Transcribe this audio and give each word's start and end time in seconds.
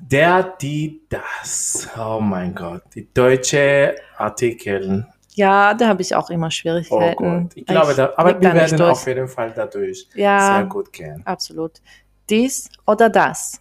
Der, 0.00 0.42
die, 0.60 1.02
das. 1.08 1.88
Oh 1.98 2.20
mein 2.20 2.54
Gott. 2.54 2.82
Die 2.94 3.12
deutsche 3.12 3.96
Artikel. 4.16 5.06
Ja, 5.34 5.74
da 5.74 5.88
habe 5.88 6.02
ich 6.02 6.14
auch 6.14 6.30
immer 6.30 6.46
Oh 6.46 6.50
Schwierigkeiten. 6.50 7.42
Gott. 7.44 7.52
Ich 7.56 7.66
glaube, 7.66 7.94
da, 7.94 8.12
aber 8.16 8.40
wir 8.40 8.52
werden 8.54 8.80
auf 8.82 9.06
jeden 9.06 9.28
Fall 9.28 9.52
dadurch 9.54 10.08
Ja. 10.14 10.56
sehr 10.56 10.66
gut 10.66 10.92
gehen. 10.92 11.22
Absolut. 11.24 11.80
Dies 12.28 12.68
oder 12.86 13.08
das? 13.08 13.60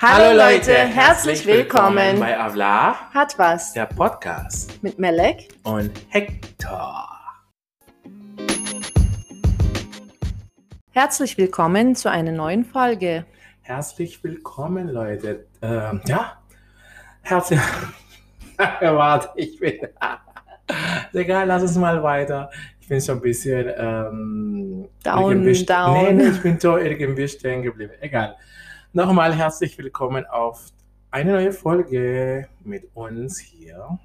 Hallo, 0.00 0.36
Leute, 0.36 0.72
herzlich 0.74 1.46
willkommen. 1.46 2.20
bei 2.20 2.38
Avla, 2.38 3.10
Hat 3.12 3.38
was 3.38 3.72
der 3.72 3.86
Podcast. 3.86 4.82
mit 4.82 4.98
Melek. 4.98 5.48
Und 5.64 5.90
Hector. 6.08 7.08
Herzlich 10.96 11.36
willkommen 11.36 11.94
zu 11.94 12.10
einer 12.10 12.32
neuen 12.32 12.64
Folge. 12.64 13.26
Herzlich 13.60 14.24
willkommen, 14.24 14.88
Leute. 14.88 15.44
Ähm, 15.60 16.00
ja, 16.06 16.38
herzlich. 17.20 17.60
Warte, 18.56 19.28
ich 19.36 19.60
bin. 19.60 19.74
Egal, 21.12 21.48
lass 21.48 21.60
uns 21.60 21.76
mal 21.76 22.02
weiter. 22.02 22.48
Ich 22.80 22.88
bin 22.88 22.98
schon 23.02 23.16
ein 23.18 23.20
bisschen. 23.20 23.70
Ähm, 23.76 24.88
Down, 25.04 25.44
down. 25.66 25.92
Nee, 25.92 26.12
nee, 26.14 26.28
ich 26.28 26.40
bin 26.40 26.58
so 26.58 26.78
irgendwie 26.78 27.28
stehen 27.28 27.62
geblieben. 27.62 27.92
Egal. 28.00 28.34
Nochmal 28.94 29.34
herzlich 29.34 29.76
willkommen 29.76 30.24
auf 30.24 30.70
eine 31.10 31.32
neue 31.32 31.52
Folge 31.52 32.48
mit 32.64 32.88
uns 32.94 33.38
hier. 33.38 33.98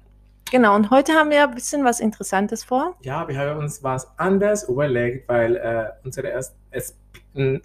Genau, 0.50 0.76
und 0.76 0.90
heute 0.90 1.14
haben 1.14 1.30
wir 1.30 1.44
ein 1.44 1.54
bisschen 1.54 1.86
was 1.86 2.00
Interessantes 2.00 2.62
vor. 2.62 2.94
Ja, 3.00 3.26
wir 3.26 3.38
haben 3.38 3.60
uns 3.60 3.82
was 3.82 4.06
anderes 4.18 4.68
überlegt, 4.68 5.26
weil 5.26 5.56
äh, 5.56 5.88
unsere 6.04 6.28
erste, 6.28 6.54
es, 6.72 6.96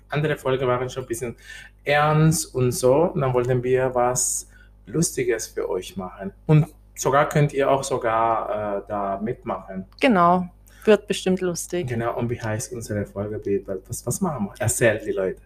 andere 0.10 0.38
Folge 0.38 0.68
waren 0.68 0.90
schon 0.90 1.04
ein 1.04 1.08
bisschen 1.08 1.36
ernst 1.84 2.54
und 2.54 2.72
so. 2.72 2.96
Und 3.14 3.22
dann 3.22 3.34
wollten 3.34 3.64
wir 3.64 3.94
was 3.94 4.48
Lustiges 4.86 5.48
für 5.48 5.70
euch 5.70 5.98
machen. 5.98 6.32
Und 6.46 6.68
sogar 6.96 7.28
könnt 7.30 7.54
ihr 7.54 7.70
auch 7.70 7.84
sogar 7.84 8.78
äh, 8.78 8.82
da 8.88 9.20
mitmachen. 9.22 9.86
Genau, 10.00 10.48
wird 10.84 11.08
bestimmt 11.08 11.42
lustig. 11.42 11.88
Genau, 11.88 12.18
und 12.18 12.30
wie 12.30 12.42
heißt 12.42 12.74
unsere 12.74 13.06
Folge? 13.06 13.42
Was, 13.88 14.06
was 14.06 14.22
machen 14.22 14.46
wir? 14.46 14.54
Erzählt 14.60 15.06
die 15.06 15.12
Leute. 15.12 15.42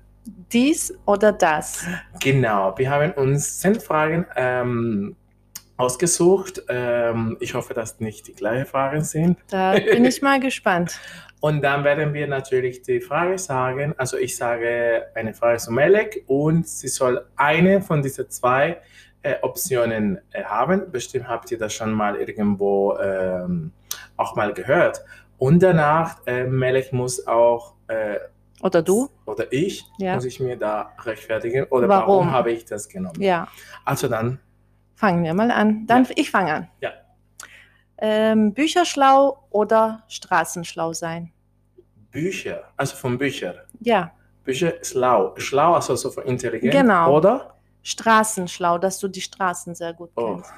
Dies 0.52 0.94
oder 1.06 1.32
das? 1.32 1.84
Genau, 2.20 2.78
wir 2.78 2.90
haben 2.90 3.12
uns 3.14 3.60
zehn 3.60 3.80
Fragen 3.80 4.26
ähm, 4.36 5.16
ausgesucht. 5.78 6.64
Ähm, 6.70 7.38
ich 7.40 7.54
hoffe, 7.54 7.74
dass 7.74 8.00
nicht 8.00 8.28
die 8.28 8.34
gleichen 8.34 8.66
Fragen 8.66 9.04
sind. 9.04 9.38
Da 9.50 9.74
bin 9.74 10.06
ich 10.06 10.22
mal 10.22 10.40
gespannt. 10.40 11.00
Und 11.42 11.64
dann 11.64 11.84
werden 11.84 12.14
wir 12.14 12.28
natürlich 12.28 12.84
die 12.84 13.02
Frage 13.02 13.40
sagen. 13.40 13.96
Also 13.98 14.16
ich 14.18 14.38
sage 14.38 15.08
eine 15.16 15.34
Frage 15.34 15.58
zu 15.58 15.72
Melek 15.72 16.24
und 16.28 16.68
sie 16.68 16.88
soll 16.88 17.26
eine 17.36 17.82
von 17.82 18.04
diesen 18.04 18.30
zwei 18.30 18.78
äh, 19.24 19.38
Optionen 19.42 20.20
äh, 20.34 20.44
haben. 20.44 20.92
Bestimmt 20.92 21.28
habt 21.28 21.50
ihr 21.50 21.58
das 21.58 21.74
schon 21.74 21.94
mal 21.94 22.16
irgendwo 22.18 22.96
ähm, 23.00 23.72
auch 24.18 24.36
mal 24.36 24.54
gehört. 24.54 25.02
Und 25.40 25.64
danach, 25.64 26.18
äh, 26.28 26.44
Melek 26.44 26.94
muss 26.94 27.26
auch, 27.26 27.74
äh, 27.88 28.18
Oder 28.62 28.84
du? 28.84 29.10
oder 29.26 29.52
ich, 29.52 29.84
Ja. 29.98 30.14
muss 30.14 30.26
ich 30.26 30.40
mir 30.40 30.56
da 30.58 30.92
rechtfertigen. 31.04 31.64
Oder 31.72 31.90
Warum? 31.90 32.08
warum, 32.18 32.32
habe 32.32 32.52
ich 32.52 32.66
das 32.66 32.88
genommen? 32.88 33.20
Ja, 33.20 33.48
Also 33.84 34.08
dann, 34.08 34.38
fangen 35.02 35.24
wir 35.24 35.34
mal 35.34 35.50
an. 35.50 35.88
Dann 35.88 36.04
Ja. 36.06 36.12
ich 36.16 36.30
fange 36.30 36.54
an. 36.54 36.68
Ja. 36.80 36.92
Ähm, 37.98 38.54
Bücherschlau 38.54 39.46
oder 39.50 40.04
Straßenschlau 40.08 40.94
sein? 40.94 41.32
Bücher, 42.12 42.64
also 42.78 42.96
von 42.96 43.18
Büchern. 43.18 43.56
Ja, 43.80 44.12
Bücher 44.44 44.74
schlau. 44.84 45.34
Schlau, 45.38 45.74
also 45.74 45.96
so 45.96 46.12
von 46.12 46.24
intelligent. 46.26 46.72
Genau. 46.74 47.18
Oder? 47.18 47.56
Straßenschlau, 47.84 48.78
dass 48.78 49.00
du 49.00 49.08
die 49.08 49.22
Straßen 49.22 49.74
sehr 49.76 49.94
gut 49.94 50.12
Oh. 50.16 50.36
kennst. 50.36 50.52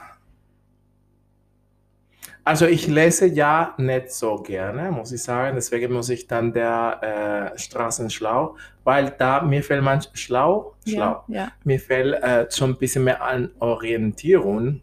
Also 2.46 2.66
ich 2.66 2.88
lese 2.88 3.28
ja 3.28 3.74
nicht 3.78 4.12
so 4.12 4.36
gerne, 4.36 4.92
muss 4.92 5.12
ich 5.14 5.24
sagen. 5.24 5.56
Deswegen 5.56 5.94
muss 5.94 6.10
ich 6.10 6.28
dann 6.28 6.52
der 6.52 7.54
äh, 7.54 7.58
Straßenschlau, 7.58 8.58
weil 8.84 9.14
da 9.18 9.42
mir 9.42 9.64
fällt 9.64 9.84
manch 9.84 10.10
schlau, 10.14 10.76
schlau. 10.86 11.24
Ja, 11.28 11.46
ja. 11.46 11.52
Mir 11.64 11.80
fällt 11.80 12.22
äh, 12.22 12.48
schon 12.52 12.72
ein 12.72 12.78
bisschen 12.78 13.06
mehr 13.06 13.24
an 13.24 13.52
Orientierung. 13.60 14.82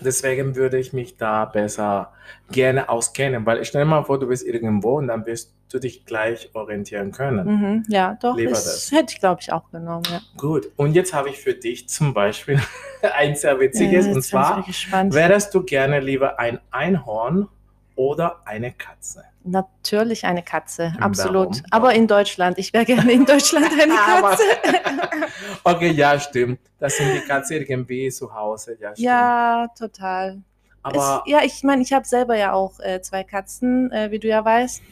Deswegen 0.00 0.56
würde 0.56 0.78
ich 0.78 0.92
mich 0.92 1.16
da 1.16 1.44
besser 1.44 2.12
gerne 2.50 2.88
auskennen, 2.88 3.46
weil 3.46 3.64
stell 3.64 3.82
dir 3.84 3.90
mal 3.90 4.02
vor, 4.02 4.18
du 4.18 4.26
bist 4.26 4.44
irgendwo 4.44 4.98
und 4.98 5.06
dann 5.06 5.24
wirst 5.26 5.52
du 5.74 5.80
dich 5.80 6.06
gleich 6.06 6.50
orientieren 6.54 7.10
können. 7.10 7.46
Mhm, 7.46 7.84
ja, 7.88 8.16
doch, 8.20 8.36
Lieber 8.36 8.50
das, 8.50 8.90
hätte 8.92 9.12
ich, 9.12 9.20
glaube 9.20 9.40
ich, 9.40 9.52
auch 9.52 9.70
genommen. 9.70 10.04
Ja. 10.10 10.20
Gut, 10.36 10.70
und 10.76 10.94
jetzt 10.94 11.12
habe 11.12 11.28
ich 11.28 11.38
für 11.38 11.54
dich 11.54 11.88
zum 11.88 12.14
Beispiel 12.14 12.60
ein 13.16 13.34
sehr 13.34 13.58
witziges 13.58 14.06
Ja, 14.06 14.12
und 14.12 14.22
zwar, 14.22 14.64
wärst 15.12 15.54
du 15.54 15.64
gerne 15.64 16.00
lieber 16.00 16.38
ein 16.38 16.60
Einhorn 16.70 17.48
oder 17.96 18.46
eine 18.46 18.72
Katze? 18.72 19.24
Natürlich 19.42 20.24
eine 20.24 20.42
Katze, 20.42 20.92
Warum? 20.94 21.02
absolut. 21.02 21.62
Aber 21.70 21.92
in 21.92 22.06
Deutschland. 22.06 22.56
Ich 22.58 22.72
wäre 22.72 22.86
gerne 22.86 23.12
in 23.12 23.26
Deutschland 23.26 23.66
eine 23.80 23.94
Katze. 23.94 24.42
Okay, 25.64 25.90
ja, 25.92 26.18
stimmt. 26.18 26.60
Das 26.78 26.96
sind 26.96 27.12
die 27.14 27.20
Katzen 27.20 27.56
irgendwie 27.56 28.10
zu 28.10 28.32
Hause. 28.32 28.76
Ja, 28.80 28.92
stimmt. 28.92 28.98
ja, 28.98 29.68
total. 29.78 30.42
aber, 30.82 31.22
es, 31.24 31.30
ja, 31.30 31.42
ich 31.42 31.62
meine, 31.62 31.82
ich 31.82 31.92
habe 31.92 32.06
selber 32.06 32.36
ja 32.36 32.52
auch 32.52 32.78
äh, 32.80 33.00
zwei 33.00 33.24
Katzen, 33.24 33.90
äh, 33.90 34.10
wie 34.10 34.18
du 34.18 34.28
ja 34.28 34.44
weißt. 34.44 34.82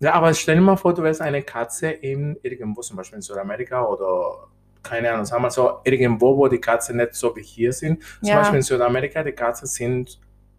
Ja, 0.00 0.14
aber 0.14 0.34
stell 0.34 0.56
dir 0.56 0.60
mal 0.62 0.76
vor, 0.76 0.94
du 0.94 1.02
wärst 1.02 1.20
eine 1.20 1.42
Katze 1.42 1.90
in 1.90 2.36
irgendwo, 2.42 2.80
zum 2.80 2.96
Beispiel 2.96 3.16
in 3.16 3.22
Südamerika 3.22 3.84
oder 3.84 4.48
keine 4.82 5.12
Ahnung, 5.12 5.26
sagen 5.26 5.42
wir 5.42 5.50
so, 5.50 5.80
irgendwo, 5.84 6.36
wo 6.36 6.48
die 6.48 6.58
Katzen 6.58 6.96
nicht 6.96 7.14
so 7.14 7.36
wie 7.36 7.42
hier 7.42 7.72
sind. 7.72 8.02
Zum 8.20 8.28
Ja. 8.30 8.38
Beispiel 8.38 8.56
in 8.56 8.62
Südamerika, 8.62 9.22
die 9.22 9.32
Katzen 9.32 9.68
sind, 9.68 10.18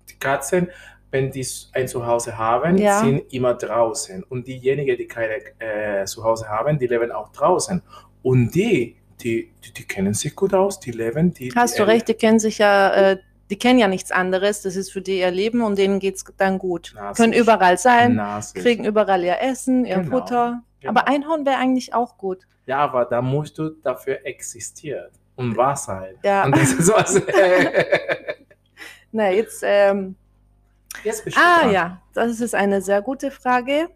die 0.09 0.17
Katzen, 0.19 0.69
wenn 1.09 1.31
die 1.31 1.45
ein 1.73 1.87
Zuhause 1.87 2.37
haben, 2.37 2.77
Ja. 2.77 2.99
sind 2.99 3.33
immer 3.33 3.55
draußen. 3.55 4.23
Und 4.29 4.47
diejenigen, 4.47 4.95
die 4.95 5.07
keine 5.07 5.37
äh, 5.59 6.05
Zuhause 6.05 6.47
haben, 6.47 6.77
die 6.77 6.85
leben 6.87 7.11
auch 7.11 7.29
draußen. 7.31 7.81
Und 8.21 8.51
die, 8.53 8.95
die, 9.21 9.51
die, 9.65 9.73
die 9.73 9.83
kennen 9.87 10.13
sich 10.13 10.35
gut 10.35 10.53
aus, 10.53 10.79
die 10.79 10.91
leben, 10.91 11.33
die. 11.33 11.51
Hast 11.55 11.73
die, 11.75 11.81
du 11.81 11.87
recht, 11.87 12.07
die 12.07 12.13
kennen 12.13 12.39
sich 12.39 12.59
ja, 12.59 12.93
äh, 12.93 13.17
die 13.51 13.59
kennen 13.59 13.77
ja 13.77 13.87
nichts 13.87 14.11
anderes. 14.11 14.61
Das 14.63 14.75
ist 14.75 14.91
für 14.91 15.01
die 15.01 15.19
ihr 15.19 15.29
Leben 15.29 15.61
und 15.61 15.77
denen 15.77 15.99
geht 15.99 16.15
es 16.15 16.23
dann 16.37 16.57
gut. 16.57 16.93
Na, 16.95 17.11
Können 17.13 17.33
überall 17.33 17.77
sein, 17.77 18.15
Nase. 18.15 18.53
kriegen 18.55 18.85
überall 18.85 19.23
ihr 19.23 19.39
Essen, 19.41 19.85
ihr 19.85 19.97
Genau, 19.99 20.19
Futter. 20.19 20.63
genau. 20.79 20.89
Aber 20.91 21.07
Einhorn 21.07 21.45
wäre 21.45 21.57
eigentlich 21.57 21.93
auch 21.93 22.17
gut. 22.17 22.47
Ja, 22.65 22.77
aber 22.79 23.05
da 23.05 23.21
musst 23.21 23.57
du 23.59 23.69
dafür 23.69 24.25
existieren 24.25 25.09
und 25.35 25.55
wahr 25.57 25.75
sein. 25.75 26.15
Ja. 26.23 26.45
Und 26.45 26.55
das 26.57 26.73
ist 26.73 26.91
was. 26.93 27.21
Na, 29.11 29.29
jetzt, 29.31 29.61
ähm, 29.65 30.15
Jetzt 31.03 31.25
bist 31.25 31.37
ah 31.37 31.61
dran. 31.63 31.71
ja, 31.73 32.01
das 32.13 32.39
ist 32.39 32.55
eine 32.55 32.81
sehr 32.81 33.01
gute 33.01 33.31
Frage. 33.31 33.89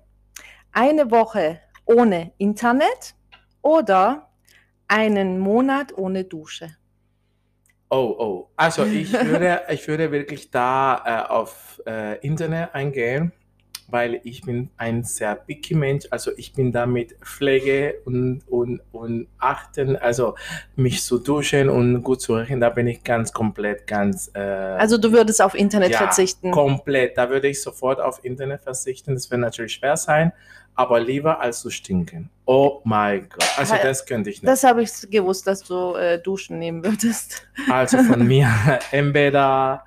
Eine 0.71 1.11
Woche 1.11 1.59
ohne 1.85 2.31
Internet 2.37 3.15
oder 3.61 4.29
einen 4.87 5.39
Monat 5.39 5.97
ohne 5.97 6.23
Dusche? 6.25 6.75
Oh, 7.89 8.15
oh. 8.17 8.49
Also 8.55 8.83
ich 8.85 9.13
würde, 9.25 9.61
ich 9.69 9.87
würde 9.87 10.11
wirklich 10.11 10.49
da 10.51 11.25
äh, 11.27 11.31
auf 11.31 11.81
äh, 11.85 12.17
Internet 12.19 12.73
eingehen, 12.73 13.31
weil 13.87 14.19
ich 14.23 14.41
bin 14.41 14.69
ein 14.77 15.03
sehr 15.03 15.35
picky 15.35 15.75
Mensch. 15.75 16.05
Also 16.09 16.31
ich 16.35 16.53
bin 16.53 16.71
da 16.71 16.85
mit 16.85 17.15
Pflege 17.21 17.95
und, 18.05 18.41
und, 18.47 18.81
und 18.91 19.27
Achten, 19.37 19.95
also 19.95 20.35
mich 20.75 21.03
zu 21.03 21.19
duschen 21.19 21.69
und 21.69 22.01
gut 22.01 22.21
zu 22.21 22.35
riechen, 22.35 22.59
da 22.59 22.69
bin 22.69 22.87
ich 22.87 23.03
ganz 23.03 23.31
komplett, 23.31 23.85
ganz... 23.85 24.31
Äh, 24.33 24.39
Also 24.39 24.97
du 24.97 25.11
würdest 25.11 25.41
auf 25.41 25.53
Internet 25.53 25.91
ja, 25.91 25.99
verzichten. 25.99 26.51
Komplett. 26.51 27.17
Da 27.17 27.29
würde 27.29 27.47
ich 27.47 27.61
sofort 27.61 28.01
auf 28.01 28.23
Internet 28.25 28.61
verzichten. 28.61 29.13
Das 29.13 29.29
wird 29.29 29.41
natürlich 29.41 29.73
schwer 29.73 29.97
sein, 29.97 30.31
aber 30.75 30.99
lieber 30.99 31.39
als 31.39 31.61
zu 31.61 31.69
stinken. 31.69 32.29
Oh 32.45 32.81
mein 32.83 33.27
Gott. 33.29 33.57
Also 33.57 33.75
das 33.81 34.05
könnte 34.05 34.29
ich 34.29 34.41
nicht. 34.41 34.47
Das 34.49 34.63
habe 34.63 34.83
ich 34.83 34.91
gewusst, 35.09 35.47
dass 35.47 35.63
du 35.63 35.95
äh, 35.95 36.21
Duschen 36.21 36.59
nehmen 36.59 36.83
würdest. 36.83 37.47
Also 37.69 37.97
von 38.03 38.27
mir, 38.27 38.47
entweder, 38.91 39.83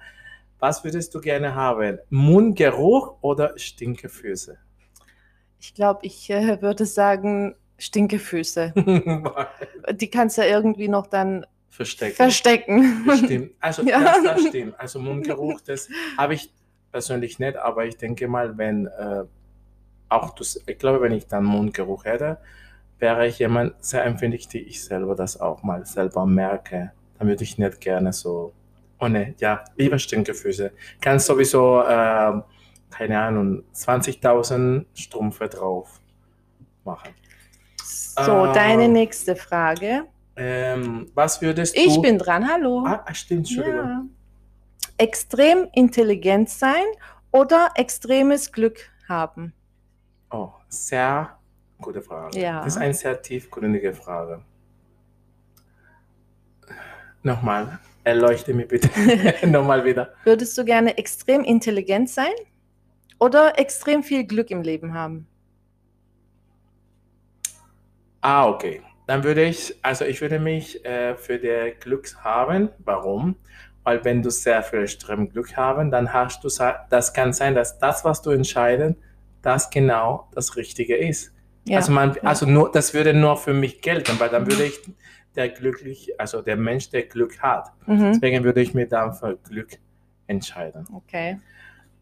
was 0.59 0.83
würdest 0.83 1.15
du 1.15 1.21
gerne 1.21 1.55
haben? 1.55 1.99
Mundgeruch 2.11 3.17
oder 3.21 3.53
Stinkefüße? 3.59 4.59
Ich 5.61 5.75
glaube, 5.75 6.01
ich 6.03 6.31
äh, 6.31 6.61
würde 6.63 6.87
sagen 6.87 7.55
Stinkefüße. 7.79 8.73
Die 9.93 10.11
kannst 10.11 10.39
du 10.39 10.43
ja 10.43 10.49
irgendwie 10.49 10.89
noch 10.89 11.07
dann 11.07 11.47
Verstecken. 11.69 12.17
verstecken. 12.17 13.07
Stimmt. 13.25 13.53
Also 13.61 13.83
Ja. 13.83 14.01
das, 14.01 14.23
das 14.25 14.47
stimmt. 14.49 14.75
Also 14.81 14.99
Mundgeruch, 14.99 15.61
das 15.61 15.89
habe 16.17 16.35
ich 16.35 16.53
persönlich 16.91 17.39
nicht, 17.39 17.57
aber 17.57 17.85
ich 17.87 17.97
denke 17.97 18.27
mal, 18.27 18.57
wenn 18.59 18.87
äh, 18.87 19.25
auch 20.09 20.35
das, 20.35 20.61
ich 20.67 20.79
glaube, 20.79 21.01
wenn 21.03 21.13
ich 21.13 21.27
dann 21.27 21.45
Mundgeruch 21.45 22.05
hätte, 22.05 22.39
wäre 22.99 23.27
ich 23.27 23.39
jemand 23.39 23.75
sehr 23.85 24.05
empfindlich, 24.05 24.49
die 24.49 24.61
ich 24.61 24.83
selber 24.85 25.15
das 25.15 25.41
auch 25.41 25.63
mal 25.63 25.85
selber 25.87 26.27
merke. 26.27 26.93
Dann 27.19 27.29
würde 27.29 27.45
ich 27.45 27.59
nicht 27.59 27.81
gerne 27.81 28.13
so, 28.13 28.53
oh 28.99 29.09
ne, 29.09 29.35
ja, 29.39 29.65
lieber 29.77 29.99
Stinkefüße. 29.99 30.73
Kann 31.01 31.19
sowieso 31.19 31.83
ähm, 31.89 32.43
keine 32.91 33.21
Ahnung, 33.21 33.63
20.000 33.75 34.85
Strümpfe 34.95 35.49
drauf 35.49 36.01
machen. 36.85 37.15
So, 37.85 38.33
Ah. 38.33 38.53
deine 38.53 38.89
nächste 38.89 39.37
Frage. 39.37 40.05
Ähm, 40.37 41.11
was 41.15 41.41
würdest 41.43 41.77
du... 41.77 41.81
Ich 41.81 42.01
bin 42.01 42.19
dran, 42.19 42.49
hallo. 42.49 42.85
Ah, 42.87 43.05
ah, 43.07 43.15
stimmt, 43.15 43.41
Entschuldigung. 43.49 43.79
Ja. 43.79 44.03
Extrem 44.97 45.69
intelligent 45.75 46.49
sein 46.49 46.85
oder 47.31 47.71
extremes 47.77 48.51
Glück 48.51 48.91
haben? 49.09 49.53
Oh, 50.31 50.51
sehr 50.69 51.39
gute 51.81 52.03
Frage. 52.03 52.39
Ja. 52.39 52.63
Das 52.65 52.77
ist 52.77 52.83
eine 52.83 52.95
sehr 52.95 53.21
tiefgründige 53.21 53.95
Frage. 53.95 54.43
Nochmal, 57.23 57.79
erleuchte 58.05 58.55
mich 58.55 58.69
bitte. 58.69 58.89
Nochmal 59.47 59.85
wieder. 59.85 60.13
Würdest 60.25 60.57
du 60.59 60.65
gerne 60.65 60.99
extrem 60.99 61.45
intelligent 61.45 62.11
sein 62.11 62.33
oder 63.19 63.59
extrem 63.59 64.03
viel 64.03 64.25
Glück 64.25 64.51
im 64.51 64.63
Leben 64.63 64.95
haben? 64.95 65.27
Ah, 68.21 68.49
okay. 68.49 68.83
Dann 69.07 69.25
würde 69.25 69.45
ich, 69.45 69.75
also 69.83 70.05
ich 70.05 70.21
würde 70.21 70.39
mich 70.39 70.85
äh, 70.85 71.17
für 71.17 71.39
der 71.39 71.73
Glück 71.73 72.15
haben. 72.23 72.69
Warum? 72.79 73.37
Weil 73.83 74.05
wenn 74.05 74.23
du 74.23 74.31
sehr 74.31 74.63
viel 74.63 74.83
extrem 74.83 75.31
Glück 75.31 75.57
haben, 75.57 75.91
dann 75.91 76.13
hast 76.13 76.45
du, 76.45 76.49
das 76.91 77.13
kann 77.15 77.33
sein, 77.33 77.55
dass 77.55 77.79
das, 77.79 78.05
was 78.05 78.21
du 78.21 78.31
entscheiden, 78.31 78.97
das 79.43 79.71
genau 79.71 80.29
das 80.35 80.57
Richtige 80.57 80.97
ist. 80.97 81.33
Ja. 81.65 81.79
Also 81.79 81.93
man, 81.93 82.17
also 82.23 82.47
nur, 82.47 82.73
das 82.73 82.95
würde 82.95 83.13
nur 83.15 83.37
für 83.37 83.53
mich 83.55 83.81
gelten, 83.83 84.19
weil 84.19 84.31
dann 84.31 84.47
würde 84.47 84.65
ich 84.65 84.81
der 85.37 85.51
glücklich, 85.51 86.19
also 86.19 86.43
der 86.43 86.57
Mensch, 86.57 86.91
der 86.91 87.03
Glück 87.05 87.41
hat. 87.41 87.71
mhm. 87.87 88.13
Deswegen 88.13 88.45
würde 88.45 88.61
ich 88.61 88.75
mir 88.75 88.87
dann 88.89 89.13
für 89.13 89.37
Glück 89.37 89.79
entscheiden. 90.27 90.87
Okay. 90.93 91.39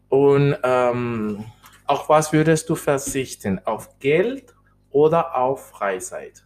Und 0.09 0.57
ähm, 0.63 1.45
auf 1.85 2.09
was 2.09 2.31
würdest 2.33 2.69
du 2.69 2.75
verzichten? 2.75 3.59
Auf 3.65 3.99
Geld 3.99 4.55
oder 4.89 5.35
auf 5.35 5.69
Freizeit? 5.69 6.43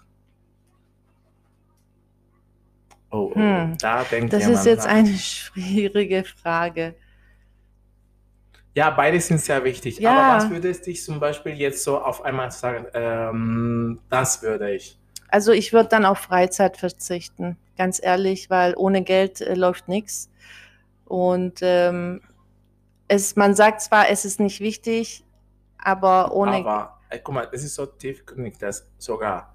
Oh, 3.11 3.31
oh, 3.31 3.35
Hm. 3.35 3.77
da 3.79 4.03
denkt 4.03 4.33
Das 4.33 4.47
ist 4.47 4.65
jetzt 4.65 4.87
eine 4.87 5.09
schwierige 5.17 6.23
Frage. 6.23 6.95
Ja, 8.73 8.89
beide 8.89 9.19
sind 9.19 9.39
sehr 9.41 9.63
wichtig. 9.63 9.99
Ja. 9.99 10.11
Aber 10.11 10.37
was 10.37 10.49
würdest 10.49 10.85
dich 10.87 11.03
zum 11.03 11.19
Beispiel 11.19 11.53
jetzt 11.53 11.83
so 11.83 11.99
auf 11.99 12.23
einmal 12.23 12.51
sagen, 12.51 12.85
ähm, 12.93 13.99
das 14.09 14.41
würde 14.41 14.71
ich? 14.73 14.97
Also 15.27 15.51
ich 15.51 15.73
würde 15.73 15.89
dann 15.89 16.05
auf 16.05 16.19
Freizeit 16.19 16.77
verzichten, 16.77 17.57
ganz 17.77 17.99
ehrlich, 18.03 18.49
weil 18.49 18.73
ohne 18.77 19.01
Geld 19.03 19.41
äh, 19.41 19.55
läuft 19.55 19.87
nichts. 19.87 20.29
Und 21.05 21.59
ähm, 21.61 22.21
es, 23.07 23.35
man 23.35 23.55
sagt 23.55 23.81
zwar, 23.81 24.09
es 24.09 24.23
ist 24.23 24.39
nicht 24.39 24.61
wichtig, 24.61 25.25
aber 25.77 26.33
ohne 26.33 26.57
Aber 26.57 26.99
äh, 27.09 27.19
guck 27.19 27.35
mal, 27.35 27.47
das 27.51 27.63
ist 27.63 27.75
so 27.75 27.85
tiefgründig, 27.85 28.57
dass 28.57 28.87
sogar 28.97 29.53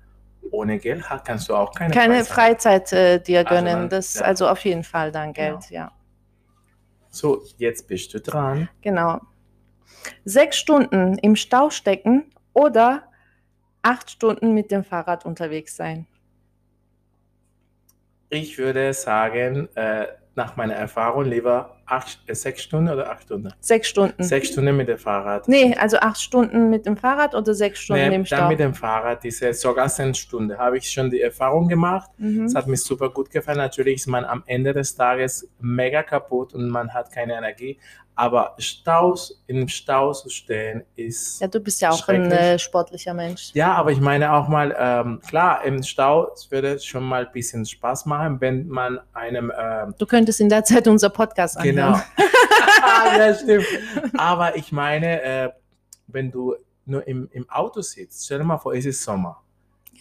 ohne 0.51 0.79
Geld 0.79 1.05
kannst 1.25 1.49
du 1.49 1.55
auch 1.57 1.73
keine, 1.75 1.93
keine 1.95 2.25
Freizeit. 2.25 2.89
Freizeit 2.91 2.93
äh, 2.93 3.21
dir 3.21 3.39
Also 3.41 3.51
gönnen. 3.51 3.81
dann- 3.81 3.89
das 3.89 4.15
ja. 4.15 4.23
also 4.23 4.49
auf 4.49 4.63
jeden 4.65 4.85
Fall 4.85 5.11
dann 5.11 5.33
Geld, 5.33 5.71
ja. 5.71 5.91
So, 7.17 7.43
jetzt 7.57 7.89
bist 7.89 8.13
du 8.13 8.21
dran. 8.21 8.69
Genau. 8.83 9.23
Sechs 10.27 10.59
Stunden 10.59 11.17
im 11.17 11.35
Stau 11.35 11.71
stecken 11.71 12.31
oder 12.53 13.05
acht 13.81 14.11
Stunden 14.11 14.53
mit 14.53 14.71
dem 14.71 14.85
Fahrrad 14.85 15.25
unterwegs 15.25 15.77
sein. 15.77 16.07
Ich 18.29 18.59
würde 18.59 18.93
sagen, 18.93 19.75
äh, 19.77 20.09
nach 20.35 20.57
meiner 20.57 20.75
Erfahrung 20.75 21.25
lieber 21.25 21.76
acht, 21.87 22.19
äh, 22.27 22.35
sechs 22.35 22.63
Stunden 22.63 22.89
oder 22.93 23.11
acht 23.11 23.23
Stunden? 23.25 23.53
Sechs 23.61 23.89
Stunden. 23.89 24.23
Sechs 24.23 24.49
Stunden 24.49 24.77
mit 24.77 24.89
dem 24.89 24.99
Fahrrad. 24.99 25.49
Nee, 25.49 25.75
also 25.77 25.99
acht 25.99 26.21
Stunden 26.21 26.69
mit 26.71 26.87
dem 26.87 26.97
Fahrrad 26.97 27.35
oder 27.35 27.55
sechs 27.55 27.81
Stunden 27.81 28.09
Nee, 28.09 28.15
im 28.17 28.25
dann 28.25 28.39
Stau. 28.39 28.49
mit 28.49 28.61
dem 28.61 28.75
Fahrrad, 28.75 29.23
diese 29.25 29.53
sogar 29.55 29.89
zehn 29.89 30.15
Stunden, 30.15 30.57
habe 30.59 30.79
ich 30.79 30.91
schon 30.91 31.11
die 31.11 31.21
Erfahrung 31.21 31.69
gemacht. 31.69 32.11
Mhm. 32.19 32.45
Es 32.45 32.55
hat 32.55 32.67
mir 32.67 32.77
super 32.77 33.11
gut 33.11 33.31
gefallen. 33.31 33.59
Natürlich 33.59 33.97
ist 33.97 34.07
man 34.07 34.25
am 34.25 34.43
Ende 34.47 34.73
des 34.73 34.95
Tages 34.95 35.49
mega 35.61 36.03
kaputt 36.03 36.55
und 36.55 36.69
man 36.69 36.93
hat 36.93 37.11
keine 37.13 37.35
Energie. 37.35 37.79
Aber 38.19 38.55
Staus, 38.57 39.43
im 39.47 39.69
Stau 39.69 40.13
zu 40.15 40.31
stehen, 40.31 40.83
ist. 40.97 41.39
Ja, 41.39 41.49
du 41.49 41.61
bist 41.61 41.83
ja 41.83 41.91
auch 41.91 42.09
ein 42.09 42.33
äh, 42.33 42.59
sportlicher 42.59 43.13
Mensch. 43.13 43.51
Ja, 43.53 43.75
aber 43.75 43.93
ich 43.93 44.01
meine 44.01 44.33
auch 44.33 44.49
mal, 44.49 44.75
ähm, 44.79 45.21
klar, 45.21 45.63
im 45.65 45.83
Stau 45.83 46.33
es 46.33 46.51
würde 46.51 46.81
schon 46.81 47.05
mal 47.05 47.27
ein 47.27 47.33
bisschen 47.33 47.67
Spaß 47.67 48.07
machen, 48.07 48.41
wenn 48.41 48.67
man 48.69 48.99
einem. 49.13 49.53
Ähm, 49.57 49.95
Du 49.99 50.07
könntest 50.07 50.41
in 50.41 50.49
der 50.49 50.65
Zeit 50.65 50.89
unser 50.89 51.11
Podcast 51.11 51.59
anhören. 51.59 51.75
genau. 51.75 52.01
ja, 53.19 53.35
stimmt. 53.35 53.67
Aber 54.17 54.57
ich 54.57 54.73
meine, 54.73 55.23
äh, 55.23 55.51
wenn 56.07 56.31
du 56.31 56.57
nur 56.87 57.07
im, 57.07 57.29
im 57.33 57.49
Auto 57.51 57.83
sitzt, 57.83 58.25
stell 58.25 58.39
dir 58.39 58.45
mal 58.45 58.59
vor, 58.59 58.75
es 58.75 58.87
ist 58.87 59.03
Sommer, 59.03 59.43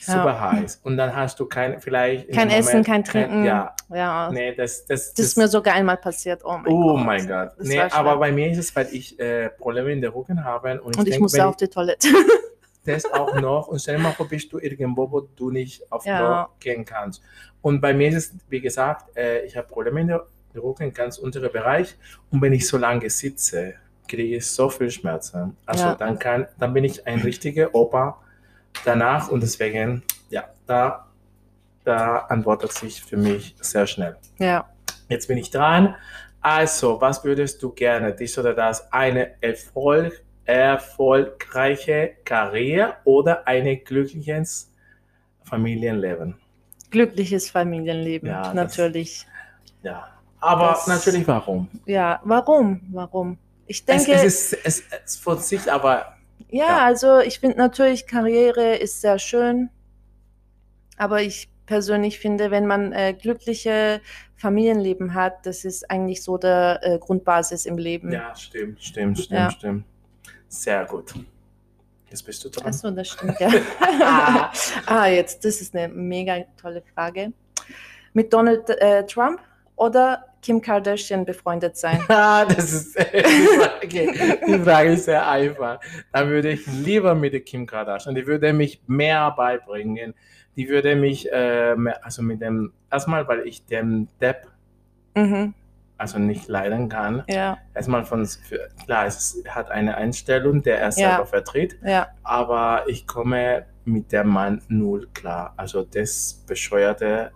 Ja. 0.06 0.14
super 0.14 0.40
heiß 0.42 0.82
und 0.84 0.98
dann 0.98 1.16
hast 1.16 1.40
du 1.40 1.46
kein, 1.46 1.80
vielleicht. 1.80 2.32
Kein 2.32 2.50
Essen, 2.50 2.68
Moment 2.70 2.88
kein 2.88 3.04
Trinken. 3.04 3.46
ja, 3.46 3.76
ja. 3.94 4.32
nee, 4.32 4.54
das, 4.56 4.86
das, 4.86 5.14
Das 5.14 5.26
ist 5.26 5.38
mir 5.38 5.48
sogar 5.48 5.76
einmal 5.76 5.98
passiert. 5.98 6.42
Oh 6.44 6.58
mein 6.58 6.68
Oh 6.74 6.96
Gott. 6.96 7.06
mein 7.06 7.28
Gott. 7.28 7.52
Das 7.58 7.68
Nee, 7.68 7.76
schlimm. 7.80 7.90
aber 7.92 8.18
bei 8.18 8.32
mir 8.32 8.52
ist 8.52 8.58
es, 8.58 8.76
weil 8.76 8.88
ich 8.92 9.20
äh, 9.20 9.50
Probleme 9.50 9.92
in 9.92 10.02
der 10.02 10.14
Rücken 10.14 10.44
habe 10.44 10.82
und 10.82 10.94
ich, 10.94 11.00
Und 11.00 11.08
ich 11.08 11.18
denk, 11.18 11.34
wenn 11.34 11.42
auf 11.42 11.56
die 11.58 11.68
Toilette. 11.68 12.08
das 12.86 13.06
auch 13.12 13.40
noch 13.40 13.68
und 13.68 13.80
stell 13.82 13.98
dir 13.98 14.04
mal 14.04 14.12
vor, 14.12 14.28
bist 14.28 14.52
du 14.54 14.60
irgendwo, 14.60 15.12
wo 15.12 15.22
du 15.22 15.50
nicht 15.52 15.92
auf 15.92 16.06
Ja. 16.06 16.18
Klo 16.46 16.56
gehen 16.60 16.86
kannst. 16.86 17.22
Und 17.62 17.82
bei 17.82 17.94
mir 17.94 18.10
ist 18.10 18.16
es, 18.16 18.34
wie 18.50 18.62
gesagt, 18.62 19.16
äh, 19.18 19.42
ich 19.46 19.58
habe 19.58 19.68
Probleme 19.68 20.02
in 20.02 20.08
der, 20.08 20.26
der 20.54 20.62
Rücken, 20.64 20.94
ganz 20.94 21.18
unterer 21.18 21.50
Bereich 21.50 21.96
und 22.32 22.42
wenn 22.42 22.54
ich 22.54 22.68
so 22.68 22.78
lange 22.78 23.10
sitze, 23.10 23.74
kriege 24.08 24.36
ich 24.38 24.46
so 24.46 24.70
viel 24.70 24.92
Schmerzen. 24.92 25.58
Also 25.66 25.86
Ja. 25.86 25.96
dann 25.96 26.20
kann, 26.20 26.48
dann 26.60 26.74
bin 26.76 26.84
ich 26.84 27.08
ein 27.08 27.22
richtiger 27.22 27.74
Opa 27.74 28.22
danach 28.84 29.30
und 29.30 29.42
deswegen, 29.42 30.04
ja, 30.30 30.46
da, 30.66 31.08
da 31.84 32.18
antwortet 32.30 32.72
sich 32.74 33.02
für 33.02 33.18
mich 33.18 33.56
sehr 33.62 33.88
schnell. 33.88 34.18
ja. 34.40 34.66
Jetzt 35.08 35.28
bin 35.28 35.38
ich 35.38 35.52
dran. 35.52 35.94
Also, 36.42 37.00
was 37.00 37.24
würdest 37.24 37.62
du 37.62 37.70
gerne, 37.72 38.12
dies 38.12 38.36
oder 38.40 38.56
das, 38.56 38.92
eine 38.92 39.34
Erfolg, 39.40 40.24
erfolgreiche 40.46 42.16
Karriere 42.24 42.96
oder 43.04 43.48
ein 43.48 43.82
glückliches 43.84 44.72
Familienleben? 45.44 46.36
Glückliches 46.90 47.50
Familienleben, 47.52 48.30
Ja, 48.30 48.42
das- 48.44 48.54
natürlich. 48.56 49.28
Ja. 49.84 50.08
Aber 50.40 50.70
Das- 50.70 50.88
natürlich 50.88 51.28
warum? 51.28 51.68
Ja, 51.86 52.20
warum? 52.24 52.82
Warum? 52.92 53.38
Ich 53.68 53.80
Es, 53.80 53.86
denke, 54.06 54.14
es 54.14 54.54
ist 54.54 54.60
es, 54.66 54.84
es 55.06 55.16
von 55.18 55.38
sich, 55.40 55.72
aber 55.72 56.15
ja, 56.50 56.66
ja. 56.66 56.86
also 56.86 57.20
ich 57.20 57.40
finde 57.40 57.58
natürlich, 57.58 58.08
Karriere 58.08 58.76
ist 58.76 59.02
sehr 59.02 59.20
schön, 59.20 59.70
aber 60.98 61.22
ich 61.22 61.50
persönlich 61.66 62.20
finde, 62.20 62.52
wenn 62.52 62.68
man 62.68 62.94
äh, 62.94 63.14
glückliche 63.14 64.02
Familienleben 64.36 65.14
hat, 65.14 65.46
das 65.46 65.66
ist 65.66 65.90
eigentlich 65.90 66.24
so 66.24 66.38
der 66.38 66.80
äh, 66.84 67.00
Grundbasis 67.00 67.66
im 67.66 67.78
Leben. 67.78 68.12
ja, 68.12 68.36
stimmt, 68.36 68.84
stimmt, 68.84 69.18
stimmt, 69.20 69.40
Ja. 69.40 69.52
stimmt. 69.52 69.86
Sehr 70.48 70.86
gut. 70.86 71.14
Jetzt 72.10 72.24
bist 72.24 72.44
du 72.46 72.50
dran. 72.50 72.68
Achso, 72.68 72.92
das 72.92 73.10
stimmt, 73.10 73.40
ja. 73.40 73.50
ah, 74.86 75.08
jetzt, 75.08 75.44
das 75.44 75.60
ist 75.60 75.76
eine 75.76 75.88
mega 75.94 76.46
tolle 76.62 76.82
Frage. 76.94 77.34
Mit 78.14 78.32
Donald 78.32 78.70
äh, 78.70 79.06
Trump 79.06 79.42
oder 79.76 80.26
Kim 80.42 80.62
Kardashian 80.62 81.26
befreundet 81.26 81.76
sein? 81.78 82.00
Ah, 82.10 82.46
das 82.46 82.72
ist 82.72 82.98
die 83.00 83.48
Frage, 83.58 84.40
die 84.48 84.60
Frage 84.60 84.90
ist 84.94 85.06
sehr 85.06 85.28
einfach. 85.28 85.80
Dann 86.14 86.30
würde 86.30 86.52
ich 86.52 86.66
lieber 86.68 87.16
mit 87.16 87.34
der 87.34 87.42
Kim 87.42 87.66
Kardashian, 87.66 88.16
die 88.16 88.26
würde 88.28 88.54
mich 88.54 88.82
mehr 88.88 89.32
beibringen. 89.32 90.14
Die 90.56 90.70
würde 90.70 90.96
mich, 90.96 91.30
äh, 91.34 91.76
mehr, 91.76 92.04
also 92.06 92.22
mit 92.22 92.42
dem, 92.42 92.72
erstmal, 92.92 93.28
weil 93.28 93.42
ich 93.48 93.66
dem 93.66 94.08
Depp 94.22 94.48
mhm, 95.16 95.54
also 95.98 96.18
nicht 96.20 96.48
leiden 96.48 96.88
kann. 96.88 97.24
ja, 97.28 97.58
Erstmal 97.74 98.06
von, 98.06 98.26
für, 98.26 98.70
klar, 98.86 99.06
es 99.06 99.44
hat 99.50 99.70
eine 99.72 99.96
Einstellung, 99.98 100.64
der 100.64 100.78
er 100.80 100.86
Ja. 100.86 100.92
selber 100.92 101.26
vertritt, 101.26 101.78
ja, 101.84 102.08
aber 102.24 102.84
ich 102.88 103.06
komme 103.08 103.66
mit 103.84 104.12
dem 104.14 104.28
Mann 104.30 104.62
null 104.70 105.08
klar. 105.14 105.54
Also 105.58 105.84
das 105.84 106.44
bescheuerte 106.48 107.32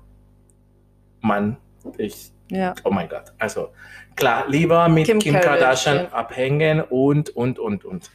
Mann, 1.21 1.57
ich 1.97 2.31
ja. 2.51 2.73
Oh 2.83 2.89
mein 2.89 3.07
Gott. 3.07 3.31
Also 3.37 3.69
klar, 4.15 4.45
lieber 4.47 4.89
mit 4.89 5.05
Kim, 5.05 5.19
Kim 5.19 5.33
Kardashian, 5.35 6.09
Kardashian. 6.09 6.13
abhängen 6.13 6.81
und, 6.81 7.29
und, 7.29 7.59
und, 7.59 7.85
und. 7.85 8.09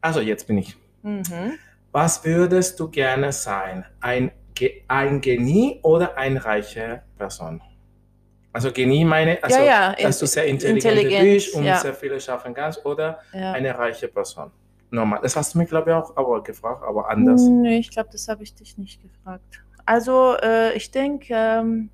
Also 0.00 0.20
jetzt 0.20 0.46
bin 0.46 0.58
ich. 0.58 0.76
Mhm. 1.02 1.58
Was 1.92 2.24
würdest 2.24 2.78
du 2.80 2.88
gerne 2.88 3.32
sein? 3.32 3.84
Ein, 4.00 4.30
Ge- 4.54 4.82
ein 4.88 5.20
Genie 5.20 5.80
oder 5.82 6.16
eine 6.16 6.44
reiche 6.44 7.02
Person? 7.16 7.60
Also 8.52 8.72
Genie 8.72 9.04
meine, 9.04 9.42
also, 9.42 9.58
ja, 9.58 9.90
ja, 9.90 9.94
dass 9.94 10.18
du 10.18 10.26
sehr 10.26 10.46
intelligent, 10.46 11.22
bist 11.22 11.54
und 11.54 11.64
ja. 11.64 11.76
sehr 11.76 11.94
viele 11.94 12.18
schaffen 12.20 12.54
kannst 12.54 12.84
oder 12.84 13.18
eine 13.32 13.76
reiche 13.78 14.08
Person? 14.08 14.50
Normal. 14.90 15.20
Das 15.22 15.36
hast 15.36 15.54
du 15.54 15.58
mir, 15.58 15.66
glaube 15.66 15.90
ich, 15.90 15.96
auch 15.96 16.16
aber 16.16 16.42
gefragt, 16.42 16.82
aber 16.82 17.10
anders. 17.10 17.42
Nee, 17.42 17.78
ich 17.78 17.90
glaube, 17.90 18.08
das 18.10 18.26
habe 18.28 18.42
ich 18.42 18.54
dich 18.54 18.78
nicht 18.78 19.02
gefragt. 19.02 19.62
Also, 19.84 20.36
äh, 20.42 20.72
ich 20.74 20.90
denke, 20.90 21.34
ähm, 21.34 21.90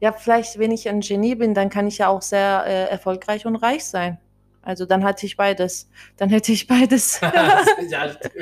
ja, 0.00 0.12
vielleicht, 0.12 0.58
wenn 0.58 0.72
ich 0.72 0.88
ein 0.88 1.00
Genie 1.00 1.34
bin, 1.34 1.54
dann 1.54 1.68
kann 1.68 1.86
ich 1.86 1.98
ja 1.98 2.08
auch 2.08 2.22
sehr 2.22 2.64
äh, 2.66 2.90
erfolgreich 2.90 3.46
und 3.46 3.56
reich 3.56 3.84
sein. 3.84 4.18
Also 4.62 4.84
dann 4.84 5.04
hatte 5.04 5.26
ich 5.26 5.36
beides. 5.36 5.88
Dann 6.16 6.28
hätte 6.28 6.52
ich 6.52 6.66
beides. 6.66 7.20
ja, 7.88 8.08
stimmt. 8.10 8.34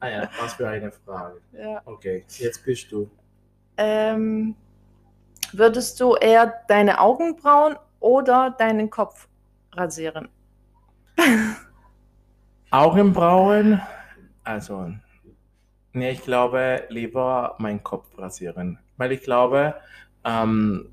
ah 0.00 0.08
ja, 0.08 0.30
was 0.40 0.54
für 0.54 0.68
eine 0.68 0.90
Frage. 0.90 1.40
ja. 1.52 1.82
Okay, 1.84 2.24
jetzt 2.38 2.64
bist 2.64 2.90
du. 2.92 3.10
ähm, 3.76 4.54
würdest 5.52 6.00
du 6.00 6.14
eher 6.14 6.62
deine 6.68 7.00
Augenbrauen 7.00 7.76
oder 8.00 8.54
deinen 8.58 8.90
Kopf 8.90 9.28
rasieren? 9.72 10.28
Augenbrauen, 12.70 13.80
also, 14.44 14.92
nee, 15.92 16.10
ich 16.10 16.22
glaube, 16.22 16.84
lieber 16.88 17.54
meinen 17.58 17.82
Kopf 17.82 18.06
rasieren. 18.18 18.78
Weil 18.96 19.12
ich 19.12 19.22
glaube, 19.22 19.74
ähm, 20.26 20.88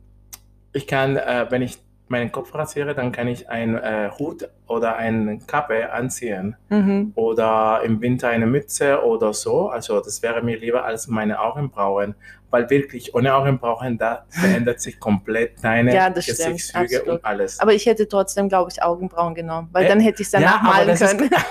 ich 0.73 0.87
kann, 0.87 1.17
äh, 1.17 1.45
wenn 1.49 1.61
ich 1.61 1.77
meinen 2.07 2.31
Kopf 2.31 2.53
rasiere, 2.53 2.93
dann 2.93 3.11
kann 3.11 3.27
ich 3.27 3.49
einen 3.49 3.75
äh, 3.75 4.09
Hut 4.19 4.47
oder 4.67 4.97
eine 4.97 5.39
Kappe 5.39 5.91
anziehen. 5.91 6.55
Mhm. 6.69 7.11
Oder 7.15 7.81
im 7.83 8.01
Winter 8.01 8.27
eine 8.29 8.45
Mütze 8.45 9.03
oder 9.03 9.33
so. 9.33 9.69
Also 9.69 9.99
das 9.99 10.21
wäre 10.21 10.41
mir 10.43 10.57
lieber 10.57 10.83
als 10.85 11.07
meine 11.07 11.39
Augenbrauen. 11.39 12.13
Weil 12.51 12.69
wirklich 12.69 13.15
ohne 13.15 13.33
Augenbrauen, 13.33 13.97
da 13.97 14.25
verändert 14.29 14.79
sich 14.79 14.99
komplett 14.99 15.63
deine 15.63 15.91
Ja, 15.95 16.03
stimmt, 16.11 16.25
Gesichtszüge 16.27 17.03
und 17.05 17.25
alles. 17.25 17.59
Aber 17.59 17.73
ich 17.73 17.87
hätte 17.87 18.07
trotzdem, 18.07 18.47
glaube 18.47 18.69
ich, 18.71 18.83
Augenbrauen 18.83 19.33
genommen, 19.33 19.69
weil 19.71 19.85
Äh, 19.85 19.87
dann 19.87 19.99
hätte 19.99 20.21
ich 20.21 20.27
es 20.27 20.33
ja, 20.33 20.39
danach 20.39 20.59
aber 20.61 20.69
malen 20.69 20.87
das 20.89 21.01
ist- 21.01 21.17
können. 21.17 21.31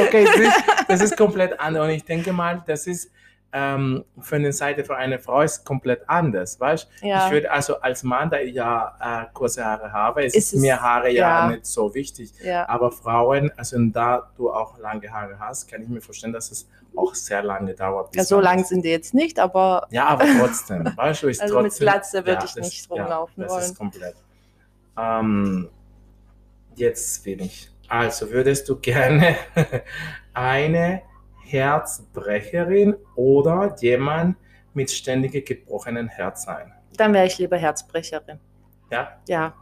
Okay, 0.00 0.24
das 0.24 0.36
ist, 0.36 0.64
das 0.88 1.00
ist 1.02 1.16
komplett 1.16 1.58
anders. 1.60 1.84
Und 1.84 1.90
ich 1.90 2.04
denke 2.04 2.32
mal, 2.32 2.62
das 2.66 2.86
ist 2.88 3.10
ähm, 3.58 4.04
für 4.20 4.36
eine 4.36 4.52
Seite 4.52 4.84
für 4.84 4.96
eine 4.96 5.18
Frau 5.18 5.40
ist 5.40 5.64
komplett 5.64 6.02
anders, 6.08 6.60
weißt? 6.60 6.88
ja. 7.00 7.26
Ich 7.26 7.32
würde 7.32 7.50
also 7.50 7.80
als 7.80 8.02
Mann, 8.02 8.28
da 8.28 8.38
ich 8.38 8.54
ja 8.54 8.96
äh, 9.00 9.32
kurze 9.32 9.64
Haare 9.64 9.90
habe, 9.92 10.24
Ist 10.24 10.34
ist 10.36 10.52
es- 10.52 10.60
mir 10.60 10.78
Haare 10.82 11.10
ja, 11.10 11.46
ja. 11.46 11.50
nicht 11.52 11.64
so 11.64 11.94
wichtig. 11.94 12.32
ja. 12.42 12.68
Aber 12.68 12.92
Frauen, 12.92 13.50
also 13.56 13.78
da 13.86 14.30
du 14.36 14.50
auch 14.52 14.76
lange 14.78 15.10
Haare 15.10 15.38
hast, 15.38 15.68
kann 15.70 15.80
ich 15.82 15.88
mir 15.88 16.02
vorstellen, 16.02 16.34
dass 16.34 16.50
es 16.50 16.68
auch 16.94 17.14
sehr 17.14 17.42
lange 17.42 17.72
dauert. 17.74 18.14
ja, 18.14 18.24
so 18.24 18.40
lang 18.40 18.58
das- 18.58 18.68
sind 18.68 18.84
die 18.84 18.90
jetzt 18.90 19.14
nicht, 19.14 19.38
aber 19.38 19.86
Ja, 19.90 20.06
aber 20.08 20.26
trotzdem, 20.38 20.84
weißt 20.96 21.22
du, 21.22 21.28
ist 21.28 21.40
Also 21.40 21.54
mit 21.56 21.66
trotzdem. 21.66 21.84
Glatze 21.86 22.26
würde 22.26 22.44
ich 22.44 22.52
das- 22.54 22.64
nicht 22.66 22.90
rumlaufen 22.90 23.42
das 23.42 23.52
wollen. 23.52 23.62
ist 23.62 23.78
komplett. 23.78 24.16
Ähm, 24.98 25.68
jetzt 26.74 27.24
bin 27.24 27.40
ich. 27.40 27.70
Also 27.88 28.30
würdest 28.30 28.68
du 28.68 28.76
gerne 28.76 29.36
eine 30.34 31.02
Herzbrecherin 31.46 32.94
oder 33.14 33.74
jemand 33.80 34.36
mit 34.74 34.90
ständig 34.90 35.46
gebrochenem 35.46 36.08
Herz 36.08 36.44
sein? 36.44 36.72
dann 36.96 37.12
wäre 37.12 37.26
ich 37.26 37.38
lieber 37.38 37.56
Herzbrecherin. 37.56 38.38
Ja, 38.90 39.18
Ja, 39.28 39.54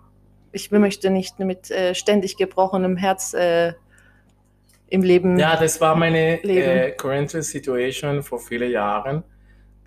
ich 0.53 0.71
möchte 0.71 1.11
nicht 1.11 1.39
mit 1.41 1.71
äh, 1.71 1.95
ständig 1.95 2.37
gebrochenem 2.37 2.97
Herz 2.97 3.35
äh, 3.35 3.73
im 4.89 5.03
Leben. 5.03 5.39
ja 5.39 5.57
das 5.57 5.81
war 5.81 5.97
meine 5.97 6.43
äh, 6.45 6.93
current 6.93 7.31
situation 7.31 8.23
vor 8.23 8.39
vielen 8.39 8.71
Jahren. 8.71 9.25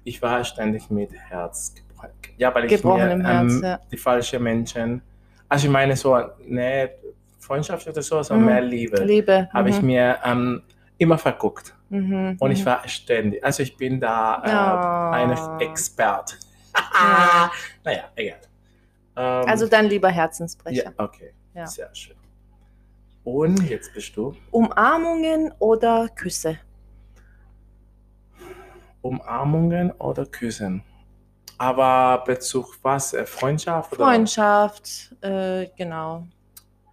Ich 0.03 0.21
war 0.21 0.43
ständig 0.43 0.89
mit 0.89 1.13
Herz 1.13 1.73
gebrochen. 1.73 2.09
Ja, 2.37 2.53
weil 2.53 2.65
ich 2.65 2.71
mir 2.71 2.77
Gebrochenem 2.77 3.25
Herz, 3.25 3.53
ähm, 3.53 3.63
ja. 3.63 3.79
die 3.91 3.97
falschen 3.97 4.43
Menschen, 4.43 5.01
also 5.47 5.67
ich 5.67 5.71
meine 5.71 5.95
so, 5.95 6.17
ne, 6.45 6.91
Freundschaft 7.39 7.87
oder 7.87 8.01
so, 8.01 8.21
sondern 8.21 8.45
Mhm. 8.45 8.53
mehr 8.53 8.61
Liebe. 8.61 9.03
Liebe. 9.03 9.49
habe 9.53 9.69
ich 9.69 9.81
mhm. 9.81 9.87
mir 9.87 10.17
ähm, 10.25 10.61
immer 10.97 11.17
verguckt. 11.17 11.73
Mhm. 11.89 12.37
Und 12.39 12.51
ich 12.51 12.61
mhm. 12.61 12.65
war 12.65 12.87
ständig, 12.87 13.43
also 13.43 13.63
ich 13.63 13.77
bin 13.77 13.99
da 13.99 14.41
äh, 14.43 14.49
Ah. 14.51 15.11
eine 15.11 15.59
Expert. 15.61 16.37
Ja. 16.93 17.51
Naja, 17.83 18.03
egal. 18.15 18.39
Ähm, 19.15 19.45
Also 19.47 19.67
dann 19.67 19.85
lieber 19.87 20.09
Herzensbrecher. 20.09 20.83
ja, 20.85 20.91
okay, 20.97 21.33
Ja. 21.53 21.65
sehr 21.65 21.93
schön. 21.95 22.15
Und 23.23 23.61
jetzt 23.69 23.93
bist 23.93 24.15
du 24.15 24.35
Umarmungen 24.51 25.51
oder 25.59 26.07
Küsse? 26.09 26.59
Umarmungen 29.01 29.91
oder 29.91 30.25
Küssen. 30.25 30.83
Aber 31.57 32.23
Bezug 32.25 32.77
was? 32.83 33.13
Äh, 33.13 33.25
Freundschaft? 33.25 33.93
Oder? 33.93 34.05
Freundschaft, 34.05 35.15
äh, 35.21 35.67
genau. 35.77 36.27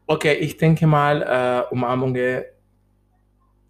Okay, 0.06 0.34
ich 0.34 0.56
denke 0.56 0.86
mal, 0.86 1.22
äh, 1.22 1.72
Umarmungen 1.72 2.44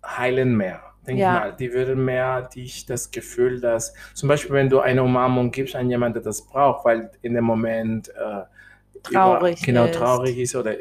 heilen 0.04 0.57
mehr. 0.57 0.83
Denke 1.06 1.23
Ja. 1.23 1.32
mal, 1.32 1.52
die 1.52 1.73
würden 1.73 2.04
mehr 2.04 2.42
dich 2.42 2.87
das 2.87 3.11
Gefühl, 3.11 3.61
dass 3.61 3.92
zum 4.14 4.28
Beispiel, 4.28 4.54
wenn 4.54 4.70
du 4.70 4.80
eine 4.80 5.02
Umarmung 5.02 5.50
gibst 5.50 5.75
an 5.76 5.90
jemanden, 5.90 6.14
der 6.14 6.23
das 6.23 6.42
braucht, 6.46 6.84
weil 6.84 7.11
in 7.23 7.34
dem 7.34 7.44
Moment 7.44 8.08
äh, 8.08 8.42
Traurig 9.02 9.61
über, 9.61 9.66
genau 9.66 9.84
ist. 9.84 9.94
traurig 9.96 10.38
ist 10.38 10.56
oder 10.56 10.75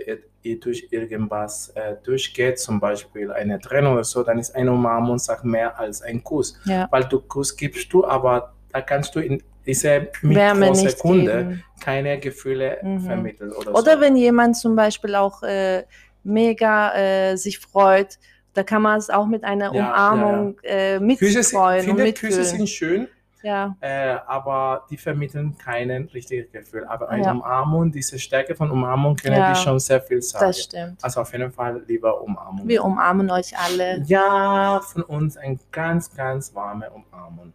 durch 0.61 0.87
irgendwas 0.91 1.69
äh, 1.75 1.95
durchgeht, 2.03 2.59
zum 2.59 2.79
Beispiel 2.79 3.31
eine 3.31 3.59
Trennung 3.59 3.93
oder 3.93 4.03
so, 4.03 4.23
dann 4.23 4.39
ist 4.39 4.55
eine 4.55 4.71
Umarmung 4.71 5.17
sagt 5.19 5.43
mehr 5.45 5.77
als 5.79 6.01
ein 6.01 6.23
Kuss, 6.23 6.57
Ja. 6.65 6.87
weil 6.91 7.03
du 7.05 7.19
Kuss 7.19 7.55
gibst 7.55 7.91
du, 7.91 8.05
aber 8.05 8.53
da 8.71 8.81
kannst 8.81 9.15
du 9.15 9.19
in 9.19 9.41
diese 9.65 10.09
Mikrosekunde 10.21 11.59
keine 11.81 12.19
Gefühle 12.19 12.77
Mhm. 12.83 12.99
vermitteln 13.01 13.51
oder, 13.51 13.71
Oder 13.73 13.95
so. 13.95 14.01
wenn 14.01 14.15
jemand 14.15 14.57
zum 14.57 14.75
Beispiel 14.75 15.15
auch 15.15 15.43
äh, 15.43 15.83
mega 16.23 16.95
äh, 16.95 17.35
sich 17.35 17.59
freut, 17.59 18.17
da 18.53 18.63
kann 18.63 18.81
man 18.81 18.97
es 18.99 19.09
auch 19.09 19.25
mit 19.25 19.43
einer 19.43 19.73
Ja, 19.73 19.87
Umarmung 19.87 20.57
Äh, 20.63 20.99
Küsse 21.15 21.43
sind, 21.43 21.53
mitfreuen 21.53 21.89
und 21.89 21.97
finde, 21.97 22.13
Küsse 22.13 22.37
mitfühlen. 22.39 22.57
sind 22.57 22.69
schön, 22.69 23.07
Ja, 23.41 23.75
äh, 23.81 24.15
aber 24.25 24.85
die 24.89 24.97
vermitteln 24.97 25.57
keinen 25.57 26.05
richtigen 26.09 26.49
Gefühl. 26.51 26.85
Aber 26.85 27.09
eine 27.09 27.23
Ja. 27.25 27.31
Umarmung, 27.31 27.91
diese 27.91 28.17
Stärke 28.19 28.55
von 28.55 28.71
Umarmung 28.71 29.15
können 29.17 29.35
Ja, 29.37 29.51
die 29.53 29.59
schon 29.59 29.79
sehr 29.79 30.01
viel 30.01 30.21
sagen. 30.21 30.45
das 30.45 30.61
stimmt. 30.63 31.03
Also 31.03 31.19
auf 31.21 31.31
jeden 31.33 31.51
Fall 31.51 31.81
lieber 31.87 32.21
Umarmung. 32.21 32.67
Wir 32.67 32.83
umarmen 32.83 33.29
euch 33.31 33.57
alle. 33.57 34.01
Ja, 34.05 34.79
von 34.81 35.03
uns 35.03 35.35
ein 35.37 35.59
ganz, 35.71 36.15
ganz 36.15 36.53
warme 36.55 36.89
Umarmung. 36.91 37.51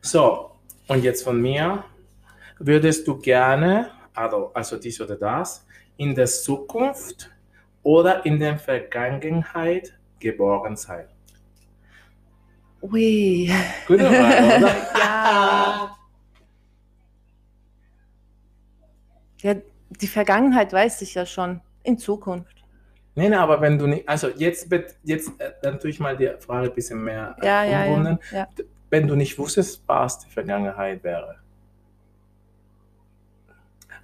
So, 0.00 0.50
und 0.88 1.02
jetzt 1.02 1.24
von 1.24 1.40
mir. 1.40 1.84
Würdest 2.58 3.06
du 3.08 3.18
gerne, 3.18 3.90
also, 4.14 4.52
also 4.54 4.76
dies 4.76 5.00
oder 5.00 5.16
das, 5.16 5.66
in 5.96 6.14
der 6.14 6.26
Zukunft 6.26 7.30
oder 7.84 8.26
in 8.26 8.40
der 8.40 8.58
Vergangenheit 8.58 9.96
geboren 10.18 10.76
sein? 10.76 11.06
Ui. 12.82 13.50
Gute 13.86 14.04
Frage, 14.04 14.56
oder? 14.58 14.76
Ja. 14.98 15.96
Ja, 19.40 19.54
die 19.90 20.06
Vergangenheit 20.06 20.72
weiß 20.72 21.02
ich 21.02 21.14
ja 21.14 21.26
schon. 21.26 21.60
In 21.82 21.98
Zukunft. 21.98 22.64
Nein, 23.14 23.30
nein, 23.30 23.40
aber 23.40 23.60
wenn 23.60 23.78
du 23.78 23.86
nicht, 23.86 24.08
also 24.08 24.28
jetzt, 24.28 24.68
jetzt 25.02 25.38
äh, 25.38 25.52
dann 25.62 25.78
tue 25.78 25.90
ich 25.90 26.00
mal 26.00 26.16
die 26.16 26.30
Frage 26.40 26.68
ein 26.68 26.74
bisschen 26.74 27.04
mehr 27.04 27.36
äh, 27.40 27.46
Ja, 27.46 27.64
ja, 27.64 27.84
ja. 27.84 28.18
ja. 28.32 28.48
Wenn 28.90 29.06
du 29.06 29.14
nicht 29.14 29.38
wusstest, 29.38 29.82
was 29.86 30.18
die 30.20 30.30
Vergangenheit 30.30 31.04
wäre. 31.04 31.36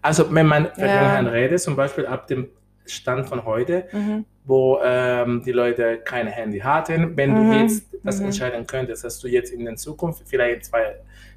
Also 0.02 0.32
wenn 0.32 0.46
man 0.46 0.66
Vergangenheit 0.74 1.32
redet, 1.32 1.60
zum 1.60 1.74
Beispiel 1.74 2.06
ab 2.06 2.26
dem 2.26 2.50
Stand 2.86 3.28
von 3.28 3.44
heute, 3.44 3.86
Mhm. 3.92 4.24
wo 4.44 4.80
ähm, 4.82 5.42
die 5.44 5.52
Leute 5.52 5.98
kein 5.98 6.26
Handy 6.26 6.58
hatten, 6.58 7.16
wenn 7.16 7.30
Mhm, 7.32 7.50
du 7.50 7.56
jetzt 7.58 7.84
das 8.02 8.18
mhm. 8.18 8.26
entscheiden 8.26 8.66
könntest, 8.66 9.04
dass 9.04 9.18
du 9.20 9.28
jetzt 9.28 9.52
in 9.52 9.64
der 9.64 9.76
Zukunft, 9.76 10.22
vielleicht 10.26 10.56
in 10.56 10.62
zwei, 10.62 10.96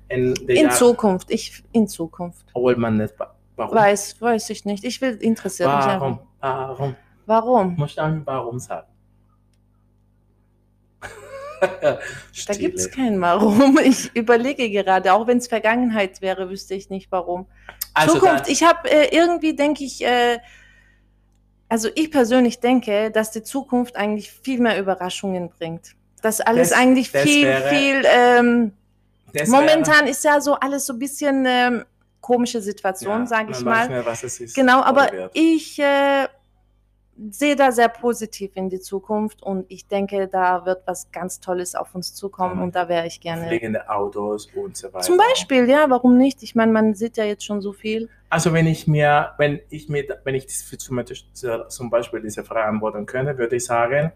in 0.10 0.34
der 0.48 0.56
In 0.56 0.72
Zukunft. 0.72 1.30
Ich 1.32 1.64
in 1.72 1.88
Zukunft. 1.88 2.46
obwohl 2.54 2.76
man 2.76 2.98
nicht, 2.98 3.14
warum? 3.56 3.76
Weiß, 3.76 4.20
weiß 4.22 4.50
ich 4.50 4.66
nicht. 4.66 4.84
Ich 4.84 5.00
will 5.02 5.16
interessiert 5.18 5.70
mich 5.70 5.86
warum? 5.86 6.20
Warum? 6.40 6.96
Warum? 7.26 7.76
Muss 7.76 7.92
ich 7.92 7.98
warum 7.98 8.60
sagen? 8.60 8.88
Da 12.48 12.54
gibt 12.56 12.78
es 12.78 12.92
kein 12.92 13.22
Warum. 13.22 13.78
Ich 13.84 14.14
überlege 14.16 14.70
gerade, 14.70 15.14
auch 15.14 15.28
wenn 15.28 15.38
es 15.38 15.48
Vergangenheit 15.48 16.22
wäre, 16.22 16.50
wüsste 16.50 16.74
ich 16.76 16.90
nicht 16.90 17.10
warum. 17.12 17.48
also 17.94 18.16
Zukunft, 18.20 18.50
ich 18.50 18.64
habe 18.64 18.90
äh, 18.92 19.16
irgendwie, 19.16 19.56
denke 19.56 19.84
ich, 19.86 20.04
äh, 20.06 20.40
also 21.74 21.90
ich 21.96 22.12
persönlich 22.12 22.60
denke, 22.60 23.10
dass 23.10 23.32
die 23.32 23.42
Zukunft 23.42 23.96
eigentlich 23.96 24.32
viel 24.32 24.60
mehr 24.60 24.80
Überraschungen 24.80 25.50
bringt. 25.50 25.96
Dass 26.22 26.40
alles 26.40 26.70
Das- 26.70 26.78
eigentlich 26.78 27.12
das 27.12 27.24
viel, 27.24 27.48
wäre- 27.48 27.70
viel, 27.70 28.04
ähm, 28.06 28.72
momentan 29.48 30.06
ist 30.06 30.24
ja 30.24 30.40
so 30.40 30.54
alles 30.54 30.86
so 30.86 30.94
ein 30.94 31.00
bisschen 31.00 31.46
ähm, 31.48 31.84
komische 32.22 32.62
Situation, 32.62 33.22
Ja, 33.22 33.26
sage 33.26 33.48
ich 33.54 33.58
weiß 33.58 33.64
mal. 33.64 33.90
mehr, 33.90 34.06
was 34.06 34.22
es 34.24 34.40
ist 34.40 34.56
Genau, 34.56 34.84
aber 34.84 35.32
ich 35.34 35.80
äh, 35.80 36.28
sehe 37.30 37.56
da 37.56 37.72
sehr 37.72 37.90
positiv 37.90 38.52
in 38.56 38.70
die 38.70 38.80
Zukunft 38.80 39.44
und 39.44 39.66
ich 39.70 39.88
denke, 39.88 40.28
da 40.28 40.66
wird 40.66 40.84
was 40.86 41.12
ganz 41.12 41.40
Tolles 41.40 41.76
auf 41.76 41.94
uns 41.94 42.16
zukommen 42.16 42.62
und 42.62 42.76
da 42.76 42.90
wäre 42.90 43.06
ich 43.06 43.22
gerne. 43.22 43.48
fliegende 43.48 43.88
Autos 43.90 44.48
und 44.56 44.76
so 44.76 44.88
weiter. 44.88 45.02
Zum 45.02 45.18
Beispiel, 45.18 45.70
ja, 45.70 45.90
warum 45.90 46.18
nicht? 46.18 46.42
Ich 46.42 46.56
meine, 46.56 46.72
man 46.72 46.96
sieht 46.96 47.18
ja 47.18 47.24
jetzt 47.24 47.46
schon 47.46 47.62
so 47.62 47.72
viel. 47.72 48.10
Also 48.30 48.52
wenn 48.54 48.66
ich 48.66 48.88
mir, 48.88 49.34
wenn 49.38 49.60
ich 49.70 49.90
mir, 49.90 50.20
wenn 50.24 50.36
ich 50.36 50.48
zum 50.48 51.90
Beispiel 51.90 52.22
diese 52.22 52.44
Frage 52.44 52.68
antworten 52.68 53.06
könnte, 53.06 53.38
würde 53.38 53.58
ich 53.58 53.66
sagen, 53.66 54.12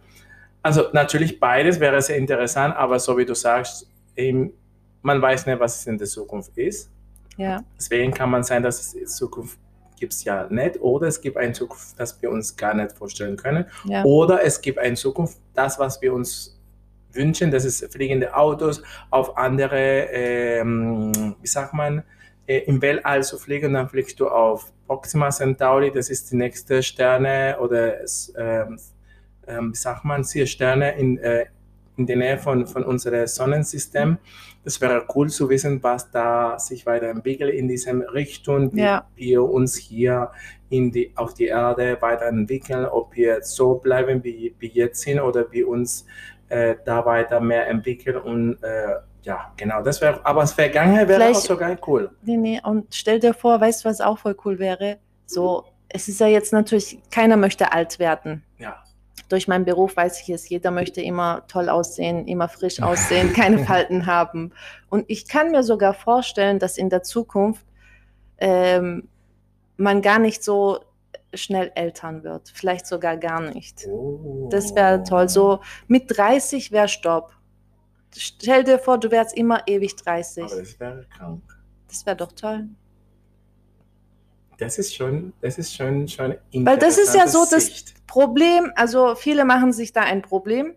also 0.64 0.86
natürlich 0.92 1.40
beides 1.40 1.80
wäre 1.80 2.02
sehr 2.02 2.18
interessant, 2.18 2.76
aber 2.76 3.00
so 3.00 3.18
wie 3.18 3.26
du 3.26 3.36
sagst, 3.36 3.88
eben, 4.16 4.52
man 5.04 5.22
weiß 5.22 5.46
nicht, 5.46 5.60
was 5.60 5.80
es 5.80 5.88
in 5.88 5.98
der 5.98 6.08
Zukunft 6.08 6.58
ist. 6.58 6.90
Ja, 7.38 7.64
Deswegen 7.78 8.12
kann 8.12 8.32
man 8.32 8.44
sein, 8.44 8.64
dass 8.64 8.80
es 8.80 8.94
in 8.96 9.06
Zukunft 9.06 9.60
gibt 9.98 10.14
es 10.14 10.24
ja 10.24 10.48
nicht. 10.50 10.80
Oder 10.80 11.08
es 11.08 11.20
gibt 11.20 11.36
eine 11.36 11.52
Zukunft, 11.52 12.00
das 12.00 12.22
wir 12.22 12.32
uns 12.32 12.56
gar 12.56 12.74
nicht 12.74 12.94
vorstellen 12.94 13.36
können. 13.36 13.66
Ja. 13.86 14.04
Oder 14.04 14.44
es 14.44 14.62
gibt 14.62 14.80
eine 14.80 14.96
Zukunft, 14.96 15.38
das, 15.54 15.78
was 15.78 16.02
wir 16.02 16.14
uns 16.14 16.58
wünschen, 17.12 17.52
das 17.52 17.66
ist 17.66 17.92
fliegende 17.92 18.34
Autos 18.36 18.82
auf 19.10 19.38
andere, 19.38 20.08
ähm, 20.12 21.36
wie 21.42 21.48
sagt 21.48 21.74
man, 21.74 22.04
äh, 22.46 22.60
im 22.60 22.82
Weltall 22.82 23.24
zu 23.24 23.38
fliegen. 23.38 23.74
Dann 23.74 23.90
fliegst 23.90 24.20
du 24.20 24.28
auf 24.28 24.72
Proxima 24.88 25.30
Centauri, 25.30 25.92
das 25.92 26.10
ist 26.10 26.32
die 26.32 26.38
nächste 26.38 26.82
Sterne 26.82 27.58
oder 27.60 28.02
es, 28.02 28.34
ähm, 28.38 28.80
ähm, 29.48 29.72
wie 29.74 29.78
sagt 29.78 30.06
man, 30.06 30.24
vier 30.24 30.48
Sterne 30.48 30.98
in, 30.98 31.18
äh, 31.18 31.46
in 31.98 32.06
der 32.06 32.18
Nähe 32.18 32.38
von, 32.38 32.68
von 32.68 32.84
unserem 32.84 33.28
Sonnensystem. 33.28 34.18
Das 34.68 34.82
wäre 34.82 35.06
cool 35.16 35.30
zu 35.30 35.48
wissen, 35.50 35.82
was 35.82 36.12
da 36.12 36.60
sich 36.60 36.86
weiterentwickelt 36.86 37.54
in 37.54 37.70
diesem 37.70 38.02
Richtung, 38.02 38.74
wie 38.76 38.82
Ja. 38.82 39.08
wir 39.16 39.42
uns 39.42 39.78
hier 39.78 40.30
in 40.70 40.92
die, 40.92 41.14
auf 41.16 41.34
die 41.34 41.46
Erde 41.46 41.96
weiterentwickeln, 42.02 42.86
ob 42.86 43.16
wir 43.16 43.42
so 43.44 43.76
bleiben, 43.76 44.22
wie 44.26 44.54
wir 44.60 44.68
jetzt 44.68 45.04
sind, 45.04 45.22
oder 45.22 45.50
wir 45.54 45.70
uns 45.70 46.06
äh, 46.50 46.76
da 46.84 47.06
weiter 47.06 47.40
mehr 47.40 47.66
entwickeln 47.70 48.18
und 48.18 48.62
äh, 48.62 48.96
ja, 49.24 49.54
genau, 49.56 49.82
das 49.82 50.02
wäre, 50.02 50.20
aber 50.26 50.42
das 50.42 50.52
Vergangenheit 50.52 51.08
wäre 51.08 51.30
auch 51.30 51.36
sogar 51.36 51.78
cool. 51.88 52.12
Nee, 52.24 52.36
nee, 52.36 52.62
und 52.62 52.94
stell 52.94 53.22
dir 53.22 53.34
vor, 53.34 53.62
weißt 53.62 53.86
du, 53.86 53.90
was 53.90 54.02
auch 54.02 54.18
voll 54.18 54.36
cool 54.44 54.60
wäre? 54.60 54.98
So, 55.28 55.64
es 55.88 56.10
ist 56.10 56.20
ja 56.20 56.28
jetzt 56.28 56.52
natürlich, 56.52 57.00
keiner 57.10 57.38
möchte 57.38 57.72
alt 57.72 58.00
werden. 58.00 58.44
Durch 59.30 59.48
meinen 59.48 59.66
Beruf 59.66 59.98
weiß 59.98 60.22
ich 60.22 60.30
es, 60.30 60.48
jeder 60.48 60.72
möchte 60.72 61.02
immer 61.02 61.46
toll 61.48 61.70
aussehen, 61.70 62.28
immer 62.28 62.48
frisch 62.48 62.82
aussehen, 62.82 63.34
keine 63.34 63.60
Falten 63.66 64.06
haben. 64.06 64.54
Und 64.90 65.06
ich 65.08 65.28
kann 65.28 65.52
mir 65.52 65.64
sogar 65.64 65.94
vorstellen, 65.94 66.60
dass 66.60 66.78
in 66.78 66.90
der 66.90 67.04
Zukunft 67.04 67.66
ähm, 68.38 69.10
man 69.76 70.02
gar 70.02 70.20
nicht 70.20 70.44
so 70.44 70.80
schnell 71.34 71.72
Eltern 71.76 72.24
wird. 72.24 72.52
Vielleicht 72.54 72.88
sogar 72.88 73.18
gar 73.18 73.42
nicht. 73.42 73.86
Oh. 73.88 74.48
Das 74.50 74.76
wäre 74.76 75.04
toll. 75.04 75.30
So 75.30 75.60
mit 75.88 76.06
30 76.18 76.72
wäre 76.72 76.88
Stopp. 76.88 77.34
Stell 78.16 78.64
dir 78.64 78.80
vor, 78.80 78.98
du 78.98 79.12
wärst 79.12 79.36
immer 79.36 79.68
ewig 79.68 79.96
30. 79.96 80.44
Aber 80.44 80.56
das 80.56 80.80
wäre 80.80 81.06
krank. 81.16 81.44
Das 81.88 82.06
wäre 82.06 82.16
doch 82.16 82.32
toll. 82.32 82.70
Das 84.58 84.80
ist 84.80 84.96
schon, 84.96 85.34
das 85.42 85.58
ist 85.58 85.76
schon, 85.76 86.08
schon 86.08 86.36
Weil 86.52 86.78
das 86.78 86.98
ist 86.98 87.14
ja 87.14 87.28
so, 87.28 87.46
Sicht. 87.46 87.94
Problem, 88.08 88.72
also 88.76 89.16
viele 89.16 89.46
machen 89.46 89.72
sich 89.72 89.94
da 89.94 90.02
ein 90.02 90.22
Problem. 90.22 90.76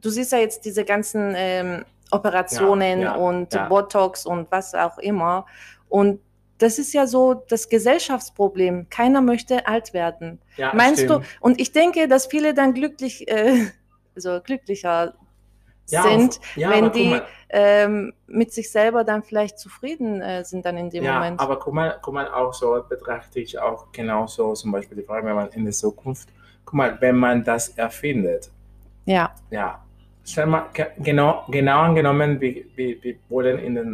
Du 0.00 0.10
siehst 0.10 0.32
ja 0.32 0.38
jetzt 0.38 0.64
diese 0.64 0.84
ganzen 0.84 1.34
ähm, 1.36 1.84
Operationen 2.10 3.00
Ja, 3.00 3.14
ja, 3.14 3.14
und 3.14 3.52
ja. 3.52 3.68
Botox 3.68 4.26
und 4.26 4.50
was 4.50 4.74
auch 4.74 4.98
immer. 4.98 5.46
Und 5.88 6.20
das 6.58 6.78
ist 6.78 6.92
ja 6.92 7.06
so 7.06 7.34
das 7.34 7.68
Gesellschaftsproblem. 7.68 8.88
Keiner 8.90 9.20
möchte 9.20 9.66
alt 9.66 9.94
werden. 9.94 10.40
Meinst 10.72 11.04
stimmt. 11.04 11.24
du? 11.24 11.28
Und 11.40 11.60
ich 11.60 11.72
denke, 11.72 12.08
dass 12.08 12.26
viele 12.26 12.54
dann 12.54 12.74
glücklich, 12.74 13.28
äh, 13.28 13.66
also 14.16 14.40
glücklicher 14.42 15.14
ja, 15.90 16.02
sind, 16.02 16.40
ja, 16.56 16.70
wenn 16.70 16.92
die 16.92 17.20
ähm, 17.50 18.12
mit 18.26 18.52
sich 18.52 18.70
selber 18.70 19.04
dann 19.04 19.22
vielleicht 19.22 19.58
zufrieden 19.58 20.20
äh, 20.20 20.44
sind 20.44 20.64
dann 20.66 20.76
in 20.76 20.90
dem 20.90 21.04
ja, 21.04 21.14
Moment. 21.14 21.40
aber 21.40 21.58
guck 21.58 21.74
mal, 21.74 21.98
guck 22.02 22.14
mal, 22.14 22.28
auch 22.32 22.52
so 22.52 22.82
betrachte 22.88 23.40
ich 23.40 23.58
auch 23.58 23.90
genauso 23.92 24.52
zum 24.54 24.72
Beispiel 24.72 24.98
die 24.98 25.04
Frage, 25.04 25.26
wenn 25.26 25.34
man 25.36 25.48
in 25.50 25.64
der 25.64 25.72
Zukunft, 25.72 26.28
guck 26.64 26.74
mal, 26.74 26.96
wenn 27.00 27.16
man 27.16 27.42
das 27.44 27.70
erfindet, 27.70 28.50
ja, 29.06 29.34
ja, 29.50 29.82
stell 30.24 30.46
mal, 30.46 30.66
ge- 30.74 30.90
genau, 30.98 31.44
genau 31.48 31.80
angenommen, 31.80 32.40
wir, 32.40 32.64
wir, 32.76 33.02
wir 33.02 33.14
wollen 33.30 33.58
in 33.58 33.74
der 33.74 33.86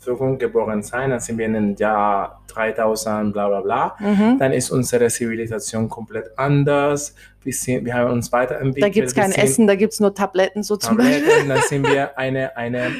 Zukunft 0.00 0.40
geboren 0.40 0.82
sein, 0.82 1.10
dann 1.10 1.20
sind 1.20 1.38
wir 1.38 1.46
in 1.46 1.54
dem 1.54 1.76
Jahr 1.76 2.42
3000, 2.48 3.32
bla 3.32 3.48
bla 3.48 3.60
bla, 3.60 3.96
mhm. 3.98 4.38
dann 4.38 4.52
ist 4.52 4.70
unsere 4.70 5.08
Zivilisation 5.08 5.88
komplett 5.88 6.30
anders, 6.36 7.14
wir, 7.42 7.52
sind, 7.52 7.84
wir 7.84 7.94
haben 7.94 8.12
uns 8.12 8.30
weiterentwickelt. 8.32 8.84
da 8.84 8.88
gibt 8.88 9.08
es 9.08 9.14
kein 9.14 9.32
Essen, 9.32 9.66
da 9.66 9.74
gibt 9.74 9.92
es 9.92 10.00
nur 10.00 10.14
Tabletten 10.14 10.62
so 10.62 10.76
zum 10.76 10.96
Beispiel. 10.96 11.22
Tabletten, 11.22 11.48
dann 11.48 11.62
sind 11.62 11.86
wir 11.86 12.16
eine, 12.18 12.56
eine 12.56 12.92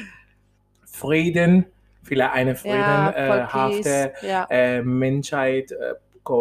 Frieden, 0.85 1.67
vielleicht 2.03 2.35
eine 2.35 2.51
Ja, 2.51 2.57
friedenhafte 2.57 4.13
peace. 4.21 4.29
Ja, 4.29 4.47
äh, 4.51 4.83
Menschheit, 4.83 5.73
äh, 5.73 5.95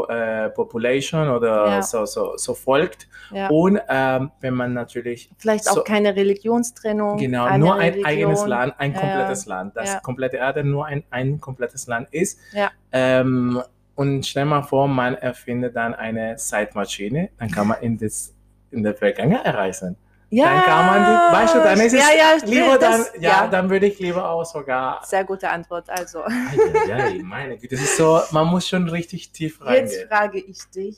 äh, 0.10 0.50
Population 0.50 1.30
oder 1.30 1.68
Ja. 1.68 1.82
so, 1.82 2.06
so, 2.06 2.34
so 2.38 2.54
folgt. 2.54 3.08
ja. 3.32 3.48
Und 3.50 3.80
ähm, 3.90 4.32
wenn 4.42 4.54
man 4.54 4.74
natürlich 4.74 5.30
Vielleicht 5.38 5.70
auch 5.70 5.76
so- 5.76 5.84
keine 5.84 6.16
Religionstrennung. 6.16 7.18
genau 7.18 7.58
nur 7.58 7.76
ein 7.76 7.94
Religion. 7.94 8.06
eigenes 8.06 8.46
Land, 8.46 8.74
ein 8.78 8.94
Ja, 8.94 9.00
komplettes 9.00 9.46
Land, 9.46 9.76
das 9.76 9.94
ja. 9.94 10.00
komplette 10.00 10.38
Erde 10.38 10.64
nur 10.64 10.86
ein, 10.86 11.04
ein 11.10 11.40
komplettes 11.40 11.88
Land 11.88 12.10
ist. 12.12 12.40
Ja. 12.54 12.70
Ähm, 12.92 13.62
und 13.96 14.26
stell 14.26 14.46
mal 14.46 14.62
vor, 14.64 14.88
man 14.88 15.16
erfindet 15.16 15.76
dann 15.76 15.94
eine 15.94 16.36
Zeitmaschine, 16.38 17.30
dann 17.40 17.52
kann 17.52 17.68
man 17.68 17.82
in, 17.82 17.98
das, 17.98 18.34
in 18.72 18.84
der 18.84 18.96
Vergangenheit 18.96 19.54
reisen. 19.54 19.96
Ja, 20.34 20.46
Dann 20.46 20.64
kann 20.64 20.86
man, 20.86 21.34
weißt 21.34 21.56
du, 21.56 21.60
dann 21.60 21.80
ist 21.82 21.94
es 21.94 22.00
ja, 22.00 22.08
ja, 22.18 22.46
lieber 22.46 22.78
das, 22.78 23.12
dann, 23.12 23.22
ja, 23.22 23.48
dann 23.48 23.70
würde 23.70 23.88
ich 23.88 24.00
lieber 24.00 24.30
auch 24.30 24.46
sogar. 24.46 25.06
Sehr 25.06 25.26
gute 25.26 25.50
Antwort. 25.50 25.90
Also, 25.90 26.24
Eieiei, 26.24 27.22
meine 27.22 27.58
Güte, 27.58 27.76
das 27.76 27.84
ist 27.84 27.98
so, 27.98 28.22
man 28.32 28.48
muss 28.48 28.66
schon 28.66 28.88
richtig 28.88 29.34
tief 29.34 29.60
jetzt 29.60 29.68
reingehen. 29.68 30.08
frage 30.08 30.40
ich 30.40 30.64
dich: 30.74 30.98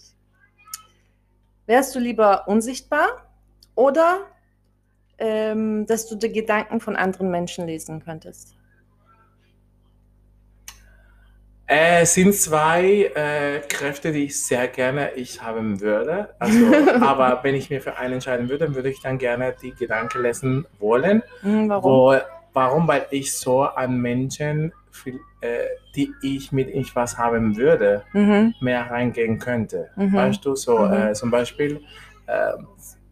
Wärst 1.66 1.96
du 1.96 2.00
lieber 2.00 2.48
unsichtbar 2.48 3.08
oder 3.74 4.20
ähm, 5.18 5.88
dass 5.88 6.08
du 6.08 6.16
die 6.16 6.32
Gedanken 6.32 6.80
von 6.80 6.96
anderen 6.96 7.32
Menschen 7.32 7.66
lesen 7.66 8.04
könntest? 8.06 8.54
Äh, 11.68 12.02
Es 12.02 12.14
sind 12.14 12.34
zwei 12.36 13.12
äh, 13.16 13.60
Kräfte, 13.68 14.12
die 14.12 14.26
ich 14.26 14.44
sehr 14.46 14.68
gerne 14.68 15.12
ich 15.14 15.42
haben 15.42 15.80
würde. 15.80 16.30
Also, 16.40 16.66
aber 17.02 17.40
wenn 17.44 17.56
ich 17.56 17.70
mir 17.70 17.82
für 17.82 17.98
einen 17.98 18.16
entscheiden 18.16 18.50
würde, 18.50 18.66
dann 18.66 18.76
würde 18.76 18.90
ich 18.90 19.02
dann 19.02 19.18
gerne 19.18 19.56
die 19.62 19.72
Gedanken 19.72 20.22
lesen 20.24 20.66
wollen. 20.80 21.24
Hm, 21.42 21.70
warum? 21.70 21.92
Wo, 21.92 22.16
warum? 22.54 22.88
Weil 22.88 23.06
ich 23.12 23.34
so 23.38 23.64
an 23.64 23.98
Menschen, 23.98 24.74
viel, 24.92 25.20
äh, 25.42 25.60
die 25.96 26.12
ich 26.22 26.52
mit 26.52 26.68
ich 26.70 26.96
was 26.96 27.18
haben 27.18 27.56
würde, 27.56 28.04
Mhm. 28.14 28.54
mehr 28.60 28.90
reingehen 28.92 29.40
könnte. 29.40 29.90
Mhm. 29.96 30.14
Weißt 30.14 30.46
du, 30.46 30.56
so 30.56 30.80
Mhm. 30.80 30.94
äh, 30.94 31.14
zum 31.14 31.32
Beispiel 31.32 31.82
äh, 32.28 32.54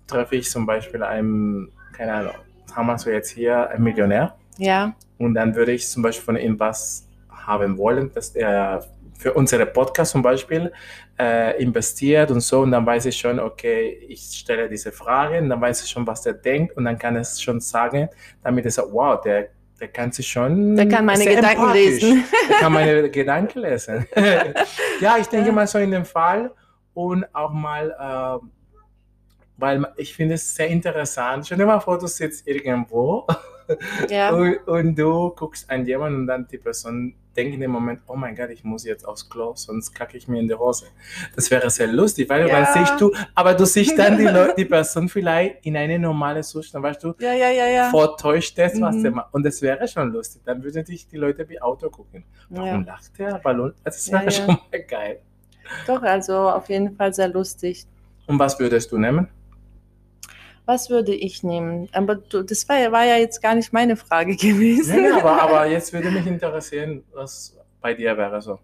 treffe 0.08 0.36
ich 0.36 0.50
zum 0.50 0.66
Beispiel 0.66 1.04
einen, 1.04 1.72
keine 1.94 2.14
Ahnung, 2.14 2.34
haben 2.76 2.88
wir 2.88 2.98
so 2.98 3.10
jetzt 3.10 3.30
hier 3.30 3.70
einen 3.70 3.84
Millionär 3.84 4.36
Ja, 4.58 4.94
und 5.18 5.34
dann 5.36 5.56
würde 5.56 5.72
ich 5.72 5.88
zum 5.90 6.04
Beispiel 6.04 6.24
von 6.26 6.38
ihm 6.38 6.60
was 6.60 7.08
haben 7.46 7.78
wollen, 7.78 8.12
dass 8.14 8.36
er 8.36 8.86
für 9.22 9.34
unsere 9.34 9.66
Podcast 9.68 10.12
zum 10.12 10.24
Beispiel 10.24 10.72
äh, 11.20 11.62
investiert 11.62 12.32
und 12.32 12.42
so 12.42 12.62
und 12.62 12.72
dann 12.72 12.86
weiß 12.86 13.06
ich 13.06 13.18
schon, 13.18 13.40
okay, 13.40 14.06
ich 14.08 14.22
stelle 14.22 14.68
diese 14.68 14.92
Fragen, 14.92 15.48
dann 15.48 15.62
weiß 15.62 15.84
ich 15.84 15.90
schon, 15.90 16.08
was 16.08 16.24
der 16.24 16.34
denkt 16.34 16.76
und 16.76 16.86
dann 16.86 16.98
kann 16.98 17.16
es 17.16 17.40
schon 17.40 17.60
sagen, 17.62 18.10
damit 18.44 18.66
er 18.66 18.72
sagt, 18.72 18.88
wow, 18.92 19.22
der, 19.22 19.50
der 19.80 19.90
kann 19.90 20.12
sich 20.12 20.28
schon 20.28 20.76
der 20.76 20.88
kann 20.88 21.06
meine 21.06 21.24
Gedanken 21.24 21.62
empathisch. 21.62 22.02
lesen. 22.02 22.24
Der 22.50 22.58
kann 22.58 22.74
meine 22.74 23.10
Gedanken 23.10 23.60
lesen. 23.60 24.08
ja, 25.00 25.18
ich 25.20 25.28
denke 25.28 25.52
mal 25.52 25.68
so 25.68 25.78
in 25.78 25.92
dem 25.92 26.06
Fall 26.06 26.52
und 26.96 27.24
auch 27.34 27.52
mal, 27.52 27.96
ähm, 28.02 28.52
weil 29.58 29.86
ich 29.98 30.16
finde 30.16 30.36
es 30.36 30.56
sehr 30.56 30.68
interessant. 30.68 31.46
Stell 31.46 31.60
dir 31.60 31.68
mal 31.68 31.80
vor, 31.80 32.00
du 32.00 32.08
sitzt 32.08 32.48
irgendwo 32.48 33.28
ja. 34.10 34.32
und, 34.34 34.58
und 34.68 34.96
du 34.96 35.30
guckst 35.32 35.70
an 35.70 35.86
jemanden 35.86 36.22
und 36.22 36.28
dann 36.28 36.48
die 36.48 36.58
Person 36.58 37.16
denkt 37.36 37.54
in 37.54 37.62
dem 37.62 37.72
Moment, 37.72 38.02
oh 38.08 38.16
mein 38.18 38.36
Gott, 38.36 38.50
ich 38.50 38.64
muss 38.66 38.84
jetzt 38.84 39.08
aufs 39.08 39.30
Klo, 39.30 39.54
sonst 39.56 39.94
kacke 39.94 40.18
ich 40.18 40.28
mir 40.28 40.42
in 40.42 40.50
die 40.50 40.54
Hose. 40.54 40.88
Das 41.34 41.50
wäre 41.50 41.70
sehr 41.70 41.88
lustig, 41.88 42.28
weil 42.28 42.46
Ja. 42.48 42.62
dann 42.62 42.74
siehst 42.74 43.00
du, 43.00 43.10
aber 43.34 43.54
du 43.54 43.66
siehst 43.66 43.98
dann 43.98 44.18
die, 44.18 44.26
Leu- 44.28 44.54
die 44.54 44.66
Person 44.66 45.08
vielleicht 45.08 45.66
in 45.66 45.78
eine 45.78 45.98
normale 45.98 46.42
Zustand, 46.42 46.84
weißt 46.84 47.02
du, 47.04 47.14
ja, 47.20 47.32
ja, 47.34 47.50
ja, 47.50 47.68
ja. 47.68 47.90
vortäuscht 47.90 48.58
das, 48.58 48.80
was 48.82 48.96
Mhm. 48.98 49.04
der 49.04 49.12
macht. 49.12 49.34
Und 49.34 49.46
das 49.46 49.62
wäre 49.62 49.88
schon 49.88 50.12
lustig. 50.12 50.42
Dann 50.44 50.62
würden 50.62 50.84
dich 50.84 51.08
die 51.08 51.16
Leute 51.18 51.48
wie 51.48 51.62
Auto 51.62 51.90
gucken. 51.90 52.26
Warum 52.50 52.68
ja. 52.68 52.78
lacht 52.94 53.18
der? 53.18 53.40
Ballon? 53.40 53.74
Das 53.86 54.12
wäre 54.12 54.30
schon 54.30 54.48
mal 54.48 54.82
geil. 54.86 55.20
Doch, 55.88 56.02
also 56.04 56.34
auf 56.36 56.68
jeden 56.68 56.96
Fall 56.98 57.14
sehr 57.14 57.30
lustig. 57.30 57.86
Und 58.28 58.40
was 58.40 58.60
würdest 58.60 58.92
du 58.92 58.98
nehmen? 58.98 59.30
Was 60.66 60.90
würde 60.90 61.14
ich 61.14 61.44
nehmen? 61.44 61.90
Aber 61.92 62.16
du, 62.16 62.44
das 62.44 62.68
war, 62.70 62.78
ja- 62.78 62.92
war 62.92 63.06
ja 63.06 63.18
jetzt 63.18 63.42
gar 63.42 63.56
nicht 63.56 63.74
meine 63.74 63.96
Frage 63.96 64.36
gewesen. 64.38 65.04
Ja, 65.04 65.18
aber, 65.18 65.42
aber 65.42 65.66
jetzt 65.68 65.92
würde 65.94 66.12
mich 66.12 66.26
interessieren, 66.26 67.04
was 67.14 67.58
bei 67.82 67.94
dir 67.94 68.16
wäre 68.18 68.42
so. 68.42 68.60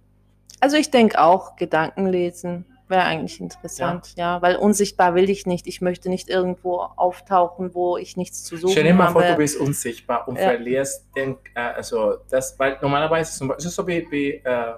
Also 0.59 0.77
ich 0.77 0.89
denke 0.91 1.19
auch, 1.21 1.55
Gedanken 1.55 2.07
lesen 2.07 2.65
wäre 2.89 3.03
eigentlich 3.03 3.41
interessant, 3.41 4.13
ja. 4.15 4.41
weil 4.41 4.55
unsichtbar 4.55 5.13
will 5.13 5.29
ich 5.29 5.45
nicht. 5.45 5.67
Ich 5.67 5.81
möchte 5.81 6.07
nicht 6.09 6.29
irgendwo 6.29 6.77
auftauchen, 6.79 7.75
wo 7.75 7.97
ich 7.97 8.15
nichts 8.15 8.45
zu 8.45 8.55
suchen 8.55 8.71
Stell 8.71 8.85
dir 8.85 8.93
mal 8.93 9.09
vor, 9.11 9.21
habe. 9.23 9.33
du 9.33 9.37
bist 9.39 9.59
unsichtbar 9.59 10.25
und 10.27 10.37
Ja. 10.37 10.43
verlierst 10.43 11.05
den, 11.15 11.35
äh, 11.53 11.59
also 11.59 12.15
das, 12.29 12.57
weil 12.57 12.77
normalerweise 12.81 13.37
zum 13.37 13.49
Beispiel, 13.49 13.59
es 13.59 13.65
ist 13.65 13.75
so 13.75 13.85
wie, 13.87 14.07
wie 14.09 14.29
äh, 14.35 14.73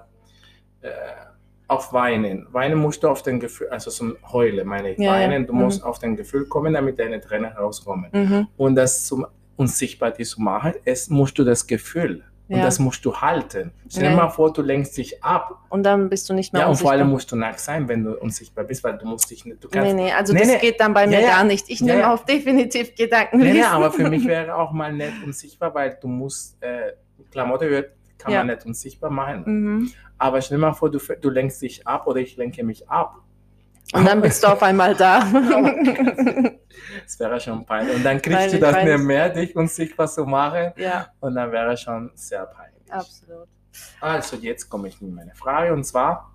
äh, 0.82 0.88
auf 1.70 1.92
Weinen. 1.92 2.46
Weinen 2.52 2.78
musst 2.78 3.02
du 3.02 3.08
auf 3.08 3.22
den 3.22 3.38
Gefühl, 3.40 3.68
also 3.68 3.90
zum 3.90 4.16
Heulen 4.32 4.66
meine 4.66 4.92
ich, 4.92 4.98
Ja, 4.98 5.04
ja. 5.04 5.12
weinen, 5.28 5.46
du 5.46 5.52
Mhm. 5.52 5.60
musst 5.62 5.84
auf 5.84 5.98
den 5.98 6.16
Gefühl 6.16 6.46
kommen, 6.46 6.74
damit 6.74 6.98
deine 6.98 7.20
Tränen 7.20 7.52
rauskommen. 7.52 8.10
Mhm. 8.12 8.48
Und 8.56 8.74
das 8.74 9.06
zum 9.06 9.26
unsichtbar 9.56 10.10
die 10.10 10.24
zu 10.24 10.40
machen, 10.40 10.72
es 10.84 11.08
musst 11.10 11.38
du 11.38 11.44
das 11.44 11.66
Gefühl 11.66 12.24
Und 12.52 12.56
Ja. 12.56 12.64
das 12.64 12.80
musst 12.80 13.04
du 13.04 13.14
halten. 13.14 13.70
Stell 13.88 14.02
dir 14.02 14.10
Ja. 14.10 14.16
mal 14.16 14.28
vor, 14.28 14.52
du 14.52 14.60
lenkst 14.60 14.96
dich 14.96 15.22
ab. 15.22 15.56
Und 15.68 15.84
dann 15.84 16.08
bist 16.08 16.28
du 16.28 16.32
nicht 16.34 16.52
mehr 16.52 16.62
Ja, 16.62 16.68
und 16.68 16.74
vor 16.74 16.90
allem 16.90 17.08
musst 17.08 17.30
du 17.30 17.36
nackt 17.36 17.60
sein, 17.60 17.86
wenn 17.88 18.02
du 18.02 18.14
unsichtbar 18.18 18.64
bist, 18.64 18.82
weil 18.82 18.98
du 18.98 19.06
musst 19.06 19.30
dich 19.30 19.44
nicht, 19.44 19.62
du 19.62 19.68
Nee, 19.68 19.76
kannst 19.78 19.94
nee, 19.94 20.10
also 20.12 20.32
Nee, 20.32 20.40
das 20.40 20.48
nee. 20.48 20.58
geht 20.58 20.80
dann 20.80 20.92
bei 20.92 21.06
mir 21.06 21.20
Ja, 21.20 21.20
ja. 21.20 21.28
gar 21.36 21.44
nicht. 21.44 21.70
Ich 21.70 21.78
Ja, 21.78 21.86
nehme 21.86 22.00
ja. 22.00 22.12
auf 22.12 22.24
definitiv 22.24 22.92
Gedanken. 22.96 23.38
Nee, 23.38 23.52
nee, 23.52 23.62
aber 23.62 23.92
für 23.92 24.08
mich 24.10 24.26
wäre 24.26 24.52
auch 24.56 24.72
mal 24.72 24.92
nicht 24.92 25.12
unsichtbar, 25.24 25.72
weil 25.76 25.96
du 26.02 26.08
musst, 26.08 26.60
äh, 26.60 26.94
Klamotte 27.30 27.70
wird, 27.70 27.92
kann 28.20 28.32
Ja. 28.32 28.38
man 28.44 28.48
nicht 28.54 28.64
unsichtbar 28.66 29.10
machen. 29.10 29.42
Mhm. 29.46 29.92
Aber 30.18 30.40
stell 30.42 30.58
dir 30.58 30.66
mal 30.66 30.72
vor, 30.74 30.90
du, 30.90 30.98
du 30.98 31.30
lenkst 31.30 31.60
dich 31.62 31.86
ab 31.86 32.06
oder 32.06 32.20
ich 32.20 32.36
lenke 32.36 32.62
mich 32.62 32.88
ab. 32.88 33.16
Und 33.92 34.04
dann 34.06 34.20
bist 34.20 34.44
du 34.44 34.48
auf 34.48 34.62
einmal 34.62 34.94
da. 34.94 35.24
Das 37.04 37.18
wäre 37.18 37.38
schon 37.40 37.64
peinlich. 37.66 37.96
Und 37.96 38.04
dann 38.04 38.22
kriegst 38.22 38.38
Peinlich, 38.38 38.60
du 38.60 38.66
das 38.72 38.84
nicht 38.84 38.98
mehr, 39.00 39.28
dich 39.28 39.54
unsichtbar 39.56 40.06
zu 40.08 40.24
machen. 40.24 40.72
ja, 40.76 41.08
Und 41.20 41.34
dann 41.34 41.50
wäre 41.52 41.76
schon 41.76 42.10
sehr 42.14 42.46
peinlich. 42.46 42.90
absolut. 42.92 43.48
Also 44.00 44.36
jetzt 44.36 44.68
komme 44.68 44.88
ich 44.88 45.00
mit 45.00 45.12
meiner 45.12 45.34
Frage 45.34 45.72
und 45.72 45.84
zwar, 45.84 46.32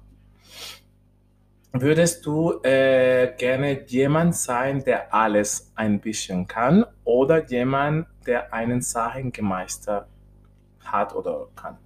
würdest 1.71 2.25
du 2.25 2.61
äh, 2.63 3.33
gerne 3.37 3.85
jemand 3.87 4.35
sein, 4.35 4.83
der 4.83 5.13
alles 5.13 5.71
ein 5.75 5.99
bisschen 5.99 6.47
kann 6.47 6.85
oder 7.03 7.43
jemand, 7.45 8.07
der 8.25 8.53
einen 8.53 8.81
Sachen 8.81 9.31
gemeistert 9.31 10.07
hat 10.91 11.15
oder 11.15 11.47
kann? 11.55 11.77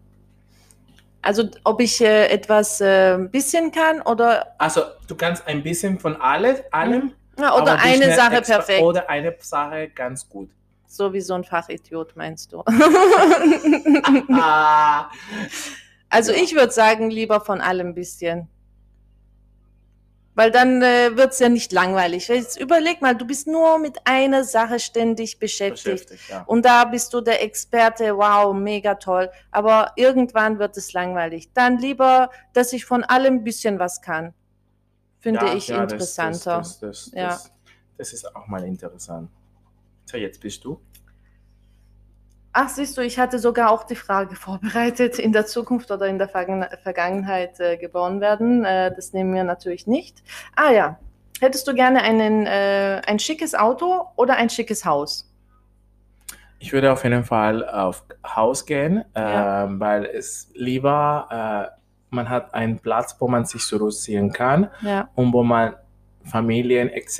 Also 1.21 1.43
ob 1.65 1.81
ich 1.81 1.99
äh, 2.01 2.27
etwas 2.27 2.79
äh, 2.81 3.17
bisschen 3.29 3.71
kann 3.71 4.01
oder, 4.01 4.55
Also 4.57 4.81
du 5.07 5.15
kannst 5.15 5.45
ein 5.47 5.61
bisschen 5.63 5.99
von 5.99 6.15
alle, 6.21 6.63
allem 6.71 7.11
ja, 7.37 7.53
oder 7.55 7.73
aber 7.73 7.83
dich 7.83 8.01
eine 8.03 8.15
Sache 8.15 8.41
perfekt. 8.41 8.81
Oder 8.81 9.09
eine 9.09 9.35
Sache 9.39 9.89
ganz 9.89 10.27
gut. 10.27 10.49
So 10.87 11.13
wie 11.13 11.21
so 11.21 11.33
ein 11.35 11.43
Fachidiot, 11.43 12.15
meinst 12.15 12.51
du? 12.53 12.63
Ah, 14.31 15.09
Also 16.09 16.31
Ja. 16.31 16.37
ich 16.41 16.55
würde 16.55 16.71
sagen, 16.71 17.11
lieber 17.11 17.41
von 17.41 17.61
allem 17.61 17.87
ein 17.89 17.93
bisschen. 17.95 18.47
Weil 20.39 20.51
dann 20.51 20.81
äh, 20.81 21.17
wird 21.17 21.33
es 21.33 21.39
ja 21.39 21.49
nicht 21.49 21.73
langweilig. 21.73 22.29
Jetzt 22.29 22.57
überleg 22.57 23.01
mal, 23.01 23.13
du 23.13 23.27
bist 23.27 23.45
nur 23.45 23.77
mit 23.77 23.97
einer 24.05 24.45
Sache 24.45 24.79
ständig 24.79 25.37
beschäftigt. 25.37 26.07
beschäftigt, 26.07 26.29
ja. 26.29 26.43
Und 26.43 26.63
da 26.63 26.85
bist 26.85 27.13
du 27.13 27.19
der 27.19 27.43
Experte, 27.43 28.15
wow, 28.15 28.55
mega 28.55 28.95
toll. 28.95 29.29
Aber 29.51 29.91
irgendwann 29.97 30.57
wird 30.57 30.77
es 30.77 30.93
langweilig. 30.93 31.51
Dann 31.53 31.77
lieber, 31.77 32.29
dass 32.53 32.71
ich 32.71 32.85
von 32.85 33.03
allem 33.03 33.33
ein 33.39 33.43
bisschen 33.43 33.79
was 33.79 34.01
kann. 34.01 34.33
Finde 35.19 35.45
Ja, 35.45 35.53
ich 35.55 35.67
ja, 35.67 35.83
interessanter. 35.83 36.59
Das, 36.59 36.79
das, 36.79 37.11
das, 37.11 37.11
Ja. 37.13 37.39
das 37.97 38.13
ist 38.13 38.33
auch 38.33 38.47
mal 38.47 38.63
interessant. 38.63 39.29
So, 40.05 40.15
jetzt 40.15 40.39
bist 40.39 40.63
du. 40.63 40.79
Ach, 42.51 42.67
siehst 42.67 42.97
du, 42.97 43.01
ich 43.01 43.19
hatte 43.19 43.37
sogar 43.37 43.69
auch 43.71 43.83
die 43.83 43.95
Frage 43.95 44.35
vorbereitet, 44.35 45.19
in 45.19 45.31
der 45.33 45.45
Zukunft 45.45 45.91
oder 45.91 46.07
in 46.07 46.17
der 46.17 46.27
Vergangen- 46.27 46.65
Vergangenheit 46.81 47.59
äh, 47.59 47.77
geboren 47.77 48.21
werden. 48.21 48.65
Äh, 48.65 48.93
das 48.95 49.13
nehmen 49.13 49.33
wir 49.35 49.43
natürlich 49.43 49.85
nicht. 49.85 50.23
Ah 50.55 50.71
ja, 50.71 50.99
hättest 51.39 51.67
du 51.67 51.73
gerne 51.75 52.01
einen, 52.01 52.47
äh, 52.47 53.01
ein 53.05 53.19
schickes 53.19 53.53
Auto 53.53 54.07
oder 54.15 54.35
ein 54.37 54.49
schickes 54.49 54.83
Haus? 54.83 55.31
Ich 56.57 56.73
würde 56.73 56.91
auf 56.91 57.03
jeden 57.03 57.23
Fall 57.23 57.67
auf 57.69 58.03
Haus 58.25 58.65
gehen, 58.65 59.05
Ja. 59.15 59.63
ähm, 59.65 59.79
weil 59.79 60.05
es 60.05 60.49
lieber, 60.55 61.69
äh, 61.71 61.79
man 62.09 62.29
hat 62.29 62.53
einen 62.55 62.79
Platz, 62.79 63.15
wo 63.19 63.27
man 63.27 63.45
sich 63.45 63.61
zurückziehen 63.63 64.33
kann 64.33 64.69
Ja, 64.81 65.07
und 65.15 65.31
wo 65.31 65.43
man 65.43 65.75
Familien 66.25 66.89
etc. 66.89 67.19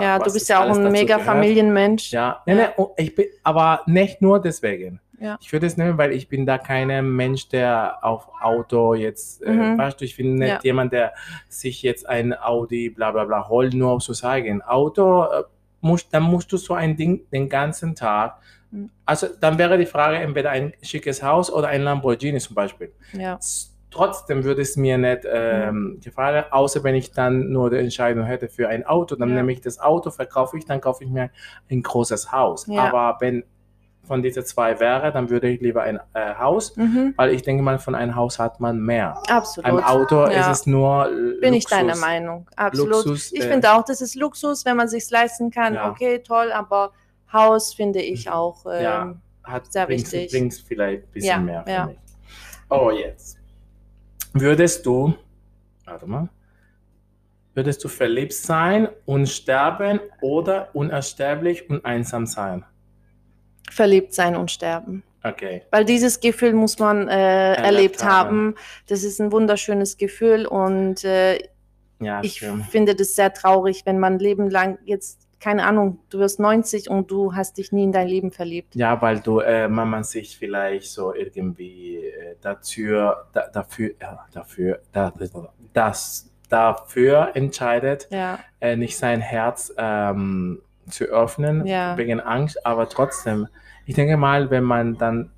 ja 0.00 0.18
du 0.18 0.32
bist 0.32 0.48
ja 0.48 0.62
auch 0.64 0.74
ein 0.76 0.90
mega 0.92 1.16
gehört. 1.16 1.22
Familienmensch. 1.22 2.10
Ja, 2.12 2.42
nee, 2.46 2.54
nee, 2.54 2.66
ich 2.96 3.14
bin, 3.14 3.26
aber 3.42 3.80
nicht 3.86 4.20
nur 4.20 4.40
deswegen. 4.40 5.00
Ja. 5.20 5.38
Ich 5.40 5.52
würde 5.52 5.66
es 5.66 5.76
nehmen, 5.76 5.98
weil 5.98 6.12
ich 6.12 6.28
bin 6.28 6.46
da 6.46 6.58
kein 6.58 7.14
Mensch, 7.14 7.48
der 7.48 7.98
auf 8.02 8.28
Auto 8.40 8.94
jetzt, 8.94 9.40
äh, 9.42 9.50
Mhm. 9.52 9.78
weißt 9.78 10.00
du, 10.00 10.04
ich 10.04 10.16
bin 10.16 10.34
nicht 10.34 10.48
Ja. 10.48 10.58
jemand, 10.64 10.92
der 10.92 11.12
sich 11.48 11.82
jetzt 11.82 12.08
ein 12.08 12.34
Audi 12.36 12.90
bla 12.90 13.12
bla 13.12 13.24
bla 13.24 13.48
holt, 13.48 13.72
nur 13.72 13.92
um 13.92 14.00
zu 14.00 14.14
sagen. 14.14 14.62
Auto, 14.62 15.22
äh, 15.24 15.44
muss, 15.80 16.08
dann 16.08 16.24
musst 16.24 16.50
du 16.52 16.56
so 16.56 16.74
ein 16.74 16.96
Ding 16.96 17.20
den 17.30 17.48
ganzen 17.48 17.94
Tag. 17.94 18.38
Mhm. 18.72 18.90
Also 19.06 19.28
dann 19.40 19.58
wäre 19.58 19.78
die 19.78 19.86
Frage 19.86 20.16
entweder 20.16 20.50
ein 20.50 20.72
schickes 20.82 21.22
Haus 21.22 21.52
oder 21.52 21.68
ein 21.68 21.82
Lamborghini 21.82 22.40
zum 22.40 22.56
Beispiel. 22.56 22.90
Ja, 23.12 23.38
Trotzdem 23.92 24.42
würde 24.44 24.62
es 24.62 24.76
mir 24.76 24.96
nicht 24.98 25.20
ähm, 25.30 26.00
gefallen, 26.02 26.44
außer 26.50 26.82
wenn 26.82 26.94
ich 26.94 27.12
dann 27.12 27.50
nur 27.50 27.70
die 27.70 27.76
Entscheidung 27.76 28.24
hätte 28.24 28.48
für 28.48 28.68
ein 28.68 28.86
Auto, 28.86 29.14
dann 29.16 29.28
Ja. 29.28 29.36
nehme 29.36 29.52
ich 29.52 29.60
das 29.60 29.78
Auto, 29.78 30.10
verkaufe 30.10 30.56
ich, 30.58 30.64
dann 30.64 30.80
kaufe 30.80 31.04
ich 31.04 31.10
mir 31.10 31.30
ein 31.70 31.82
großes 31.82 32.32
Haus. 32.32 32.66
Ja. 32.66 32.84
Aber 32.92 33.18
wenn 33.20 33.44
von 34.04 34.20
diesen 34.22 34.44
zwei 34.44 34.80
wäre, 34.80 35.12
dann 35.12 35.30
würde 35.30 35.48
ich 35.48 35.60
lieber 35.60 35.82
ein 35.82 36.00
äh, 36.14 36.34
Haus, 36.34 36.76
mhm. 36.76 37.14
weil 37.16 37.30
ich 37.32 37.42
denke 37.42 37.62
mal, 37.62 37.78
von 37.78 37.94
einem 37.94 38.16
Haus 38.16 38.38
hat 38.38 38.58
man 38.60 38.80
mehr. 38.80 39.16
absolut. 39.28 39.70
Ein 39.70 39.84
Auto 39.84 40.26
Ja. 40.28 40.50
ist 40.50 40.60
es 40.60 40.66
nur 40.66 41.08
Bin 41.40 41.54
ich 41.54 41.64
Luxus. 41.64 41.70
deiner 41.78 41.96
Meinung. 41.96 42.48
Absolut. 42.56 43.04
Luxus, 43.06 43.32
ich 43.32 43.44
äh, 43.44 43.48
finde 43.50 43.72
auch, 43.72 43.84
das 43.84 44.00
ist 44.00 44.16
Luxus, 44.16 44.64
wenn 44.64 44.76
man 44.76 44.88
sich 44.88 45.08
leisten 45.10 45.50
kann. 45.50 45.74
Ja. 45.74 45.88
Okay, 45.90 46.18
toll, 46.18 46.50
aber 46.50 46.90
Haus 47.32 47.74
finde 47.74 48.00
ich 48.00 48.28
auch. 48.30 48.66
Ähm, 48.66 48.82
Ja. 48.82 49.14
Hat, 49.44 49.72
Sehr 49.72 49.86
bringt, 49.86 50.02
wichtig. 50.12 50.30
bringt 50.30 50.54
vielleicht 50.54 51.02
ein 51.04 51.10
bisschen 51.12 51.44
mehr, 51.44 51.64
ja. 51.66 51.90
Oh, 52.70 52.90
jetzt. 52.90 53.38
Würdest 54.34 54.86
du, 54.86 55.14
warte 55.84 56.06
mal, 56.06 56.28
würdest 57.54 57.84
du 57.84 57.88
verliebt 57.88 58.32
sein 58.32 58.88
und 59.04 59.28
sterben 59.28 60.00
oder 60.20 60.70
unersterblich 60.74 61.68
und 61.68 61.84
einsam 61.84 62.26
sein? 62.26 62.64
Verliebt 63.70 64.14
sein 64.14 64.36
und 64.36 64.50
sterben. 64.50 65.02
Okay. 65.24 65.62
Weil 65.70 65.84
dieses 65.84 66.18
Gefühl 66.20 66.52
muss 66.52 66.78
man 66.78 67.08
äh, 67.08 67.54
erlebt, 67.54 68.02
haben. 68.02 68.28
haben. 68.28 68.54
Das 68.88 69.04
ist 69.04 69.20
ein 69.20 69.30
wunderschönes 69.30 69.96
Gefühl 69.96 70.46
und 70.46 71.04
äh, 71.04 71.38
Ja, 72.00 72.20
ich 72.22 72.38
stimmt. 72.38 72.66
finde 72.66 72.94
das 72.96 73.14
sehr 73.14 73.32
traurig, 73.32 73.82
wenn 73.84 74.00
man 74.00 74.18
Leben 74.18 74.50
lang 74.50 74.78
jetzt, 74.84 75.21
keine 75.42 75.66
Ahnung, 75.66 75.98
du 76.08 76.20
wirst 76.20 76.38
90 76.38 76.88
und 76.88 77.10
du 77.10 77.34
hast 77.34 77.58
dich 77.58 77.72
nie 77.72 77.82
in 77.82 77.90
dein 77.90 78.06
Leben 78.06 78.30
verliebt. 78.30 78.76
Ja, 78.76 79.02
weil 79.02 79.18
du, 79.18 79.40
äh, 79.40 79.66
man, 79.66 80.04
sich 80.04 80.38
vielleicht 80.38 80.92
so 80.92 81.12
irgendwie 81.12 81.96
äh, 81.96 82.36
dafür, 82.40 83.26
da, 83.32 83.48
dafür, 83.52 83.90
ja, 84.00 84.24
dafür, 84.32 84.80
da, 84.92 85.12
das, 85.72 86.30
dafür 86.48 87.30
entscheidet, 87.34 88.06
Ja, 88.10 88.38
äh, 88.60 88.76
nicht 88.76 88.96
sein 88.96 89.20
Herz 89.20 89.74
ähm, 89.76 90.62
zu 90.88 91.06
öffnen 91.06 91.66
Ja. 91.66 91.96
wegen 91.96 92.20
Angst, 92.20 92.64
aber 92.64 92.88
trotzdem, 92.88 93.48
ich 93.84 93.96
denke 93.96 94.16
mal, 94.16 94.48
wenn 94.50 94.62
man 94.64 94.96
dann, 94.96 95.32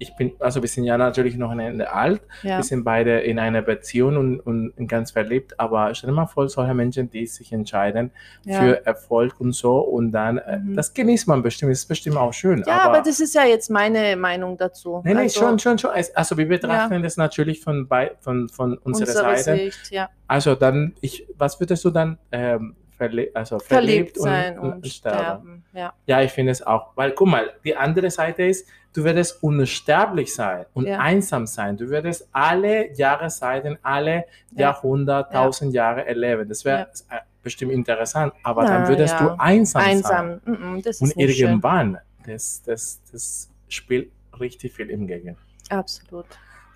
ich 0.00 0.16
bin, 0.16 0.32
also 0.40 0.62
wir 0.62 0.68
sind 0.68 0.84
ja 0.84 0.96
natürlich 0.96 1.36
noch 1.36 1.50
ein 1.50 1.60
Ende 1.60 1.92
alt, 1.92 2.22
ja, 2.42 2.56
wir 2.56 2.64
sind 2.64 2.84
beide 2.84 3.20
in 3.20 3.38
einer 3.38 3.60
Beziehung 3.60 4.16
und, 4.16 4.40
und 4.40 4.88
ganz 4.88 5.10
verliebt, 5.10 5.60
aber 5.60 5.94
stell 5.94 6.08
dir 6.10 6.16
mal 6.16 6.26
vor, 6.26 6.48
solche 6.48 6.72
Menschen, 6.74 7.10
die 7.10 7.26
sich 7.26 7.52
entscheiden 7.52 8.10
ja. 8.44 8.60
für 8.60 8.86
Erfolg 8.86 9.38
und 9.38 9.52
so 9.52 9.78
und 9.78 10.10
dann, 10.12 10.38
äh, 10.38 10.58
Mhm. 10.58 10.74
das 10.74 10.94
genießt 10.94 11.28
man 11.28 11.42
bestimmt, 11.42 11.72
ist 11.72 11.86
bestimmt 11.86 12.16
auch 12.16 12.32
schön. 12.32 12.64
ja, 12.66 12.80
aber, 12.80 13.02
das 13.02 13.20
ist 13.20 13.34
ja 13.34 13.44
jetzt 13.44 13.70
meine 13.70 14.16
Meinung 14.16 14.56
dazu. 14.56 15.02
Nee, 15.04 15.12
nee, 15.14 15.20
Also, 15.20 15.40
schon, 15.40 15.58
schon, 15.58 15.78
schon. 15.78 15.90
Also 16.14 16.36
wir 16.36 16.48
betrachten 16.48 17.02
das 17.02 17.16
natürlich 17.16 17.60
von, 17.60 17.86
bei, 17.86 18.12
von, 18.20 18.48
von 18.48 18.78
unserer 18.78 19.08
Unsere 19.08 19.36
Seite. 19.36 19.64
Sicht, 19.64 19.90
ja. 19.90 20.08
Also 20.26 20.54
dann, 20.54 20.94
ich, 21.00 21.26
was 21.36 21.60
würdest 21.60 21.84
du 21.84 21.90
dann 21.90 22.18
ähm, 22.32 22.74
verle 23.00 23.30
also 23.34 23.58
Verliebt 23.58 24.18
verliebt 24.18 24.20
sein 24.20 24.58
und, 24.58 24.72
und, 24.74 24.86
sterben? 24.86 25.18
sterben. 25.18 25.64
Ja, 25.72 25.92
Ja, 26.06 26.20
ich 26.22 26.30
finde 26.32 26.52
es 26.52 26.60
auch. 26.66 26.90
Weil 26.96 27.12
guck 27.12 27.28
mal, 27.28 27.50
die 27.64 27.74
andere 27.74 28.10
Seite 28.10 28.42
ist, 28.44 28.68
du 28.92 29.02
würdest 29.04 29.42
unsterblich 29.42 30.34
sein 30.34 30.66
und 30.74 30.86
Ja. 30.86 30.98
einsam 30.98 31.46
sein. 31.46 31.76
Du 31.78 31.88
würdest 31.88 32.28
alle 32.32 32.92
Jahreszeiten, 32.94 33.78
alle 33.82 34.24
Ja. 34.52 34.60
Jahrhundert, 34.68 35.32
tausend 35.32 35.72
Jahre 35.72 36.04
erleben. 36.06 36.46
Das 36.48 36.64
wäre 36.64 36.88
äh, 37.08 37.20
bestimmt 37.42 37.72
interessant. 37.72 38.34
Aber 38.42 38.64
dann 38.66 38.82
Na, 38.82 38.88
würdest 38.88 39.14
ja. 39.18 39.28
du 39.28 39.40
einsam, 39.40 39.82
sein. 39.82 39.90
einsam. 39.92 40.40
Mhm, 40.44 40.82
das 40.82 40.96
ist 40.96 41.02
Und 41.02 41.16
nicht 41.16 41.36
schön. 41.36 41.46
irgendwann, 41.48 41.98
das, 42.26 42.62
das, 42.64 43.00
das 43.10 43.48
spielt 43.68 44.10
richtig 44.38 44.72
viel 44.74 44.90
im 44.90 45.06
Gegen. 45.06 45.36
Absolut. 45.70 46.26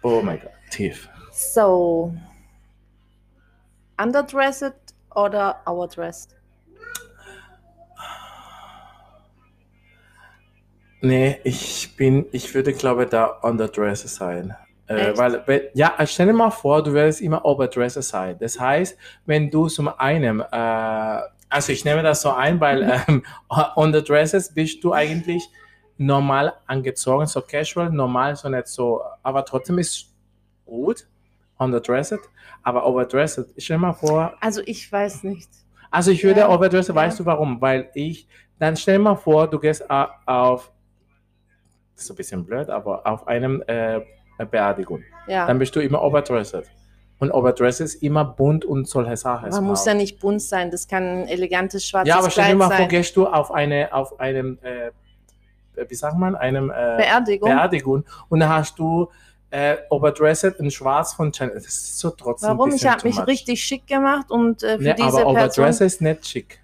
Oh 0.03 0.21
mein 0.23 0.41
Gott, 0.41 0.53
tief. 0.71 1.09
So, 1.33 2.15
underdressed 4.01 4.75
oder 5.14 5.61
overdressed? 5.66 6.37
Nee, 11.00 11.38
ich 11.44 11.96
bin, 11.96 12.27
ich 12.33 12.55
würde 12.55 12.72
glaube 12.72 13.07
da 13.07 13.27
underdresser 13.42 14.09
sein. 14.09 14.55
Äh, 14.87 15.16
weil, 15.16 15.42
wenn- 15.46 15.62
ja, 15.74 15.94
stell 16.07 16.27
dir 16.27 16.33
mal 16.33 16.50
vor, 16.50 16.83
du 16.83 16.92
würdest 16.92 17.20
immer 17.20 17.44
overdresser 17.44 18.03
sein. 18.03 18.37
Das 18.38 18.59
heißt, 18.59 18.96
wenn 19.27 19.50
du 19.50 19.68
zum 19.68 19.88
einen, 19.88 20.40
äh, 20.40 21.20
also 21.48 21.72
ich 21.72 21.85
nehme 21.85 22.03
das 22.03 22.22
so 22.22 22.31
ein, 22.31 22.61
weil 22.61 22.83
ähm, 23.09 23.22
underdresses 23.77 24.53
bist 24.53 24.83
du 24.83 24.92
eigentlich 24.92 25.48
normal 25.96 26.55
angezogen, 26.66 27.27
so 27.27 27.40
casual, 27.42 27.90
normal, 27.90 28.37
so 28.37 28.48
nicht 28.48 28.66
so, 28.68 29.03
aber 29.22 29.44
trotzdem 29.44 29.79
ist 29.79 30.12
gut, 30.66 31.07
underdressed, 31.64 32.20
aber 32.62 32.87
overdressed, 32.87 33.46
stell 33.59 33.79
mal 33.79 33.92
vor, 33.92 34.35
Also 34.40 34.61
ich 34.66 34.90
weiß 34.90 35.24
nicht. 35.24 35.48
also 35.90 36.11
ich 36.11 36.22
würde 36.24 36.40
Ja, 36.40 36.48
overdressen, 36.50 36.94
ja. 36.94 37.00
weißt 37.03 37.18
du 37.20 37.27
warum? 37.27 37.61
Weil 37.61 37.90
ich, 37.94 38.29
dann 38.59 38.77
stell 38.77 38.98
mal 38.98 39.16
vor, 39.16 39.48
du 39.48 39.59
gehst 39.59 39.90
a- 39.90 40.11
auf 40.27 40.70
das 41.96 42.05
ist 42.05 42.11
ein 42.11 42.16
bisschen 42.16 42.44
blöd, 42.44 42.68
aber 42.70 43.07
auf 43.07 43.27
einem 43.29 43.62
äh, 43.68 44.00
Beerdigung. 44.50 45.03
Ja. 45.29 45.46
Dann 45.46 45.59
bist 45.61 45.77
du 45.77 45.81
immer 45.81 46.03
overdressed. 46.03 46.64
Und 47.20 47.31
overdressed 47.31 47.81
ist 47.85 48.03
immer 48.03 48.24
bunt 48.24 48.64
und 48.64 48.88
solche 48.88 49.16
Sachen. 49.16 49.48
Man 49.50 49.62
muss 49.64 49.87
ja 49.87 49.94
nicht 49.94 50.18
bunt 50.18 50.42
sein, 50.42 50.72
das 50.72 50.88
kann 50.88 51.05
ein 51.05 51.29
elegantes 51.29 51.87
schwarzes 51.87 52.09
Ja, 52.09 52.18
aber 52.18 52.31
stell 52.31 52.44
dir 52.46 52.48
Kleid 52.48 52.59
mal 52.59 52.66
vor, 52.68 52.77
sein. 52.79 52.88
gehst 52.88 53.16
du 53.16 53.27
auf 53.29 53.53
eine, 53.53 53.94
auf 53.94 54.18
einem, 54.18 54.59
äh, 54.62 54.90
wie 55.88 55.94
sagt 55.94 56.18
man, 56.18 56.35
einem 56.35 56.70
äh, 56.70 56.96
Beerdigung. 56.96 57.48
Beerdigung 57.48 58.05
und 58.29 58.40
dann 58.40 58.48
hast 58.48 58.77
du 58.77 59.09
äh, 59.55 59.77
overdressed 59.90 60.57
in 60.59 60.71
Schwarz 60.71 61.12
von 61.14 61.33
Chanel. 61.33 61.55
Das 61.55 61.67
ist 61.67 61.99
so 61.99 62.11
trotzdem 62.11 62.51
ein 62.51 62.59
Warum? 62.59 62.75
Ich 62.75 62.85
habe 62.87 63.07
mich 63.07 63.17
much. 63.17 63.27
richtig 63.29 63.62
schick 63.62 63.87
gemacht 63.87 64.31
und 64.31 64.62
äh, 64.64 64.79
für 64.79 64.83
Ne, 64.83 64.95
diese 64.95 65.07
aber 65.09 65.17
Person. 65.35 65.37
overdressed 65.37 65.81
ist 65.87 66.01
nicht 66.01 66.27
schick. 66.27 66.61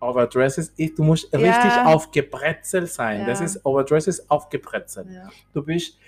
Overdressed 0.00 0.58
ist, 0.78 0.98
du 0.98 1.02
musst 1.02 1.32
Ja. 1.32 1.38
richtig 1.40 1.72
aufgebrezelt 1.84 2.88
sein. 2.90 3.26
Das 3.26 3.40
Ja. 3.40 3.46
ist, 3.46 3.64
overdressed 3.66 4.08
ist 4.08 4.30
aufgebrezelt. 4.30 5.08
Ja, 5.10 5.28
Du 5.52 5.62
bist 5.64 5.98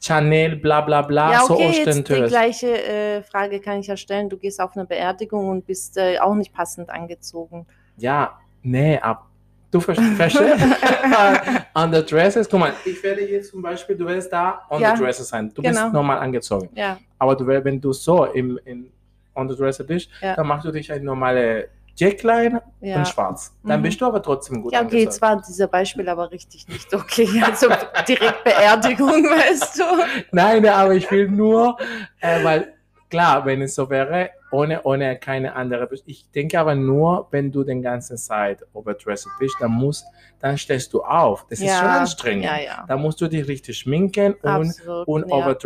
Chanel, 0.00 0.56
bla 0.56 0.80
bla 0.80 1.02
bla, 1.02 1.32
ja 1.32 1.40
so 1.46 1.54
okay, 1.54 1.66
jetzt 1.68 1.76
die 1.86 1.88
ostentös. 1.90 2.28
gleiche 2.30 2.84
äh, 2.84 3.22
Frage 3.22 3.58
kann 3.60 3.80
ich 3.80 3.86
ja 3.88 3.96
stellen. 3.96 4.28
Du 4.28 4.36
gehst 4.36 4.60
auf 4.60 4.76
eine 4.76 4.84
Beerdigung 4.84 5.48
und 5.48 5.66
bist 5.66 5.96
äh, 5.96 6.18
auch 6.18 6.34
nicht 6.34 6.52
passend 6.52 6.88
angezogen. 6.90 7.66
Ja, 7.96 8.38
nee, 8.62 8.98
ab. 8.98 9.26
Du 9.70 9.80
ver- 9.80 9.94
verstehst? 9.94 10.60
Underdresses, 11.74 12.48
guck 12.48 12.60
mal, 12.60 12.72
ich 12.84 13.02
werde 13.02 13.22
jetzt 13.22 13.50
zum 13.50 13.62
Beispiel, 13.62 13.96
du 13.96 14.06
wirst 14.06 14.32
da 14.32 14.62
underdresses 14.68 15.28
sein. 15.28 15.52
Du 15.54 15.62
genau. 15.62 15.84
bist 15.84 15.92
normal 15.94 16.18
angezogen. 16.18 16.68
Ja, 16.74 16.98
Aber 17.18 17.34
du, 17.34 17.46
wenn 17.46 17.80
du 17.80 17.92
so 17.92 18.24
im, 18.26 18.58
in 18.64 18.90
underdresses 19.34 19.86
bist, 19.86 20.08
Ja. 20.20 20.34
dann 20.36 20.46
machst 20.46 20.66
du 20.66 20.70
dich 20.72 20.90
eine 20.92 21.04
normale 21.04 21.68
Jackline 21.96 22.62
ja. 22.80 22.96
und 22.96 23.08
schwarz. 23.08 23.54
Dann 23.64 23.80
Mhm. 23.80 23.84
bist 23.84 24.00
du 24.00 24.06
aber 24.06 24.22
trotzdem 24.22 24.62
gut 24.62 24.72
Ja, 24.72 24.82
okay, 24.82 25.02
jetzt 25.04 25.20
war 25.20 25.40
dieser 25.40 25.66
Beispiel 25.68 26.08
aber 26.08 26.30
richtig 26.30 26.66
nicht 26.68 26.92
okay. 26.94 27.28
Also 27.46 27.68
direkt 28.08 28.44
Beerdigung, 28.44 29.24
weißt 29.24 29.78
du? 29.78 29.84
Nein, 30.32 30.66
aber 30.66 30.94
ich 30.94 31.10
will 31.10 31.28
nur, 31.28 31.76
äh, 32.20 32.42
weil 32.44 32.74
klar, 33.10 33.44
wenn 33.44 33.60
es 33.62 33.74
so 33.74 33.88
wäre, 33.90 34.30
ohne, 34.52 34.82
ohne 34.82 35.16
keine 35.18 35.54
andere. 35.54 35.88
Ich 36.06 36.30
denke 36.30 36.60
aber 36.60 36.74
nur, 36.74 37.26
wenn 37.30 37.50
du 37.50 37.64
den 37.64 37.82
ganzen 37.82 38.16
Zeit 38.16 38.64
overdressed 38.72 39.28
bist, 39.38 39.56
dann 39.60 39.72
muss, 39.72 40.04
dann 40.38 40.56
stehst 40.58 40.92
du 40.92 41.02
auf. 41.02 41.46
Das 41.48 41.60
ist 41.60 41.74
schon 41.76 41.86
anstrengend. 41.88 42.44
Ja, 42.44 42.60
ja. 42.60 42.84
Da 42.86 42.96
musst 42.96 43.20
du 43.20 43.28
dich 43.28 43.48
richtig 43.48 43.78
schminken 43.78 44.34
und, 44.34 44.48
Absolut. 44.48 45.08
und 45.08 45.28
ja. 45.28 45.56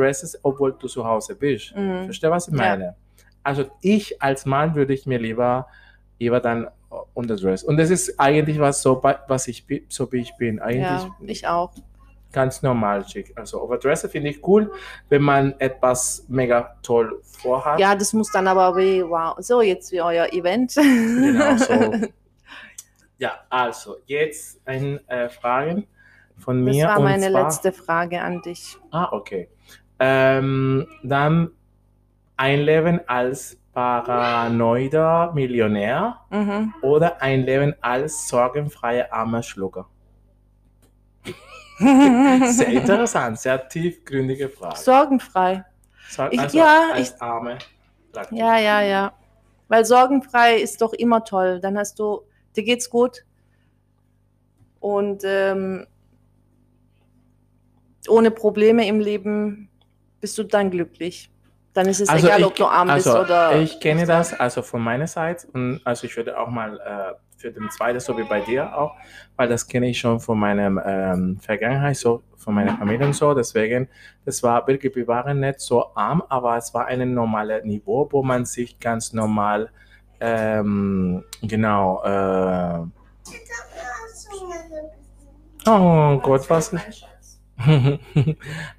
obwohl 0.43 0.73
du 0.73 0.87
zu 0.89 1.05
Hause 1.05 1.35
bist. 1.35 1.75
Mhm. 1.77 2.05
Verstehst 2.05 2.23
du, 2.23 2.31
was 2.31 2.49
ich 2.49 2.55
Ja. 2.55 2.61
meine? 2.61 2.95
Also 3.43 3.65
ich 3.81 4.23
als 4.23 4.47
Mann 4.47 4.75
würde 4.75 4.95
ich 4.95 5.05
mir 5.07 5.19
lieber, 5.19 5.67
lieber 6.19 6.41
dann 6.41 6.69
underdress. 7.15 7.65
Und 7.65 7.77
das 7.77 7.91
ist 7.91 8.19
eigentlich 8.19 8.59
was 8.59 8.83
so, 8.83 9.03
was 9.03 9.49
ich 9.49 9.67
bin, 9.67 9.85
so 9.89 10.11
wie 10.13 10.19
ich 10.21 10.37
bin. 10.37 10.61
Eigentlich 10.61 10.83
Ja, 10.83 11.17
ich 11.27 11.47
auch. 11.47 11.73
Ganz 12.37 12.63
normal 12.63 13.05
schick. 13.09 13.33
Also 13.35 13.63
overdresse 13.63 14.09
finde 14.09 14.29
ich 14.31 14.47
cool, 14.47 14.71
wenn 15.09 15.23
man 15.23 15.55
etwas 15.59 16.25
mega 16.29 16.77
toll 16.83 17.21
vorhat. 17.23 17.81
Ja, 17.81 17.95
das 17.95 18.13
muss 18.13 18.31
dann 18.31 18.47
aber 18.47 18.77
wie, 18.77 19.03
wow. 19.03 19.35
So, 19.39 19.63
jetzt 19.63 19.91
wie 19.93 20.01
euer 20.03 20.27
Event. 20.33 20.75
Genau 20.77 21.57
so. 21.57 21.75
Ja, 23.19 23.33
also 23.49 23.97
jetzt 24.05 24.61
ein 24.67 25.01
äh, 25.09 25.31
Fragen 25.31 25.87
von 26.37 26.67
Das 26.67 26.75
mir. 26.77 26.87
war 26.87 26.99
und 26.99 27.05
meine 27.05 27.31
zwar, 27.31 27.45
letzte 27.45 27.73
Frage 27.73 28.21
an 28.21 28.43
dich. 28.43 28.77
Ah, 28.91 29.09
okay. 29.11 29.49
Ähm, 29.99 30.87
dann 31.03 31.51
ein 32.37 32.61
Leben 32.61 33.01
als 33.07 33.57
paranoider 33.73 35.33
Millionär 35.33 36.19
Mhm. 36.31 36.75
oder 36.83 37.23
ein 37.23 37.41
Leben 37.47 37.75
als 37.81 38.29
sorgenfreier 38.29 39.11
armer 39.11 39.43
Schlucker? 39.43 39.87
Sehr 41.79 42.69
interessant, 42.69 43.39
sehr 43.39 43.69
tiefgründige 43.69 44.49
Frage. 44.49 44.77
Sorgenfrei. 44.79 45.65
Sor- 46.09 46.33
Ich- 46.33 46.41
also 46.41 46.59
ja, 46.59 46.93
ich- 46.97 47.21
arme 47.21 47.59
Praktiker. 48.13 48.41
Ja, 48.41 48.59
ja, 48.59 48.81
ja. 48.83 49.13
Weil 49.69 49.85
sorgenfrei 49.85 50.57
ist 50.57 50.81
doch 50.81 50.93
immer 50.95 51.23
toll. 51.25 51.61
Dann 51.61 51.77
hast 51.77 51.99
du, 51.99 52.23
dir 52.55 52.63
geht's 52.63 52.89
gut. 52.89 53.25
Und 54.81 55.23
ähm, 55.25 55.87
ohne 58.09 58.31
Probleme 58.31 58.87
im 58.87 59.01
Leben 59.01 59.69
bist 60.21 60.39
du 60.39 60.45
dann 60.45 60.71
glücklich. 60.71 61.31
Dann 61.73 61.89
ist 61.89 62.01
es 62.01 62.09
Also 62.09 62.27
egal, 62.29 62.41
ich- 62.41 62.47
ob 62.47 62.55
du 62.57 62.65
arm 62.67 62.89
also 62.89 63.13
bist 63.13 63.25
oder. 63.25 63.61
ich 63.61 63.81
kenne 63.81 64.07
das 64.07 64.33
also 64.33 64.63
von 64.63 64.81
meiner 64.81 65.07
Seite 65.07 65.47
und 65.53 65.81
also 65.85 66.07
ich 66.07 66.17
würde 66.17 66.39
auch 66.39 66.49
mal 66.49 66.79
äh, 66.81 67.15
für 67.37 67.51
den 67.51 67.71
zweiten 67.71 68.01
so 68.01 68.17
wie 68.17 68.25
bei 68.25 68.41
dir 68.41 68.77
auch, 68.77 68.95
weil 69.37 69.49
das 69.49 69.67
kenne 69.67 69.89
ich 69.89 69.99
schon 69.99 70.21
von 70.21 70.39
meinem 70.39 70.81
ähm, 70.85 71.39
Vergangenheit 71.41 71.97
so 71.97 72.23
von 72.37 72.55
meiner 72.55 72.77
Familie 72.77 73.07
und 73.07 73.15
so. 73.15 73.35
Deswegen 73.35 73.89
das 74.25 74.43
war 74.43 74.67
wirklich 74.67 74.95
wir 74.97 75.07
waren 75.07 75.41
nicht 75.41 75.61
so 75.61 75.95
arm, 75.95 76.23
aber 76.29 76.57
es 76.57 76.73
war 76.75 76.87
ein 76.87 77.13
normales 77.13 77.65
Niveau, 77.65 78.09
wo 78.11 78.23
man 78.23 78.45
sich 78.45 78.79
ganz 78.79 79.13
normal 79.13 79.71
ähm, 80.21 81.25
genau 81.43 82.03
äh, 82.05 82.81
oh 85.69 86.19
Gott 86.19 86.49
was 86.49 86.73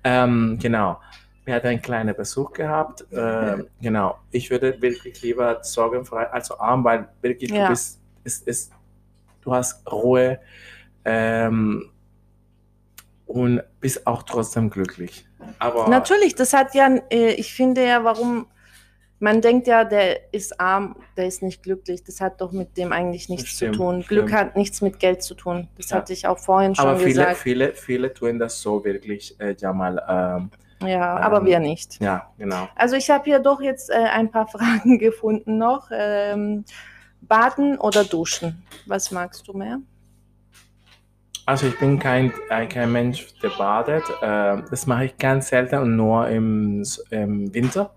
ähm, 0.03 0.57
genau. 0.61 0.99
Wir 1.45 1.55
hatten 1.55 1.67
einen 1.67 1.81
kleinen 1.81 2.15
Besuch 2.15 2.51
gehabt. 2.51 3.05
Ähm, 3.11 3.67
genau. 3.81 4.17
Ich 4.31 4.49
würde 4.49 4.81
wirklich 4.81 5.21
lieber 5.21 5.63
sorgenfrei, 5.63 6.29
also 6.29 6.59
arm, 6.59 6.83
weil 6.83 7.07
wirklich 7.21 7.51
Ja. 7.51 7.63
du 7.63 7.69
bist, 7.69 8.01
ist, 8.27 8.47
ist, 8.47 8.71
du 9.41 9.53
hast 9.55 9.89
Ruhe 9.91 10.39
ähm, 11.05 11.89
und 13.25 13.61
bist 13.79 14.05
auch 14.05 14.23
trotzdem 14.23 14.69
glücklich. 14.69 15.25
Aber 15.59 15.87
Natürlich, 15.87 16.35
das 16.35 16.53
hat 16.53 16.75
ja, 16.75 16.87
äh, 17.09 17.31
ich 17.33 17.53
finde 17.53 17.85
ja, 17.85 18.03
warum, 18.03 18.47
man 19.19 19.41
denkt 19.41 19.67
ja, 19.67 19.83
der 19.85 20.33
ist 20.33 20.59
arm, 20.59 20.95
der 21.15 21.27
ist 21.27 21.41
nicht 21.41 21.63
glücklich. 21.63 22.03
Das 22.03 22.21
hat 22.21 22.41
doch 22.41 22.51
mit 22.51 22.77
dem 22.77 22.91
eigentlich 22.91 23.29
nichts 23.29 23.49
Stimmt, 23.49 23.75
zu 23.75 23.81
tun. 23.81 24.03
stimmt. 24.03 24.07
Glück 24.09 24.33
hat 24.33 24.55
nichts 24.55 24.81
mit 24.81 24.99
Geld 24.99 25.23
zu 25.23 25.33
tun. 25.33 25.67
Das 25.77 25.89
Ja. 25.89 25.97
hatte 25.97 26.13
ich 26.13 26.27
auch 26.27 26.37
vorhin 26.37 26.75
schon 26.75 26.85
aber 26.85 26.97
viele, 26.99 27.09
gesagt. 27.09 27.37
viele, 27.37 27.73
viele 27.73 28.13
tun 28.13 28.37
das 28.39 28.61
so 28.61 28.83
wirklich, 28.83 29.39
äh, 29.39 29.55
Jamal. 29.57 30.03
Ähm, 30.07 30.51
Ja, 30.87 31.15
aber 31.17 31.39
ähm, 31.39 31.45
wir 31.45 31.59
nicht. 31.59 31.99
ja, 32.01 32.29
genau. 32.37 32.67
Also 32.75 32.95
ich 32.97 33.09
habe 33.09 33.23
hier 33.23 33.39
doch 33.39 33.61
jetzt 33.61 33.89
äh, 33.89 33.95
ein 33.95 34.29
paar 34.29 34.47
Fragen 34.55 34.99
gefunden 34.99 35.57
noch. 35.57 35.89
Ähm, 35.91 36.65
baden 37.27 37.77
oder 37.77 38.03
duschen? 38.03 38.63
Was 38.85 39.11
magst 39.11 39.47
du 39.47 39.53
mehr? 39.53 39.79
Also 41.45 41.67
ich 41.67 41.79
bin 41.79 41.97
kein, 41.97 42.33
äh, 42.49 42.65
kein 42.65 42.91
Mensch, 42.91 43.27
der 43.41 43.51
badet. 43.57 44.03
Äh, 44.21 44.63
das 44.69 44.85
mache 44.85 45.05
ich 45.05 45.17
ganz 45.17 45.47
selten 45.47 45.79
und 45.79 45.95
nur 45.95 46.27
im, 46.27 46.83
im 47.09 47.53
Winter. 47.53 47.91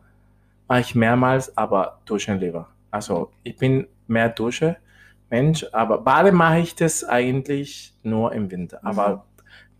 Mache 0.68 0.80
ich 0.80 0.94
mehrmals, 0.94 1.56
aber 1.56 1.98
duschen 2.04 2.38
lieber. 2.38 2.68
Also 2.92 3.32
ich 3.42 3.56
bin 3.56 3.88
mehr 4.06 4.28
Dusche 4.28 4.76
Mensch, 5.30 5.66
aber 5.72 5.98
baden 5.98 6.34
mache 6.34 6.58
ich 6.58 6.74
das 6.74 7.04
eigentlich 7.04 7.92
nur 8.02 8.32
im 8.32 8.50
Winter. 8.50 8.80
Aber 8.82 9.24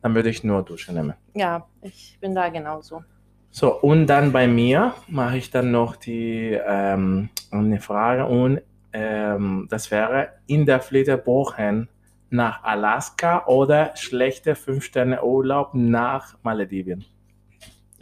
dann 0.03 0.15
würde 0.15 0.31
ich 0.31 0.43
nur 0.45 0.63
Dusche 0.63 0.93
nehmen. 0.93 1.15
Ja, 1.35 1.67
ich 1.83 2.19
bin 2.21 2.35
da 2.35 2.49
genauso. 2.49 3.05
So, 3.53 3.81
und 3.81 4.07
dann 4.07 4.33
bei 4.33 4.47
mir 4.47 4.95
mache 5.09 5.37
ich 5.37 5.51
dann 5.51 5.73
noch 5.73 5.97
die 5.97 6.59
ähm, 6.65 7.31
eine 7.51 7.81
Frage 7.81 8.27
und 8.27 8.63
ähm, 8.93 9.67
das 9.71 9.91
wäre 9.91 10.31
in 10.47 10.67
der 10.67 10.81
Flitterwochen 10.81 11.89
nach 12.31 12.63
Alaska 12.63 13.47
oder 13.47 13.97
schlechter 13.97 14.53
5-Sterne-Urlaub 14.53 15.75
nach 15.75 16.37
Malediven. 16.43 17.05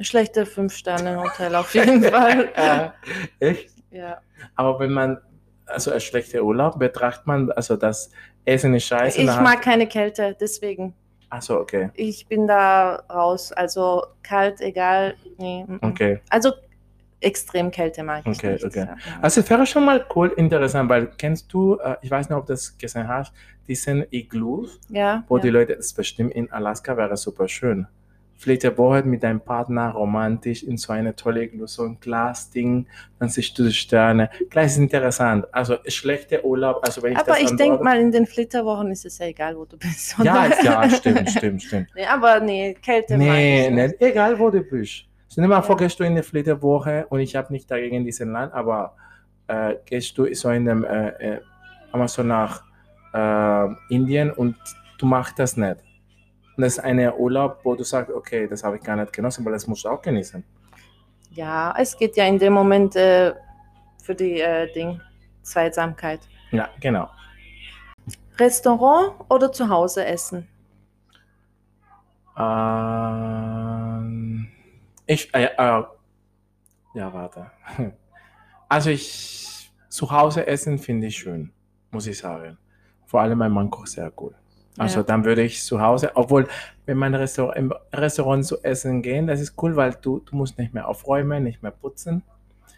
Schlechte 0.00 0.46
Fünf-Sterne-Hotel 0.46 1.54
auf 1.54 1.74
jeden 1.74 2.02
Fall. 2.12 2.48
Äh, 2.54 3.50
echt? 3.50 3.70
ja. 3.90 4.20
Aber 4.54 4.78
wenn 4.78 4.92
man, 4.92 5.18
also 5.66 5.90
ein 5.90 6.00
schlechter 6.00 6.42
Urlaub, 6.42 6.78
betrachtet 6.78 7.26
man, 7.26 7.50
also 7.52 7.76
das 7.76 8.10
Essen 8.44 8.74
ist 8.74 8.84
scheiße. 8.84 9.20
Ich 9.20 9.26
mag 9.26 9.60
keine 9.62 9.86
Kälte, 9.86 10.36
deswegen. 10.38 10.94
Achso, 11.30 11.58
okay. 11.58 11.90
Ich 11.94 12.26
bin 12.26 12.46
da 12.46 13.02
raus. 13.10 13.52
Also 13.52 14.02
kalt, 14.22 14.60
egal. 14.60 15.14
Nee. 15.38 15.66
Okay. 15.82 16.20
Also 16.30 16.52
extrem 17.20 17.70
Kälte 17.70 18.02
mag 18.02 18.22
ich 18.26 18.36
Okay, 18.38 18.52
nicht. 18.52 18.64
okay. 18.64 18.86
Ja. 18.88 18.96
Also 19.20 19.40
es 19.40 19.50
wäre 19.50 19.66
schon 19.66 19.84
mal 19.84 20.04
cool, 20.14 20.32
interessant, 20.36 20.88
weil 20.88 21.08
kennst 21.18 21.52
du, 21.52 21.76
äh, 21.78 21.96
ich 22.02 22.10
weiß 22.10 22.28
nicht, 22.28 22.36
ob 22.38 22.46
du 22.46 22.52
das 22.52 22.76
gesehen 22.78 23.08
hast, 23.08 23.32
diesen 23.66 24.04
Igloos, 24.10 24.80
Ja, 24.88 25.24
wo 25.28 25.36
ja. 25.36 25.42
die 25.42 25.50
Leute, 25.50 25.76
das 25.76 25.92
bestimmt 25.92 26.32
in 26.32 26.50
Alaska 26.52 26.96
wäre 26.96 27.16
super 27.16 27.48
schön. 27.48 27.86
Woche 28.76 29.02
mit 29.02 29.24
deinem 29.24 29.40
Partner 29.40 29.90
romantisch 29.90 30.62
in 30.62 30.76
so 30.76 30.92
eine 30.92 31.16
tolle 31.16 31.42
Igloo, 31.42 31.66
so 31.66 31.82
ein 31.82 31.98
Glasding, 32.00 32.86
dann 33.18 33.28
siehst 33.28 33.58
du 33.58 33.64
die 33.64 33.72
Sterne. 33.72 34.30
Klar, 34.48 34.64
ist 34.64 34.76
interessant. 34.78 35.44
Also 35.52 35.76
schlechter 35.88 36.44
Urlaub, 36.44 36.80
also 36.86 37.02
wenn 37.02 37.14
ich 37.14 37.18
aber 37.18 37.40
ich 37.40 37.50
denke 37.56 37.82
mal, 37.82 37.98
in 37.98 38.12
den 38.12 38.26
Flitterwochen 38.26 38.92
ist 38.92 39.04
es 39.04 39.18
ja 39.18 39.26
egal, 39.26 39.56
wo 39.56 39.64
du 39.64 39.76
bist. 39.76 40.14
Ja, 40.22 40.46
ist- 40.46 40.62
ja, 40.62 40.88
stimmt, 40.88 41.28
stimmt, 41.36 41.62
stimmt. 41.64 41.88
Nee, 41.96 42.06
aber 42.06 42.38
nee, 42.38 42.74
Kälte 42.74 43.18
Nee, 43.18 43.64
ich 43.66 43.70
nicht. 43.72 43.88
nicht, 44.00 44.02
egal 44.02 44.38
wo 44.38 44.50
du 44.50 44.60
bist. 44.62 45.04
Stell 45.30 45.42
dir 45.42 45.48
mal 45.48 45.62
vor, 45.62 45.76
gehst 45.76 46.00
du 46.00 46.04
in 46.04 46.12
eine 46.12 46.22
Flitterwoche 46.22 47.06
und 47.10 47.20
ich 47.20 47.36
habe 47.36 47.52
nicht 47.52 47.70
dagegen 47.70 48.04
diesen 48.04 48.32
Land, 48.32 48.54
aber 48.54 48.94
äh, 49.46 49.76
gehst 49.84 50.16
du 50.16 50.32
so 50.34 50.50
in 50.50 50.64
dem, 50.64 50.84
äh, 50.84 51.36
äh, 51.36 52.06
so 52.06 52.22
nach 52.22 52.62
äh, 53.12 53.94
Indien 53.94 54.30
und 54.32 54.56
du 54.98 55.06
machst 55.06 55.38
das 55.38 55.56
nicht. 55.56 55.76
Und 56.56 56.62
das 56.62 56.78
ist 56.78 56.80
ein 56.80 56.98
Urlaub, 57.12 57.60
wo 57.62 57.74
du 57.74 57.84
sagst, 57.84 58.12
okay, 58.12 58.48
das 58.48 58.64
habe 58.64 58.76
ich 58.76 58.82
gar 58.82 58.96
nicht 58.96 59.12
genossen, 59.12 59.42
aber 59.42 59.52
das 59.52 59.66
musst 59.66 59.84
du 59.84 59.90
auch 59.90 60.02
genießen. 60.02 60.42
Ja, 61.30 61.74
es 61.78 61.96
geht 61.96 62.16
ja 62.16 62.24
in 62.24 62.38
dem 62.38 62.52
Moment 62.52 62.96
äh, 62.96 63.34
für 64.02 64.14
die 64.14 64.40
äh, 64.40 64.72
Ding, 64.72 65.00
Zweisamkeit. 65.42 66.20
Ja, 66.50 66.68
genau. 66.80 67.08
Restaurant 68.38 69.12
oder 69.28 69.52
zu 69.52 69.68
Hause 69.68 70.04
essen? 70.04 70.48
Ähm, 72.38 73.57
ich, 75.08 75.34
äh, 75.34 75.44
äh, 75.56 75.82
ja, 76.94 77.12
warte. 77.12 77.50
Also 78.70 78.90
ich, 78.90 79.72
zu 79.88 80.10
Hause 80.10 80.46
essen 80.46 80.78
finde 80.78 81.06
ich 81.06 81.16
schön, 81.16 81.50
muss 81.90 82.06
ich 82.06 82.18
sagen. 82.18 82.58
Vor 83.06 83.22
allem 83.22 83.38
mein 83.38 83.50
Mann 83.50 83.70
kocht 83.70 83.88
sehr 83.88 84.10
gut. 84.10 84.34
Also 84.76 84.98
Ja. 85.00 85.04
dann 85.04 85.24
würde 85.24 85.42
ich 85.42 85.62
zu 85.62 85.80
Hause, 85.80 86.12
obwohl, 86.14 86.46
wenn 86.84 86.98
man 86.98 87.14
Restaurant, 87.14 87.56
im 87.56 87.72
Restaurant 87.94 88.44
zu 88.44 88.62
essen 88.62 89.00
gehen, 89.00 89.26
das 89.26 89.40
ist 89.40 89.54
cool, 89.62 89.74
weil 89.74 89.94
du, 90.02 90.18
du 90.20 90.36
musst 90.36 90.58
nicht 90.58 90.74
mehr 90.74 90.86
aufräumen, 90.86 91.44
nicht 91.44 91.62
mehr 91.62 91.72
putzen. 91.72 92.22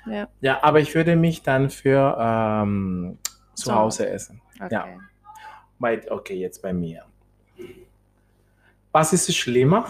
Ja, 0.06 0.28
Ja, 0.40 0.62
aber 0.62 0.78
ich 0.78 0.94
würde 0.94 1.16
mich 1.16 1.42
dann 1.42 1.68
für 1.70 2.16
ähm, 2.20 3.18
zu 3.54 3.64
Zu 3.64 3.74
Hause 3.74 4.08
essen. 4.08 4.40
okay. 4.60 4.68
Ja. 4.70 4.86
Bei, 5.80 6.00
okay, 6.10 6.34
jetzt 6.38 6.62
bei 6.62 6.72
mir. 6.72 7.02
Was 8.92 9.12
ist 9.12 9.34
schlimmer? 9.36 9.86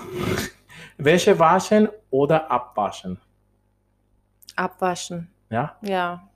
Wäsche 0.98 1.38
waschen 1.38 1.88
oder 2.10 2.50
abwaschen? 2.50 3.18
Abwaschen. 4.56 5.28
Ja? 5.50 5.76
Ja. 5.82 6.28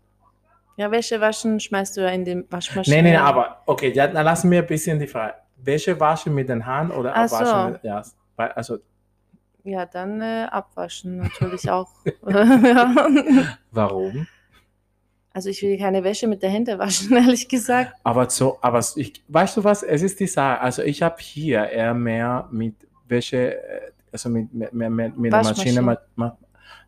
Ja, 0.76 0.90
Wäsche 0.90 1.20
waschen 1.20 1.60
schmeißt 1.60 1.96
du 1.96 2.00
ja 2.00 2.08
in 2.08 2.24
die 2.24 2.44
Waschmaschine. 2.50 2.96
Nee, 3.02 3.10
nee, 3.10 3.16
aber 3.16 3.62
okay, 3.66 3.92
ja, 3.92 4.08
dann 4.08 4.24
lassen 4.24 4.50
wir 4.50 4.60
ein 4.60 4.66
bisschen 4.66 4.98
die 4.98 5.06
Frage. 5.06 5.34
Wäsche 5.56 5.98
waschen 6.00 6.34
mit 6.34 6.48
den 6.48 6.66
Haaren 6.66 6.90
oder 6.90 7.12
Ach 7.14 7.28
so. 7.28 7.36
abwaschen 7.36 7.72
mit 7.72 7.84
ja, 7.84 8.02
also 8.36 8.78
Ja, 9.62 9.86
dann 9.86 10.20
äh, 10.20 10.46
abwaschen 10.50 11.16
natürlich 11.22 11.70
auch. 11.70 11.90
ja. 12.26 12.94
warum? 13.70 14.26
Also 15.32 15.48
ich 15.48 15.62
will 15.62 15.78
keine 15.78 16.02
Wäsche 16.04 16.26
mit 16.28 16.42
der 16.42 16.50
Hände 16.50 16.78
waschen, 16.78 17.16
ehrlich 17.16 17.48
gesagt. 17.48 17.92
Aber 18.04 18.28
so, 18.30 18.58
aber 18.60 18.80
ich, 18.96 19.22
weißt 19.28 19.56
du 19.56 19.64
was? 19.64 19.82
Es 19.84 20.02
ist 20.02 20.18
die 20.20 20.26
Sache. 20.26 20.60
Also 20.60 20.82
ich 20.82 21.02
habe 21.02 21.16
hier 21.20 21.68
eher 21.68 21.94
mehr 21.94 22.48
mit 22.50 22.74
Wäsche, 23.06 23.62
äh, 23.62 23.90
also 24.14 24.28
mit, 24.28 24.54
mit, 24.54 24.72
mit, 24.72 25.18
mit, 25.18 25.32
der 25.32 25.42
Maschine, 25.42 25.82
ma, 25.82 25.98
ma, 26.14 26.38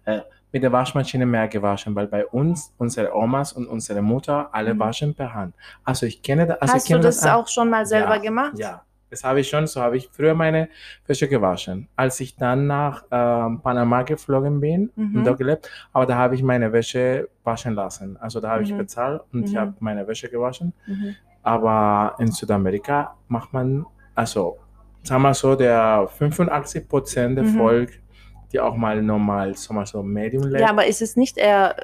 äh, 0.04 0.20
mit 0.52 0.62
der 0.62 0.70
Waschmaschine 0.70 1.26
mehr 1.26 1.48
gewaschen, 1.48 1.92
weil 1.96 2.06
bei 2.06 2.24
uns, 2.24 2.72
unsere 2.78 3.12
Omas 3.14 3.52
und 3.52 3.66
unsere 3.66 4.00
Mutter, 4.00 4.48
alle 4.52 4.72
Mhm. 4.74 4.78
waschen 4.78 5.14
per 5.14 5.34
Hand. 5.34 5.52
Also 5.84 6.06
ich 6.06 6.22
kenne 6.22 6.46
das. 6.46 6.60
Also 6.62 6.74
Hast 6.74 6.84
ich 6.84 6.88
kenne 6.88 7.00
du 7.00 7.08
das 7.08 7.22
an- 7.24 7.34
auch 7.34 7.48
schon 7.48 7.68
mal 7.68 7.84
selber 7.84 8.14
Ja, 8.14 8.22
gemacht? 8.22 8.56
Ja, 8.56 8.82
das 9.10 9.24
habe 9.24 9.40
ich 9.40 9.48
schon. 9.48 9.66
So 9.66 9.80
habe 9.82 9.96
ich 9.96 10.08
früher 10.12 10.34
meine 10.34 10.68
Wäsche 11.08 11.26
gewaschen. 11.28 11.88
Als 11.96 12.20
ich 12.20 12.36
dann 12.36 12.68
nach 12.68 13.02
ähm, 13.10 13.60
Panama 13.60 14.02
geflogen 14.02 14.60
bin 14.60 14.92
Mhm. 14.94 15.16
und 15.16 15.24
dort 15.26 15.38
gelebt, 15.38 15.68
aber 15.92 16.06
da 16.06 16.14
habe 16.14 16.36
ich 16.36 16.44
meine 16.44 16.72
Wäsche 16.72 17.28
waschen 17.42 17.74
lassen. 17.74 18.16
Also 18.18 18.40
da 18.40 18.50
habe 18.50 18.62
ich 18.62 18.72
Mhm. 18.72 18.78
bezahlt 18.78 19.22
und 19.32 19.48
ich 19.48 19.54
Mhm. 19.54 19.58
habe 19.58 19.74
meine 19.80 20.06
Wäsche 20.06 20.28
gewaschen. 20.28 20.72
Mhm. 20.86 21.16
Aber 21.42 22.14
in 22.20 22.30
Südamerika 22.30 23.16
macht 23.28 23.52
man, 23.52 23.84
also 24.14 24.58
sagen 25.06 25.22
wir 25.22 25.34
so, 25.34 25.54
der 25.54 26.08
85 26.18 26.88
Prozent 26.88 27.36
der 27.36 27.44
Mhm. 27.44 27.56
Volk, 27.56 27.90
die 28.52 28.60
auch 28.60 28.76
mal 28.76 29.02
normal, 29.02 29.54
sagen 29.56 29.78
wir 29.80 29.86
so, 29.86 30.02
Medium 30.02 30.44
lebt. 30.44 30.60
Ja, 30.60 30.70
aber 30.70 30.86
ist 30.86 31.02
es 31.02 31.16
nicht 31.16 31.36
eher 31.38 31.74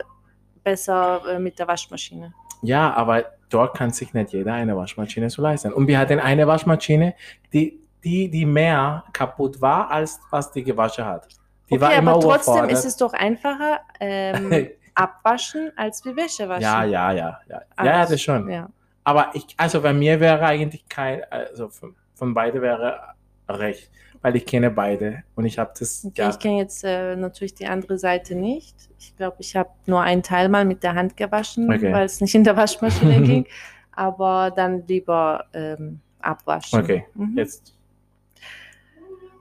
besser 0.64 1.22
äh, 1.28 1.38
mit 1.38 1.58
der 1.58 1.66
Waschmaschine? 1.68 2.32
Ja, 2.62 2.92
aber 2.94 3.24
dort 3.48 3.76
kann 3.76 3.90
sich 3.90 4.14
nicht 4.14 4.32
jeder 4.32 4.52
eine 4.54 4.76
Waschmaschine 4.76 5.28
so 5.30 5.42
leisten. 5.42 5.72
Und 5.72 5.87
wir 5.88 5.98
hatten 5.98 6.20
eine 6.20 6.46
Waschmaschine, 6.46 7.14
die, 7.52 7.80
die, 8.04 8.30
die 8.30 8.46
mehr 8.46 9.04
kaputt 9.12 9.61
war, 9.61 9.90
als 9.90 10.20
was 10.30 10.52
die 10.52 10.62
gewaschen 10.62 11.04
hat. 11.04 11.26
Die 11.70 11.80
war 11.80 11.88
okay, 11.90 11.98
immer 11.98 12.12
aber 12.12 12.20
trotzdem 12.20 12.54
überfordert. 12.54 12.72
ist 12.78 12.85
es 12.85 12.96
doch 12.96 13.12
einfacher 13.14 13.80
ähm, 13.98 14.68
abwaschen 14.94 15.72
als 15.76 16.04
wie 16.04 16.14
Wäsche 16.14 16.48
waschen. 16.48 16.62
ja, 16.62 16.85
ja, 16.85 17.12
ja, 17.12 17.40
ja. 17.48 17.62
Ja, 17.78 17.85
ja, 17.85 18.06
das 18.06 18.20
schon. 18.20 18.48
Ja. 18.50 18.68
Aber 19.04 19.30
ich, 19.35 19.46
also 19.56 19.80
bei 19.80 19.92
mir 19.92 20.20
wäre 20.20 20.44
eigentlich 20.44 20.88
kein, 20.88 21.22
also 21.30 21.68
von, 21.68 21.94
von 22.14 22.35
beide 22.35 22.61
wäre 22.62 23.01
recht, 23.48 23.90
weil 24.22 24.37
ich 24.37 24.46
kenne 24.46 24.70
beide 24.70 25.22
und 25.35 25.44
ich 25.44 25.59
habe 25.59 25.72
das, 25.79 26.05
Okay, 26.07 26.29
ich 26.31 26.38
kenne 26.38 26.59
jetzt 26.59 26.85
äh, 26.85 27.16
natürlich 27.16 27.55
die 27.55 27.66
andere 27.66 27.98
Seite 27.98 28.35
nicht. 28.35 28.75
Ich 28.98 29.16
glaube, 29.16 29.37
ich 29.40 29.57
habe 29.57 29.70
nur 29.87 30.01
einen 30.01 30.22
Teil 30.22 30.48
mal 30.48 30.64
mit 30.64 30.83
der 30.83 30.94
Hand 30.94 31.16
gewaschen, 31.16 31.70
Okay. 31.72 31.92
weil 31.92 32.07
es 32.07 32.20
nicht 32.20 32.35
in 32.35 32.44
der 32.44 32.57
Waschmaschine 32.57 33.20
ging. 33.27 33.46
Aber 33.94 34.51
dann 34.55 34.87
lieber 34.87 35.44
ähm, 35.53 36.01
abwaschen. 36.20 36.79
okay, 36.81 37.05
Mhm. 37.14 37.37
jetzt, 37.37 37.75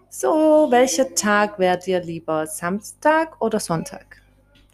So, 0.10 0.68
welcher 0.70 1.14
Tag 1.16 1.58
wäre 1.58 1.78
dir 1.80 2.02
lieber? 2.02 2.46
Samstag 2.46 3.40
oder 3.42 3.60
Sonntag? 3.60 4.22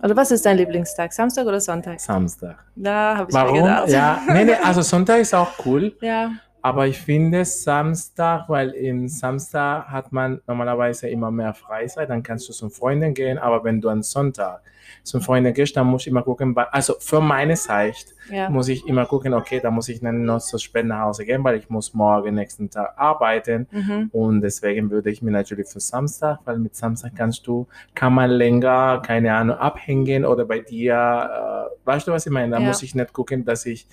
Oder 0.02 0.16
was 0.16 0.32
ist 0.32 0.46
dein 0.46 0.58
Lieblingstag? 0.58 1.14
Samstag 1.14 1.46
oder 1.46 1.60
Sonntag? 1.62 2.00
Samstag. 2.00 2.64
Da 2.76 3.18
habe 3.18 3.30
ich 3.32 3.36
mir 3.36 3.44
Warum? 3.44 3.62
gedacht. 3.64 3.90
Ja, 3.90 4.22
nee, 4.34 4.46
nee, 4.46 4.54
also 4.64 4.82
Sonntag 4.82 5.20
ist 5.20 5.34
auch 5.36 5.52
cool, 5.66 5.96
ja. 6.02 6.32
Aber 6.62 6.88
ich 6.88 7.00
finde 7.00 7.46
Samstag, 7.46 8.50
weil 8.50 8.72
im 8.72 9.08
Samstag 9.08 9.88
hat 9.88 10.12
man 10.12 10.42
normalerweise 10.48 11.08
immer 11.10 11.32
mehr 11.32 11.54
Freizeit, 11.54 12.10
dann 12.10 12.24
kannst 12.24 12.50
du 12.50 12.54
zum 12.54 12.72
Freunden 12.72 13.14
gehen, 13.14 13.38
aber 13.38 13.64
wenn 13.64 13.80
du 13.82 13.90
am 13.90 14.02
Sonntag 14.04 14.62
zum 15.04 15.22
Freunden 15.22 15.54
gehst, 15.54 15.76
dann 15.78 15.88
musst 15.88 16.06
du 16.06 16.10
immer 16.10 16.24
gucken, 16.24 16.56
also 16.72 16.96
für 17.00 17.22
meine 17.22 17.56
Sicht, 17.56 18.14
ja. 18.30 18.50
muss 18.50 18.68
ich 18.68 18.86
immer 18.88 19.06
gucken, 19.06 19.34
okay, 19.34 19.60
da 19.62 19.70
muss 19.72 19.88
ich 19.90 20.00
dann 20.02 20.24
noch 20.24 20.40
so 20.42 20.58
spät 20.58 20.86
nach 20.86 21.02
Hause 21.02 21.26
gehen, 21.26 21.44
weil 21.44 21.58
ich 21.58 21.70
muss 21.70 21.94
morgen 21.94 22.36
nächsten 22.36 22.70
Tag 22.70 22.94
arbeiten 22.98 23.68
Mhm. 23.72 24.10
und 24.12 24.42
deswegen 24.42 24.90
würde 24.90 25.10
ich 25.10 25.22
mir 25.22 25.32
natürlich 25.32 25.68
für 25.68 25.80
Samstag, 25.80 26.40
weil 26.46 26.58
mit 26.58 26.76
Samstag 26.76 27.12
kannst 27.16 27.46
du, 27.48 27.68
kann 27.96 28.14
man 28.14 28.30
länger, 28.32 29.02
keine 29.06 29.34
Ahnung, 29.34 29.58
abhängen 29.58 30.26
oder 30.26 30.46
bei 30.46 30.60
dir, 30.60 31.70
äh, 31.74 31.88
weißt 31.88 32.08
du, 32.08 32.12
was 32.12 32.26
ich 32.26 32.32
meine? 32.32 32.52
Da 32.56 32.60
Ja. 32.62 32.68
muss 32.68 32.82
ich 32.84 32.96
nicht 32.96 33.14
gucken, 33.14 33.46
dass 33.46 33.66
ich 33.66 33.88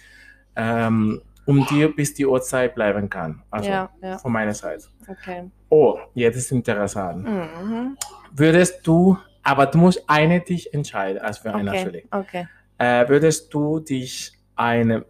ähm, 0.56 1.20
um 1.46 1.64
dir 1.66 1.94
bis 1.94 2.14
die 2.14 2.26
Uhrzeit 2.26 2.74
bleiben 2.74 3.08
kann. 3.10 3.42
Also 3.50 3.70
ja, 3.70 3.90
ja, 4.02 4.18
von 4.18 4.32
meiner 4.32 4.54
Seite. 4.54 4.86
okay. 5.08 5.50
Oh, 5.68 5.98
jetzt 6.14 6.36
ist 6.36 6.52
interessant. 6.52 7.24
Mhm. 7.28 7.96
Würdest 8.32 8.86
du, 8.86 9.18
aber 9.42 9.66
du 9.66 9.78
musst 9.78 10.02
eine 10.08 10.40
dich 10.40 10.72
entscheiden, 10.72 11.20
als 11.20 11.38
für 11.38 11.52
eine 11.54 11.70
Okay, 11.70 11.78
natürlich. 11.78 12.06
okay. 12.12 12.48
Äh, 12.78 13.08
würdest 13.08 13.52
du 13.52 13.80
dich 13.80 14.32
eine 14.56 15.04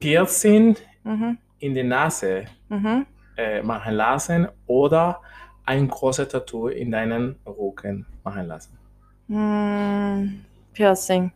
Piercing 0.00 0.76
Mhm. 1.04 1.38
in 1.58 1.74
die 1.74 1.82
Nase 1.82 2.44
Mhm. 2.68 3.06
äh, 3.36 3.62
machen 3.62 3.94
lassen 3.94 4.48
oder 4.66 5.20
ein 5.66 5.88
großes 5.88 6.28
Tattoo 6.28 6.68
in 6.68 6.90
deinen 6.90 7.36
Rücken 7.46 8.06
machen 8.22 8.46
lassen? 8.46 8.78
Mm, 9.28 10.44
Piercing. 10.72 11.32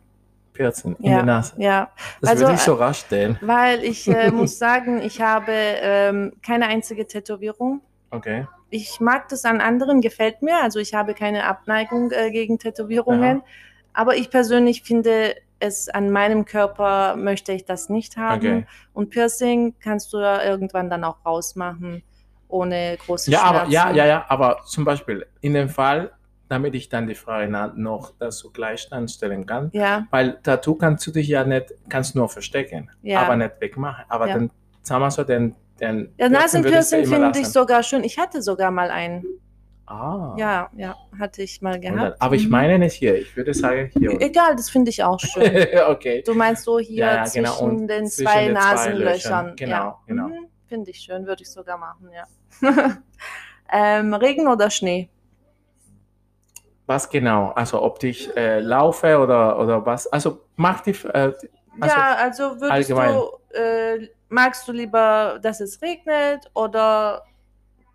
Piercing 0.59 0.95
in 0.99 1.05
Ja, 1.05 1.15
der 1.17 1.23
Nase. 1.25 1.53
Ja, 1.57 1.89
Das 2.19 2.31
Also, 2.31 2.43
würde 2.43 2.55
ich 2.55 2.61
so 2.61 2.73
rasch 2.73 2.99
stellen. 2.99 3.37
weil 3.41 3.81
ich 3.83 4.07
äh, 4.09 4.29
muss 4.31 4.59
sagen, 4.59 5.01
ich 5.01 5.21
habe 5.21 5.53
ähm, 5.53 6.33
keine 6.45 6.67
einzige 6.67 7.07
Tätowierung. 7.07 7.81
Okay. 8.11 8.45
Ich 8.69 8.99
mag 8.99 9.29
das 9.29 9.45
an 9.45 9.61
anderen, 9.61 10.01
gefällt 10.01 10.41
mir. 10.41 10.61
Also 10.61 10.79
ich 10.79 10.93
habe 10.93 11.13
keine 11.13 11.45
Abneigung 11.45 12.11
äh, 12.11 12.29
gegen 12.31 12.59
Tätowierungen. 12.59 13.41
Aber 13.93 14.15
ich 14.17 14.29
persönlich 14.29 14.83
finde 14.83 15.35
es 15.61 15.87
an 15.89 16.09
meinem 16.11 16.43
Körper 16.45 17.15
möchte 17.15 17.53
ich 17.53 17.63
das 17.65 17.87
nicht 17.89 18.17
haben. 18.17 18.37
Okay. 18.39 18.65
Und 18.93 19.09
Piercing 19.11 19.75
kannst 19.81 20.11
du 20.13 20.19
ja 20.19 20.43
irgendwann 20.43 20.89
dann 20.89 21.03
auch 21.05 21.25
rausmachen, 21.25 22.03
ohne 22.49 22.97
große 23.05 23.31
Ja, 23.31 23.43
aber 23.43 23.59
Schmerzen. 23.59 23.71
ja, 23.71 23.91
ja, 23.91 24.05
ja, 24.05 24.25
aber 24.27 24.59
zum 24.65 24.83
Beispiel 24.85 25.25
in 25.41 25.53
dem 25.53 25.69
Fall, 25.69 26.11
damit 26.49 26.75
ich 26.75 26.89
dann 26.89 27.07
die 27.07 27.15
Frage 27.15 27.49
noch 27.75 28.11
dazu 28.19 28.51
gleich 28.51 28.89
dann 28.89 29.07
stellen 29.07 29.45
kann, 29.45 29.69
Ja, 29.71 30.07
weil 30.09 30.39
Tattoo 30.43 30.75
kannst 30.75 31.05
du 31.07 31.11
dich 31.11 31.27
ja 31.27 31.43
nicht, 31.45 31.73
kannst 31.87 32.15
nur 32.15 32.27
verstecken, 32.27 32.89
Ja. 33.03 33.21
aber 33.21 33.35
nicht 33.37 33.61
wegmachen. 33.61 34.03
Aber 34.09 34.27
Ja. 34.27 34.33
dann, 34.33 34.51
sagen 34.81 35.01
wir 35.01 35.11
so, 35.11 35.23
den, 35.23 35.55
den 35.79 36.11
ja 36.17 36.27
Nasenpiercing 36.27 37.05
finde 37.05 37.39
ich 37.39 37.47
sogar 37.47 37.83
schön. 37.83 38.03
Ich 38.03 38.17
hatte 38.17 38.41
sogar 38.41 38.71
mal 38.71 38.89
einen. 38.89 39.23
Ah. 39.85 40.35
Ja, 40.37 40.69
ja, 40.75 40.95
hatte 41.17 41.41
ich 41.41 41.61
mal 41.63 41.79
gehabt. 41.79 42.21
Aber 42.21 42.35
ich 42.35 42.45
Mhm. 42.45 42.51
meine 42.51 42.77
nicht 42.79 42.93
hier, 42.93 43.15
ich 43.19 43.35
würde 43.35 43.53
sagen 43.55 43.89
hier. 43.97 44.21
Egal, 44.21 44.55
das 44.55 44.69
finde 44.69 44.89
ich 44.91 45.03
auch 45.03 45.19
schön. 45.19 45.43
okay. 45.87 46.21
Du 46.25 46.35
meinst 46.35 46.63
so 46.63 46.77
hier 46.79 47.05
Ja, 47.05 47.25
zwischen 47.25 47.43
genau, 47.43 47.87
den 47.87 48.05
zwischen 48.07 48.27
zwei 48.27 48.45
den 48.45 48.55
zwei 48.55 48.61
Nasenlöchern. 48.61 49.45
Löchern. 49.45 49.55
Genau, 49.55 49.73
ja. 49.75 49.99
genau. 50.05 50.27
Mhm, 50.27 50.47
finde 50.67 50.91
ich 50.91 50.99
schön, 50.99 51.25
würde 51.25 51.41
ich 51.41 51.49
sogar 51.49 51.77
machen, 51.79 52.09
ja. 52.13 52.25
ähm, 53.71 54.13
Regen 54.13 54.47
oder 54.47 54.69
Schnee? 54.69 55.09
Was 56.89 57.07
genau? 57.07 57.51
Also 57.51 57.83
ob 57.83 58.03
ich 58.03 58.35
äh, 58.35 58.59
laufe 58.61 59.19
oder, 59.19 59.59
oder 59.59 59.85
was? 59.85 60.07
Also 60.07 60.41
mach 60.55 60.81
die. 60.81 60.89
Äh, 60.89 61.33
also, 61.79 61.95
ja, 61.95 62.15
also 62.15 62.43
würdest 62.59 62.71
allgemein. 62.71 63.13
du, 63.13 63.55
äh, 63.55 64.07
magst 64.27 64.67
du 64.67 64.71
lieber, 64.71 65.37
dass 65.39 65.61
es 65.61 65.79
regnet 65.83 66.49
oder 66.55 67.21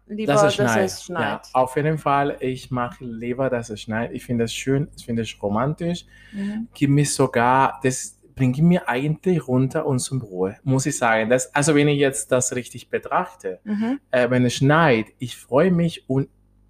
lieber, 0.06 0.32
dass 0.34 0.42
dass 0.42 0.50
es 0.50 0.54
schneit. 0.54 0.84
es 0.84 1.02
schneit? 1.04 1.22
Ja, 1.22 1.40
auf 1.54 1.74
jeden 1.74 1.98
Fall. 1.98 2.36
Ich 2.38 2.70
mache 2.70 3.04
lieber, 3.04 3.50
dass 3.50 3.68
es 3.68 3.80
schneit. 3.80 4.12
Ich 4.12 4.24
finde 4.24 4.44
es 4.44 4.54
schön, 4.54 4.88
ich 4.96 5.04
finde 5.04 5.22
es 5.22 5.42
romantisch. 5.42 6.06
Mhm. 6.32 6.68
Gibt 6.72 6.92
mir 6.92 7.04
sogar, 7.04 7.80
das 7.82 8.20
bringt 8.36 8.58
mir 8.58 8.88
eigentlich 8.88 9.48
runter 9.48 9.86
und 9.86 9.98
zum 9.98 10.22
Ruhe, 10.22 10.56
muss 10.62 10.86
ich 10.86 10.96
sagen. 10.96 11.30
Das, 11.30 11.52
also 11.52 11.74
wenn 11.74 11.88
ich 11.88 11.98
jetzt 11.98 12.30
das 12.30 12.54
richtig 12.54 12.90
betrachte, 12.90 13.58
Mhm. 13.64 13.98
äh, 14.12 14.30
wenn 14.30 14.44
es 14.46 14.54
schneit, 14.54 15.06
ich 15.18 15.36
freue 15.36 15.72
mich 15.72 16.08
und 16.08 16.28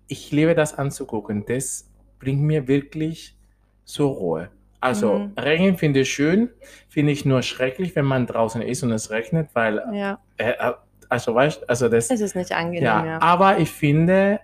ich 0.09 0.31
liebe 0.33 0.55
das 0.55 0.73
anzugucken. 0.79 1.45
Das 1.47 1.91
bringt 2.25 2.41
mir 2.43 2.67
wirklich 2.67 3.37
zur 3.85 4.11
Ruhe. 4.11 4.49
Also 4.81 5.15
Mhm. 5.15 5.33
Regen 5.39 5.79
finde 5.79 6.01
ich 6.01 6.13
schön, 6.13 6.51
finde 6.89 7.13
ich 7.13 7.25
nur 7.25 7.43
schrecklich, 7.43 7.95
wenn 7.97 8.05
man 8.05 8.27
draußen 8.27 8.61
ist 8.61 8.83
und 8.83 8.93
es 8.93 9.11
regnet, 9.11 9.49
weil, 9.55 9.83
Ja, 9.93 10.19
äh, 10.37 10.51
äh, 10.51 10.73
also 11.09 11.35
weißt, 11.35 11.69
also 11.69 11.89
das, 11.89 12.11
es 12.11 12.21
ist 12.21 12.35
nicht 12.35 12.53
angenehm, 12.53 12.85
ja, 12.85 13.07
ja. 13.07 13.23
aber 13.23 13.59
ich 13.59 13.71
finde, 13.71 14.41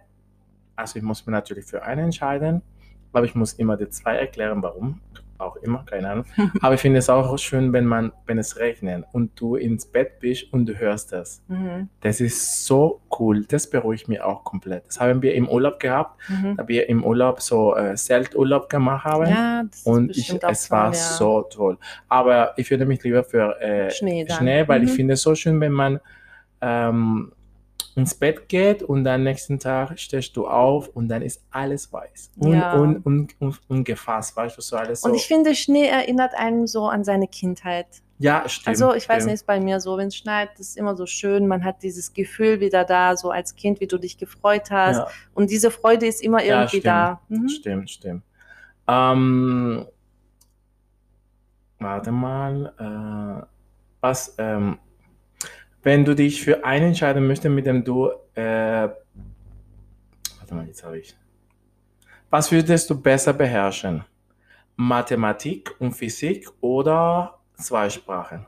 also 0.76 0.96
ich 0.98 1.02
muss 1.02 1.26
mir 1.26 1.32
natürlich 1.32 1.64
für 1.66 1.82
einen 1.82 2.04
entscheiden, 2.06 2.62
aber 3.12 3.24
ich 3.24 3.34
muss 3.34 3.54
immer 3.54 3.76
die 3.76 3.88
zwei 3.88 4.16
erklären, 4.16 4.62
warum, 4.62 5.00
auch 5.40 5.56
immer, 5.56 5.84
keine 5.88 6.10
Ahnung. 6.10 6.24
Aber 6.62 6.74
ich 6.74 6.80
finde 6.80 6.98
es 6.98 7.08
auch 7.10 7.36
schön, 7.38 7.72
wenn 7.72 7.86
man, 7.86 8.12
wenn 8.26 8.38
es 8.38 8.58
regnet 8.58 9.04
und 9.12 9.38
du 9.40 9.56
ins 9.56 9.86
Bett 9.86 10.18
bist 10.20 10.52
und 10.52 10.66
du 10.66 10.78
hörst 10.78 11.12
das. 11.12 11.42
Mhm. 11.48 11.88
Das 12.00 12.20
ist 12.20 12.66
so 12.66 13.00
cool. 13.18 13.44
Das 13.46 13.68
beruhigt 13.70 14.08
mich 14.08 14.20
auch 14.20 14.44
komplett. 14.44 14.86
Das 14.86 15.00
haben 15.00 15.22
wir 15.22 15.34
im 15.34 15.48
Urlaub 15.48 15.80
gehabt, 15.80 16.20
Mhm. 16.28 16.56
da 16.56 16.68
wir 16.68 16.88
im 16.88 17.04
Urlaub 17.04 17.40
so 17.40 17.76
äh, 17.76 17.94
Zelturlaub 17.96 18.68
gemacht 18.68 19.04
haben. 19.04 19.26
Ja, 19.26 19.62
das 19.64 19.82
Und 19.84 20.16
ich, 20.16 20.30
es 20.32 20.70
war 20.70 20.92
toll, 20.92 20.94
ja. 20.94 21.16
so 21.16 21.42
toll. 21.42 21.78
Aber 22.08 22.54
ich 22.56 22.70
würde 22.70 22.86
mich 22.86 23.02
lieber 23.02 23.24
für 23.24 23.60
äh, 23.60 23.90
Schnee. 23.90 24.26
Schnee, 24.28 24.66
weil 24.68 24.82
ich 24.84 24.90
Mhm. 24.90 24.94
finde 24.94 25.14
es 25.14 25.22
so 25.22 25.34
schön, 25.34 25.60
wenn 25.60 25.72
man 25.72 26.00
ähm, 26.60 27.32
ins 27.96 28.14
Bett 28.14 28.48
geht 28.48 28.82
und 28.82 29.04
dann 29.04 29.24
nächsten 29.24 29.58
Tag 29.58 29.98
stehst 29.98 30.36
du 30.36 30.46
auf 30.46 30.88
und 30.88 31.08
dann 31.08 31.22
ist 31.22 31.42
alles 31.50 31.92
weiß. 31.92 32.30
Und, 32.38 32.52
Ja. 32.54 32.74
und, 32.74 33.04
und, 33.04 33.40
und, 33.40 33.60
und 33.68 33.84
gefasst, 33.84 34.36
weißt 34.36 34.56
du, 34.56 34.62
so 34.62 34.76
alles 34.76 35.00
so. 35.00 35.08
Und 35.08 35.14
ich 35.16 35.26
finde, 35.26 35.54
Schnee 35.54 35.86
erinnert 35.88 36.32
einen 36.34 36.66
so 36.66 36.86
an 36.88 37.02
seine 37.04 37.26
Kindheit. 37.26 37.86
ja, 38.18 38.48
stimmt. 38.48 38.68
also 38.68 38.94
ich 38.94 39.08
weiß 39.08 39.16
stimmt. 39.16 39.26
nicht, 39.26 39.34
ist 39.34 39.46
bei 39.46 39.58
mir 39.60 39.80
so, 39.80 39.96
wenn 39.96 40.08
es 40.08 40.16
schneit, 40.16 40.50
ist 40.60 40.76
immer 40.76 40.94
so 40.96 41.06
schön. 41.06 41.46
Man 41.48 41.64
hat 41.64 41.82
dieses 41.82 42.12
Gefühl 42.12 42.60
wieder 42.60 42.84
da, 42.84 43.16
so 43.16 43.30
als 43.30 43.56
Kind, 43.56 43.80
wie 43.80 43.86
du 43.86 43.98
dich 43.98 44.18
gefreut 44.18 44.70
hast. 44.70 44.96
Ja, 44.98 45.06
Und 45.34 45.50
diese 45.50 45.70
Freude 45.70 46.06
ist 46.06 46.22
immer 46.22 46.42
Ja, 46.44 46.60
irgendwie 46.60 46.68
stimmt. 46.78 46.86
da. 46.86 47.20
Mhm. 47.28 47.48
Stimmt, 47.48 47.90
stimmt. 47.90 48.22
Ähm, 48.86 49.86
warte 51.78 52.12
mal. 52.12 52.72
Äh, 52.78 53.46
was, 54.02 54.34
ähm, 54.38 54.78
wenn 55.82 56.04
du 56.04 56.14
dich 56.14 56.42
für 56.42 56.64
einen 56.64 56.88
entscheiden 56.88 57.26
möchtest, 57.26 57.54
mit 57.54 57.66
dem 57.66 57.84
du. 57.84 58.10
Äh, 58.34 58.88
warte 60.38 60.54
mal, 60.54 60.66
jetzt 60.66 60.84
habe 60.84 60.98
ich. 60.98 61.16
Was 62.30 62.52
würdest 62.52 62.88
du 62.90 63.00
besser 63.00 63.32
beherrschen? 63.32 64.04
Mathematik 64.76 65.74
und 65.78 65.92
Physik 65.92 66.48
oder 66.60 67.38
zwei 67.54 67.90
Sprachen? 67.90 68.46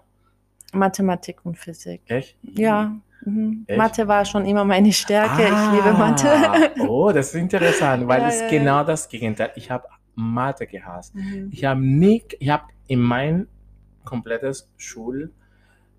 Mathematik 0.72 1.45
und 1.45 1.59
Physik. 1.59 2.01
Echt? 2.07 2.37
Ja. 2.43 2.95
Mhm. 3.24 3.64
Echt? 3.66 3.78
Mathe 3.78 4.09
war 4.09 4.24
schon 4.24 4.47
immer 4.47 4.64
meine 4.64 4.93
Stärke. 4.93 5.43
ich 5.43 5.72
liebe 5.72 5.93
Mathe. 5.93 6.28
Ah, 6.30 6.70
Oh, 6.89 7.12
das 7.12 7.28
ist 7.28 7.35
interessant, 7.35 8.09
weil 8.09 8.22
Ja, 8.22 8.28
es 8.28 8.41
ja, 8.41 8.49
genau 8.49 8.85
das 8.85 9.09
Gegenteil. 9.09 9.53
Ich 9.57 9.70
habe 9.70 9.87
Mathe 10.14 10.66
gehasst. 10.66 11.14
Mhm. 11.14 11.49
Ich 11.53 11.64
habe 11.64 11.80
nie, 11.80 12.22
ich 12.39 12.49
habe 12.49 12.64
in 12.87 13.01
mein 13.01 13.47
komplettes 14.05 14.70
Schulleben 14.76 15.33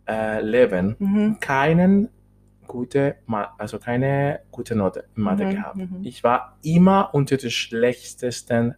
äh, 0.07 0.41
Leben 0.41 0.95
Mhm. 0.99 1.37
keinen 1.39 2.09
gute, 2.67 3.15
also 3.57 3.77
keine 3.79 4.39
gute 4.51 4.75
Note 4.75 5.05
in 5.15 5.23
Mathe 5.23 5.45
Mhm, 5.45 5.49
gehabt. 5.49 5.75
mhm. 5.77 5.99
Ich 6.03 6.23
war 6.23 6.57
immer 6.63 7.09
unter 7.13 7.37
den 7.37 7.51
schlechtesten 7.51 8.75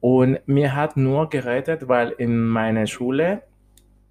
und 0.00 0.38
mir 0.46 0.74
hat 0.74 0.96
nur 0.96 1.28
gerettet, 1.28 1.88
weil 1.88 2.10
in 2.10 2.46
meiner 2.46 2.86
Schule 2.86 3.42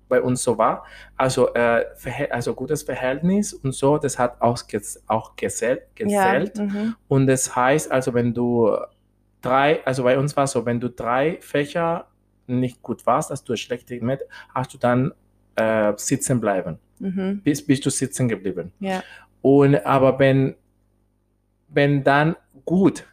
bei 0.07 0.21
uns 0.21 0.43
so 0.43 0.57
war, 0.57 0.83
also, 1.17 1.53
äh, 1.55 1.83
also 2.29 2.53
gutes 2.53 2.83
Verhältnis 2.83 3.53
und 3.53 3.73
so, 3.73 3.97
das 3.97 4.19
hat 4.19 4.39
auch, 4.41 4.67
ges 4.67 5.03
auch 5.07 5.35
gezählt, 5.35 5.81
Ja. 5.97 6.05
gezählt. 6.05 6.57
Mhm. 6.59 6.95
Und 7.07 7.27
das 7.27 7.55
heißt, 7.55 7.91
also 7.91 8.13
wenn 8.13 8.33
du 8.33 8.77
drei, 9.41 9.83
also 9.85 10.03
bei 10.03 10.17
uns 10.19 10.35
war 10.37 10.45
so, 10.47 10.65
wenn 10.65 10.79
du 10.79 10.89
drei 10.89 11.37
Fächer 11.41 12.07
nicht 12.47 12.83
gut 12.83 13.05
warst, 13.07 13.31
dass 13.31 13.43
du 13.43 13.55
schlecht 13.55 13.89
mit, 14.01 14.21
hast 14.53 14.73
du 14.73 14.77
dann 14.77 15.13
äh, 15.55 15.93
sitzen 15.97 16.39
bleiben. 16.41 16.79
Mhm. 16.99 17.41
Bist, 17.43 17.67
bist 17.67 17.85
du 17.85 17.89
sitzen 17.89 18.27
geblieben. 18.27 18.71
Ja. 18.79 19.03
Und 19.41 19.85
aber 19.85 20.17
wenn, 20.19 20.55
wenn 21.69 22.03
dann 22.03 22.35
gut, 22.65 23.05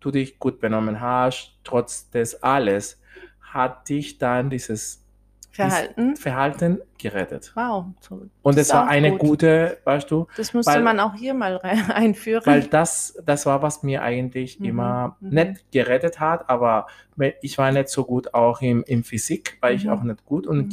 du 0.00 0.10
dich 0.10 0.38
gut 0.38 0.60
benommen 0.60 1.00
hast, 1.00 1.52
trotz 1.64 2.08
des 2.10 2.42
alles, 2.42 3.00
hat 3.40 3.88
dich 3.88 4.18
dann 4.18 4.50
dieses 4.50 5.04
Verhalten. 5.50 6.14
Verhalten 6.16 6.78
gerettet. 6.98 7.50
Wow. 7.56 7.86
So. 8.00 8.14
Und 8.42 8.56
Das 8.56 8.56
es 8.56 8.68
ist 8.68 8.74
war 8.74 8.86
eine 8.86 9.10
gut. 9.12 9.20
gute, 9.20 9.78
weißt 9.84 10.08
du, 10.08 10.28
Das 10.36 10.54
müsste 10.54 10.72
Weil- 10.72 10.82
man 10.82 11.00
auch 11.00 11.14
hier 11.14 11.34
mal 11.34 11.58
einführen. 11.92 12.42
Weil 12.46 12.62
das, 12.64 13.20
das 13.26 13.44
war, 13.44 13.60
was 13.60 13.82
mir 13.82 14.02
eigentlich 14.02 14.60
Mhm, 14.60 14.66
immer 14.66 15.16
mhm. 15.20 15.30
nicht 15.30 15.72
gerettet 15.72 16.20
hat, 16.20 16.48
aber 16.48 16.86
ich 17.42 17.58
war 17.58 17.72
nicht 17.72 17.88
so 17.88 18.04
gut 18.04 18.34
auch 18.34 18.60
im, 18.62 18.84
in 18.84 19.02
Physik, 19.02 19.58
war 19.60 19.72
ich 19.72 19.84
Mhm. 19.86 19.90
auch 19.90 20.02
nicht 20.04 20.24
gut 20.24 20.46
und 20.46 20.58
Mhm. 20.66 20.68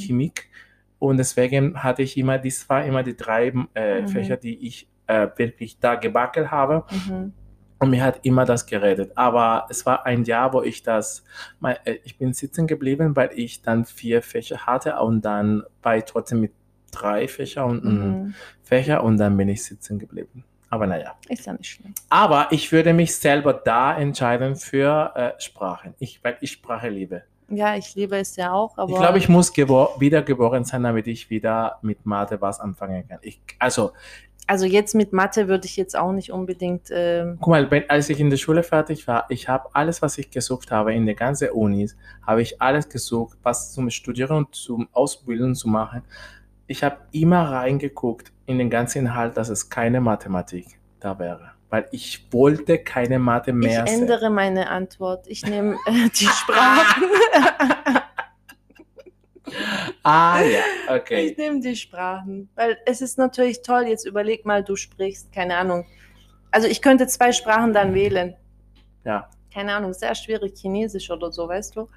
Und 1.00 1.18
deswegen 1.18 1.84
hatte 1.84 2.02
ich 2.04 2.18
immer, 2.18 2.38
das 2.38 2.68
war 2.70 2.86
immer 2.86 3.04
die 3.04 3.16
drei 3.16 3.54
äh, 3.74 4.02
Mhm. 4.02 4.08
Fächer, 4.08 4.38
die 4.38 4.68
ich 4.68 4.88
äh, 5.08 5.28
wirklich 5.36 5.80
da 5.80 5.96
gebackelt 5.96 6.52
habe. 6.52 6.84
mhm. 6.92 7.34
Und 7.78 7.90
mir 7.90 8.04
hat 8.06 8.22
immer 8.24 8.46
das 8.46 8.66
gerettet. 8.66 9.12
Aber 9.16 9.68
es 9.70 9.86
war 9.86 10.06
ein 10.06 10.24
Jahr, 10.24 10.54
wo 10.54 10.62
ich 10.64 10.82
das, 10.82 11.26
mein, 11.60 11.76
äh, 11.84 11.98
ich 12.06 12.18
bin 12.18 12.34
sitzen 12.34 12.68
geblieben, 12.68 13.16
weil 13.18 13.32
ich 13.36 13.62
dann 13.62 13.84
vier 13.84 14.22
Fächer 14.22 14.66
hatte 14.66 14.96
und 15.00 15.24
dann 15.26 15.64
war 15.84 15.98
ich 15.98 16.06
trotzdem 16.06 16.40
mit 16.40 16.54
drei 16.92 17.28
Fächer 17.28 17.66
und 17.66 17.84
Mhm. 17.84 18.34
Fächer 18.64 19.04
und 19.04 19.18
dann 19.18 19.36
bin 19.36 19.50
ich 19.50 19.64
sitzen 19.66 20.00
geblieben. 20.00 20.46
Aber 20.70 20.88
naja. 20.88 21.16
Ist 21.28 21.46
ja 21.46 21.54
nicht 21.54 21.70
schlimm. 21.70 21.94
Aber 22.10 22.48
ich 22.52 22.72
würde 22.72 22.94
mich 22.94 23.16
selber 23.16 23.54
da 23.54 23.96
entscheiden 23.98 24.56
für 24.56 25.12
äh, 25.16 25.32
Sprachen, 25.40 25.94
ich, 26.00 26.24
weil 26.24 26.38
ich 26.40 26.54
Sprache 26.54 26.88
liebe. 26.90 27.24
Ja, 27.50 27.76
ich 27.76 27.94
liebe 27.96 28.18
es 28.18 28.36
ja 28.36 28.54
auch, 28.54 28.78
aber 28.78 28.92
ich 28.92 28.98
glaube, 28.98 29.18
ich 29.20 29.30
muss 29.30 29.54
gebor 29.54 29.96
wiedergeboren 30.00 30.64
sein, 30.64 30.84
damit 30.84 31.08
ich 31.08 31.30
wieder 31.30 31.78
mit 31.82 32.06
Mathe 32.06 32.42
was 32.42 32.60
anfangen 32.60 33.08
kann. 33.08 33.20
Ich, 33.22 33.40
also, 33.60 33.92
also 34.48 34.66
jetzt 34.66 34.94
mit 34.94 35.14
Mathe 35.14 35.48
würde 35.48 35.66
ich 35.66 35.76
jetzt 35.76 35.98
auch 35.98 36.12
nicht 36.12 36.32
unbedingt. 36.32 36.90
Ähm, 36.92 37.38
guck 37.40 37.50
mal, 37.50 37.72
wenn, 37.72 37.90
als 37.90 38.10
ich 38.10 38.20
in 38.20 38.30
der 38.30 38.38
Schule 38.38 38.64
fertig 38.64 39.08
war, 39.08 39.26
ich 39.30 39.48
habe 39.48 39.70
alles, 39.74 40.02
was 40.02 40.18
ich 40.18 40.30
gesucht 40.30 40.72
habe 40.72 40.94
in 40.94 41.06
der 41.06 41.16
ganzen 41.16 41.50
Unis, 41.50 41.96
habe 42.26 42.42
ich 42.42 42.62
alles 42.62 42.90
gesucht, 42.90 43.38
was 43.44 43.74
zum 43.74 43.90
Studieren 43.90 44.38
und 44.38 44.56
zum 44.56 44.88
Ausbilden 44.92 45.56
zu 45.56 45.68
machen. 45.68 46.04
Ich 46.68 46.84
habe 46.84 46.98
immer 47.12 47.52
reingeguckt 47.52 48.32
in 48.46 48.58
den 48.58 48.70
ganzen 48.70 49.00
Inhalt, 49.00 49.38
dass 49.38 49.50
es 49.50 49.70
keine 49.70 50.02
Mathematik 50.02 50.80
da 51.00 51.18
wäre. 51.18 51.55
Weil 51.76 51.90
ich 51.92 52.28
wollte 52.32 52.78
keine 52.80 53.20
Mathe 53.20 53.52
ich 53.52 53.58
mehr 53.58 53.86
sehen. 53.86 54.04
ändere 54.04 54.30
meine 54.30 54.70
Antwort. 54.70 55.28
Ich 55.28 55.46
nehme 55.46 55.74
äh, 55.86 56.10
die 56.10 56.26
Sprachen. 56.26 57.04
Ah 60.04 60.42
ja, 60.42 60.60
Ich 60.86 60.90
okay. 60.92 61.36
nehme 61.38 61.60
die 61.60 61.76
Sprachen. 61.76 62.50
Weil 62.56 62.78
es 62.86 63.02
ist 63.02 63.18
natürlich 63.18 63.62
toll, 63.62 63.84
jetzt 63.88 64.06
überleg 64.06 64.46
mal, 64.46 64.64
du 64.64 64.76
sprichst, 64.76 65.32
keine 65.32 65.58
Ahnung. 65.58 65.86
Also 66.52 66.68
ich 66.68 66.82
könnte 66.82 67.08
zwei 67.08 67.32
Sprachen 67.32 67.74
dann 67.74 67.94
wählen. 67.94 68.36
Ja, 69.04 69.30
Keine 69.54 69.74
Ahnung, 69.74 69.94
sehr 69.94 70.16
schwierig, 70.16 70.56
Chinesisch 70.56 71.10
oder 71.12 71.32
so, 71.32 71.48
weißt 71.48 71.76
du? 71.76 71.88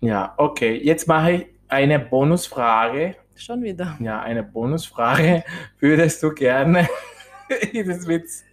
ja, 0.00 0.34
okay. 0.36 0.76
Jetzt 0.82 1.06
mache 1.08 1.32
ich 1.32 1.46
eine 1.68 1.98
Bonusfrage. 1.98 3.16
Schon 3.34 3.62
wieder. 3.62 3.96
Ja, 4.00 4.20
eine 4.22 4.42
Bonusfrage. 4.42 5.44
Würdest 5.78 6.22
du 6.22 6.32
gerne, 6.32 6.88
das 7.86 8.06
Witz, 8.06 8.44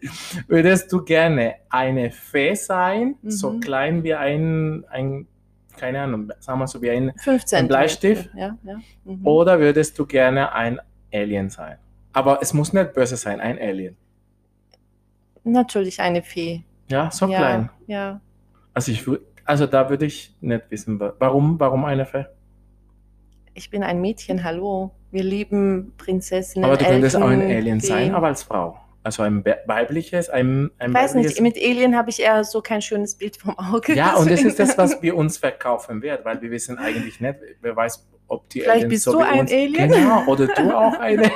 würdest 0.48 0.92
du 0.92 1.04
gerne 1.04 1.56
eine 1.70 2.12
Fee 2.12 2.56
sein, 2.56 3.16
so 3.24 3.52
Mhm. 3.52 3.60
klein 3.60 4.04
wie 4.04 4.14
ein, 4.16 4.84
ein, 4.90 5.28
keine 5.78 6.02
Ahnung, 6.02 6.32
sagen 6.40 6.60
wir 6.60 6.68
so 6.68 6.82
wie 6.82 6.90
ein, 6.92 7.14
15. 7.18 7.60
Ein 7.60 7.68
Bleistift? 7.68 8.30
Ja, 8.36 8.58
ja. 8.64 8.80
Mhm. 9.06 9.26
oder 9.26 9.60
würdest 9.60 9.98
du 10.00 10.06
gerne 10.06 10.52
ein 10.54 10.80
Alien 11.14 11.50
sein? 11.50 11.78
Aber 12.14 12.40
es 12.42 12.54
muss 12.54 12.74
nicht 12.74 12.94
böse 12.94 13.16
sein, 13.18 13.40
ein 13.40 13.60
Alien. 13.60 13.96
Natürlich 15.44 16.00
eine 16.02 16.22
Fee. 16.24 16.64
Ja, 16.90 17.12
so 17.12 17.28
ja, 17.28 17.38
klein. 17.38 17.70
Ja. 17.88 18.20
Also 18.74 18.92
ich 18.92 19.06
also 19.46 19.66
da 19.66 19.90
würde 19.90 20.06
ich 20.06 20.36
nicht 20.42 20.70
wissen, 20.70 21.00
wa- 21.00 21.14
warum, 21.20 21.60
warum 21.60 21.86
eine 21.86 22.06
Fee? 22.06 22.26
Ich 23.54 23.70
bin 23.70 23.82
ein 23.84 24.02
Mädchen, 24.02 24.44
hallo. 24.44 24.92
Wir 25.10 25.24
lieben 25.24 25.94
Prinzessinnen. 25.98 26.66
Aber 26.70 26.78
du 26.78 26.86
könntest 26.86 27.16
auch 27.16 27.28
ein 27.30 27.42
Elfen, 27.42 27.56
Alien 27.58 27.80
sein, 27.80 28.06
Feen. 28.08 28.16
aber 28.16 28.28
als 28.28 28.44
Frau. 28.44 28.78
Also 29.08 29.24
ein 29.24 29.46
we- 29.46 29.58
weibliches, 29.68 30.30
ein, 30.30 30.70
ein 30.80 30.90
Ich 30.90 30.94
weiß 30.94 31.12
weibliches. 31.16 31.40
nicht, 31.40 31.56
mit 31.56 31.64
Alien 31.64 31.96
habe 31.96 32.10
ich 32.10 32.22
eher 32.22 32.44
so 32.44 32.60
kein 32.62 32.82
schönes 32.82 33.16
Bild 33.16 33.38
vom 33.38 33.58
Auge. 33.58 33.94
ja, 33.96 34.16
und 34.18 34.30
das 34.30 34.42
ist 34.42 34.60
das, 34.60 34.78
was 34.78 35.02
wir 35.02 35.16
uns 35.16 35.38
verkaufen 35.38 36.02
werden, 36.02 36.26
weil 36.26 36.42
wir 36.42 36.52
wissen 36.52 36.78
eigentlich 36.78 37.22
nicht, 37.22 37.36
wer 37.62 37.74
weiß, 37.74 38.06
ob 38.28 38.50
die 38.50 38.60
Vielleicht 38.60 38.76
Aliens 38.84 38.90
bist 38.94 39.04
so 39.06 39.14
du 39.14 39.20
ein 39.20 39.40
uns, 39.40 39.52
Alien. 39.54 39.90
Genau, 39.92 40.26
oder 40.26 40.48
du 40.48 40.78
auch 40.78 41.00
eine. 41.00 41.24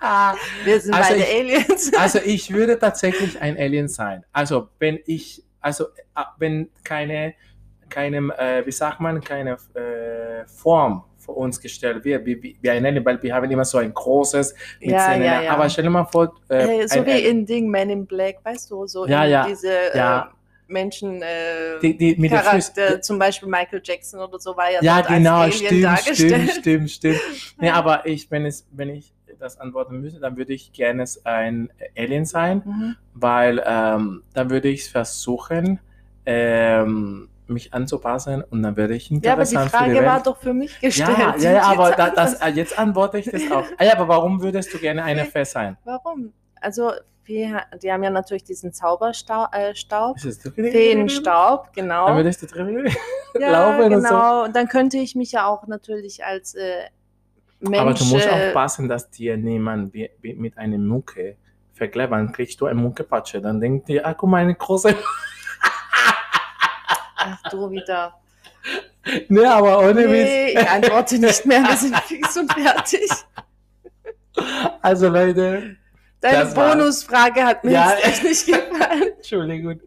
Wir 0.64 0.80
sind 0.80 0.94
Also 0.94 1.10
beide 1.10 1.24
ich- 1.24 1.34
Aliens. 1.40 1.92
also 1.98 2.20
ich 2.24 2.52
würde 2.52 2.78
tatsächlich 2.78 3.40
ein 3.42 3.58
Alien 3.58 3.88
sein. 3.88 4.24
Also 4.32 4.68
wenn 4.78 5.00
ich, 5.04 5.42
also 5.60 5.86
äh, 6.14 6.22
wenn 6.38 6.68
keine, 6.84 7.34
keinem, 7.88 8.30
äh, 8.30 8.64
wie 8.64 8.70
sagt 8.70 9.00
man, 9.00 9.20
keine 9.20 9.56
äh, 9.74 10.46
Form 10.46 11.02
vor 11.28 11.36
uns 11.36 11.60
gestellt 11.60 12.02
wird, 12.04 12.24
wie, 12.24 12.56
wie 12.62 12.70
ein 12.70 12.84
Alien, 12.86 13.04
weil 13.04 13.22
wir 13.22 13.34
haben 13.34 13.50
immer 13.50 13.64
so 13.66 13.76
ein 13.78 13.92
großes 13.92 14.54
mit 14.80 14.90
Ja, 14.90 15.14
ja, 15.14 15.42
ja. 15.42 15.50
Aber 15.52 15.68
stell 15.68 15.84
dir 15.84 15.90
mal 15.90 16.06
vor, 16.06 16.34
äh, 16.48 16.80
Äh, 16.84 16.88
so 16.88 17.00
ein 17.00 17.06
wie 17.06 17.20
in 17.26 17.44
Ding 17.44 17.68
Man 17.70 17.90
in 17.90 18.06
Black, 18.06 18.36
weißt 18.42 18.70
du, 18.70 18.86
so 18.86 19.06
Ja, 19.06 19.24
ja, 19.26 19.46
diese 19.46 19.72
ja. 19.94 20.22
äh, 20.22 20.72
Menschen 20.72 21.20
äh, 21.22 21.78
die, 21.82 21.96
die 21.96 22.16
mit. 22.16 22.30
Charakter, 22.30 23.00
zum 23.02 23.18
Beispiel 23.18 23.48
Michael 23.48 23.82
Jackson 23.84 24.20
oder 24.20 24.38
so 24.38 24.56
war 24.56 24.70
ja, 24.72 24.80
Ja, 24.82 25.00
genau, 25.02 25.40
als 25.40 25.56
Alien 25.56 25.68
stimmt, 25.68 25.84
dargestellt. 25.84 26.50
stimmt, 26.50 26.90
stimmt, 26.90 26.90
stimmt. 26.90 27.20
Nee, 27.60 27.70
aber 27.70 28.06
ich, 28.06 28.30
wenn, 28.30 28.46
es, 28.46 28.66
wenn 28.72 28.88
ich 28.90 29.12
das 29.38 29.60
antworten 29.60 30.00
müsste, 30.00 30.18
dann 30.20 30.36
würde 30.38 30.52
ich 30.54 30.72
gerne 30.72 31.04
ein 31.24 31.68
Alien 31.96 32.24
sein, 32.24 32.62
Mhm. 32.64 32.96
weil 33.14 33.62
ähm, 33.66 34.22
dann 34.34 34.50
würde 34.50 34.68
ich 34.68 34.90
versuchen, 34.90 35.78
ähm, 36.26 37.28
mich 37.48 37.74
anzupassen 37.74 38.42
und 38.42 38.62
dann 38.62 38.76
werde 38.76 38.94
ich 38.94 39.10
Ja, 39.10 39.32
aber 39.32 39.44
die 39.44 39.54
interessant 39.54 39.70
für 39.70 39.90
die 39.90 39.96
Frage 39.96 40.06
war 40.06 40.22
doch 40.22 40.36
für 40.38 40.54
mich 40.54 40.78
gestellt. 40.80 41.18
Ja, 41.18 41.36
ja, 41.38 41.52
ja, 41.52 41.62
aber 41.62 41.88
Jetzt 41.88 41.98
da, 41.98 42.10
das, 42.10 42.34
äh, 42.40 42.48
jetzt 42.48 42.78
antworte 42.78 43.18
ich 43.18 43.30
das 43.30 43.50
auch. 43.50 43.64
Ah, 43.78 43.84
ja, 43.84 43.92
aber 43.92 44.08
warum 44.08 44.42
würdest 44.42 44.72
du 44.72 44.78
gerne 44.78 45.02
eine 45.04 45.24
Fee 45.24 45.44
sein? 45.44 45.76
Warum? 45.84 46.32
Also, 46.60 46.92
wir, 47.24 47.62
die 47.82 47.92
haben 47.92 48.02
ja 48.02 48.10
natürlich 48.10 48.44
diesen 48.44 48.72
Zauberstaub, 48.72 49.50
äh, 49.52 49.74
Feenstaub, 49.74 51.64
Dann 51.66 51.72
genau. 51.74 52.16
würdest 52.16 52.42
du 52.42 52.46
drin 52.46 52.88
Ja, 53.38 53.50
laufen 53.50 53.92
und 53.92 54.02
so. 54.02 54.08
genau. 54.08 54.44
Und 54.44 54.56
dann 54.56 54.68
könnte 54.68 54.96
ich 54.96 55.14
mich 55.14 55.32
ja 55.32 55.46
auch 55.46 55.66
natürlich 55.66 56.24
als 56.24 56.54
äh, 56.54 56.84
Mensch. 57.60 57.78
Aber 57.78 57.94
du 57.94 58.04
musst 58.04 58.26
äh, 58.26 58.30
aufpassen, 58.30 58.88
dass 58.88 59.10
dir 59.10 59.36
niemand 59.36 59.92
mit 60.22 60.58
einer 60.58 60.78
Mucke. 60.78 61.36
Dann 61.78 62.32
kriegst 62.32 62.60
du 62.60 62.66
eine 62.66 62.80
Muckepatsche. 62.80 63.40
Dann 63.40 63.60
denkt 63.60 63.88
dir, 63.88 64.04
ah, 64.04 64.14
guck 64.14 64.28
mal, 64.28 64.38
eine 64.38 64.54
große. 64.54 64.96
Ach, 67.30 67.50
du 67.50 67.70
wieder. 67.70 68.14
nee, 69.28 69.44
aber 69.44 69.78
ohne 69.80 70.06
Nee, 70.06 70.52
Witz. 70.54 70.60
ich 70.62 70.68
antworte 70.68 71.18
nicht 71.18 71.46
mehr. 71.46 71.62
Wir 71.62 71.76
sind 71.76 71.96
fix 72.06 72.36
und 72.36 72.52
fertig. 72.52 73.10
Also 74.82 75.08
Leute, 75.08 75.76
Deine. 76.20 76.46
Bonusfrage 76.52 77.44
hat 77.44 77.62
mir 77.64 77.72
Ja. 77.72 77.92
jetzt 77.94 78.04
echt 78.06 78.24
nicht 78.24 78.46
gefallen. 78.70 79.12
Entschuldigung. 79.16 79.80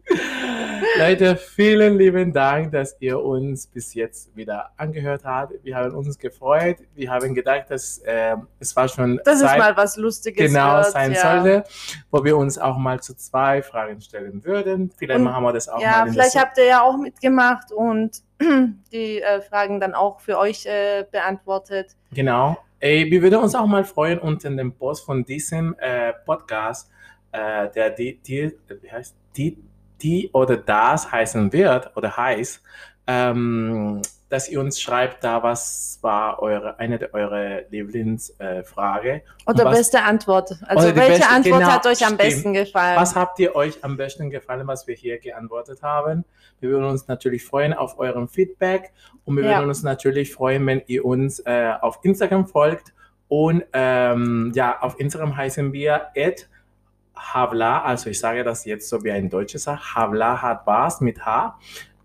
Leute, 0.98 1.36
vielen 1.36 1.98
lieben 1.98 2.32
Dank, 2.32 2.72
dass 2.72 2.96
ihr 3.00 3.20
uns 3.20 3.66
bis 3.66 3.94
jetzt 3.94 4.34
wieder 4.36 4.70
angehört 4.76 5.22
habt. 5.24 5.52
Wir 5.62 5.76
haben 5.76 5.94
uns 5.94 6.18
gefreut. 6.18 6.78
Wir 6.94 7.10
haben 7.10 7.34
gedacht, 7.34 7.66
dass 7.68 7.98
äh, 7.98 8.36
es 8.58 8.74
war 8.74 8.88
schon 8.88 9.20
Das 9.24 9.36
ist 9.36 9.40
Zeit, 9.46 9.58
mal 9.58 9.76
was 9.76 9.96
Lustiges. 9.96 10.52
genau 10.52 10.76
wird, 10.76 10.86
sein 10.92 11.12
ja. 11.12 11.20
sollte, 11.42 11.64
wo 12.10 12.24
wir 12.24 12.36
uns 12.36 12.58
auch 12.58 12.76
mal 12.78 13.00
zu 13.00 13.14
zwei 13.14 13.62
Fragen 13.62 14.00
stellen 14.00 14.44
würden. 14.44 14.90
Vielleicht 14.96 15.18
Und- 15.18 15.24
machen 15.24 15.44
wir 15.44 15.52
das 15.52 15.68
auch 15.68 15.80
Ja, 15.80 15.98
mal 16.00 16.06
in 16.08 16.12
vielleicht 16.14 16.36
habt 16.36 16.56
ihr 16.58 16.64
ja 16.66 16.82
auch 16.82 16.96
mitgemacht 16.96 17.72
und 17.72 18.22
die 18.92 19.20
äh, 19.22 19.40
Fragen 19.42 19.80
dann 19.80 19.94
auch 19.94 20.20
für 20.20 20.38
euch 20.38 20.66
äh, 20.66 21.04
beantwortet. 21.10 21.94
Genau. 22.12 22.56
Ey, 22.82 23.08
wir 23.08 23.22
würden 23.22 23.38
uns 23.38 23.54
auch 23.54 23.68
mal 23.68 23.84
freuen 23.84 24.18
unter 24.18 24.50
dem 24.50 24.72
Post 24.72 25.04
von 25.04 25.24
diesem 25.24 25.76
äh, 25.78 26.12
Podcast, 26.26 26.90
äh, 27.30 27.70
der 27.70 27.90
die, 27.90 28.18
die, 28.20 28.52
wie 28.80 28.90
heißt, 28.90 29.14
die, 29.36 29.56
die 30.02 30.28
oder 30.32 30.56
das 30.56 31.12
heißen 31.12 31.52
wird 31.52 31.96
oder 31.96 32.16
heißt, 32.16 32.60
ähm, 33.06 34.02
dass 34.32 34.48
ihr 34.48 34.58
uns 34.60 34.80
schreibt, 34.80 35.22
da 35.22 35.42
was 35.42 35.98
war 36.00 36.40
eure, 36.40 36.78
eine 36.78 36.98
der 36.98 37.12
eure 37.12 37.66
Lieblingsfrage. 37.70 39.10
Äh. 39.10 39.20
Oder 39.46 39.66
was- 39.66 39.76
beste 39.78 40.02
Antwort. 40.02 40.52
Also 40.66 40.94
welche 40.96 41.18
beste- 41.18 41.28
Antwort 41.28 41.58
genau, 41.60 41.70
hat 41.72 41.86
euch 41.86 42.00
am 42.00 42.14
stimmt. 42.14 42.18
besten 42.18 42.52
gefallen? 42.54 42.96
Was 42.98 43.14
habt 43.14 43.38
ihr 43.40 43.54
euch 43.54 43.84
am 43.84 43.96
besten 43.96 44.30
gefallen, 44.30 44.66
was 44.66 44.86
wir 44.86 44.94
hier 44.94 45.18
geantwortet 45.18 45.82
haben? 45.82 46.24
Wir 46.60 46.70
würden 46.70 46.84
uns 46.84 47.08
natürlich 47.08 47.44
freuen 47.44 47.74
auf 47.74 47.98
euren 47.98 48.26
Feedback 48.28 48.92
und 49.24 49.36
wir 49.36 49.44
Ja. 49.44 49.58
würden 49.58 49.68
uns 49.68 49.82
natürlich 49.82 50.32
freuen, 50.32 50.66
wenn 50.66 50.82
ihr 50.86 51.04
uns 51.04 51.40
äh, 51.40 51.72
auf 51.80 51.98
Instagram 52.02 52.46
folgt. 52.46 52.94
Und 53.28 53.64
ähm, 53.72 54.52
ja, 54.54 54.80
auf 54.80 54.98
Instagram 54.98 55.36
heißen 55.36 55.72
wir 55.72 56.08
at 56.16 56.48
Havla, 57.14 57.82
also 57.82 58.10
ich 58.10 58.18
sage 58.18 58.42
das 58.44 58.64
jetzt 58.64 58.88
so 58.88 59.04
wie 59.04 59.10
ein 59.12 59.28
Deutscher 59.30 59.58
sagt, 59.58 59.94
Havla 59.94 60.42
hat 60.42 60.62
was 60.66 61.00
mit 61.00 61.24
H. 61.24 61.58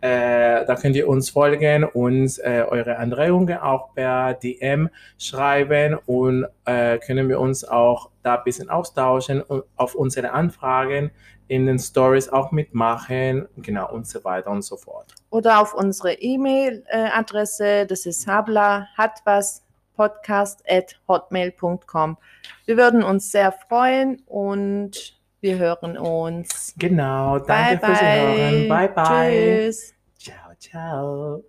Äh, 0.08 0.66
da 0.66 0.76
könnt 0.76 0.96
ihr 0.96 1.08
uns 1.08 1.30
folgen, 1.30 1.84
uns 1.84 2.38
äh, 2.38 2.64
eure 2.68 2.98
Anregungen 2.98 3.58
auch 3.58 3.94
per 3.94 4.36
DM 4.36 4.90
schreiben 5.18 5.98
und 6.06 6.48
äh, 6.66 6.98
können 7.00 7.28
wir 7.28 7.40
uns 7.42 7.66
auch 7.66 8.10
da 8.24 8.36
ein 8.36 8.44
bisschen 8.46 8.70
austauschen 8.70 9.42
und 9.42 9.64
auf 9.76 9.96
unsere 9.96 10.32
Anfragen 10.32 11.12
in 11.50 11.66
den 11.66 11.78
Stories 11.78 12.30
auch 12.30 12.52
mitmachen, 12.52 13.48
genau 13.58 13.92
und 13.92 14.08
so 14.08 14.24
weiter 14.24 14.50
und 14.50 14.62
so 14.62 14.78
fort. 14.78 15.14
Oder 15.30 15.60
auf 15.62 15.74
unsere 15.74 16.14
E-Mail-Adresse, 16.14 17.86
das 17.86 18.06
ist 18.06 18.28
habla 18.28 18.88
hat 18.98 19.22
was 19.26 19.64
podcast 19.96 20.64
at 20.70 20.98
hotmail.com. 21.08 22.18
Wir 22.66 22.78
würden 22.78 23.04
uns 23.04 23.32
sehr 23.32 23.52
freuen 23.52 24.22
und 24.26 25.18
wir 25.42 25.58
hören 25.58 25.98
uns. 25.98 26.74
Genau, 26.78 27.40
danke 27.40 27.78
bye, 27.78 27.88
fürs 27.88 28.02
Hören. 28.02 28.70
Bye, 28.70 28.90
bye. 28.90 29.66
Tschüss. 29.66 29.97
Chao. 30.60 31.44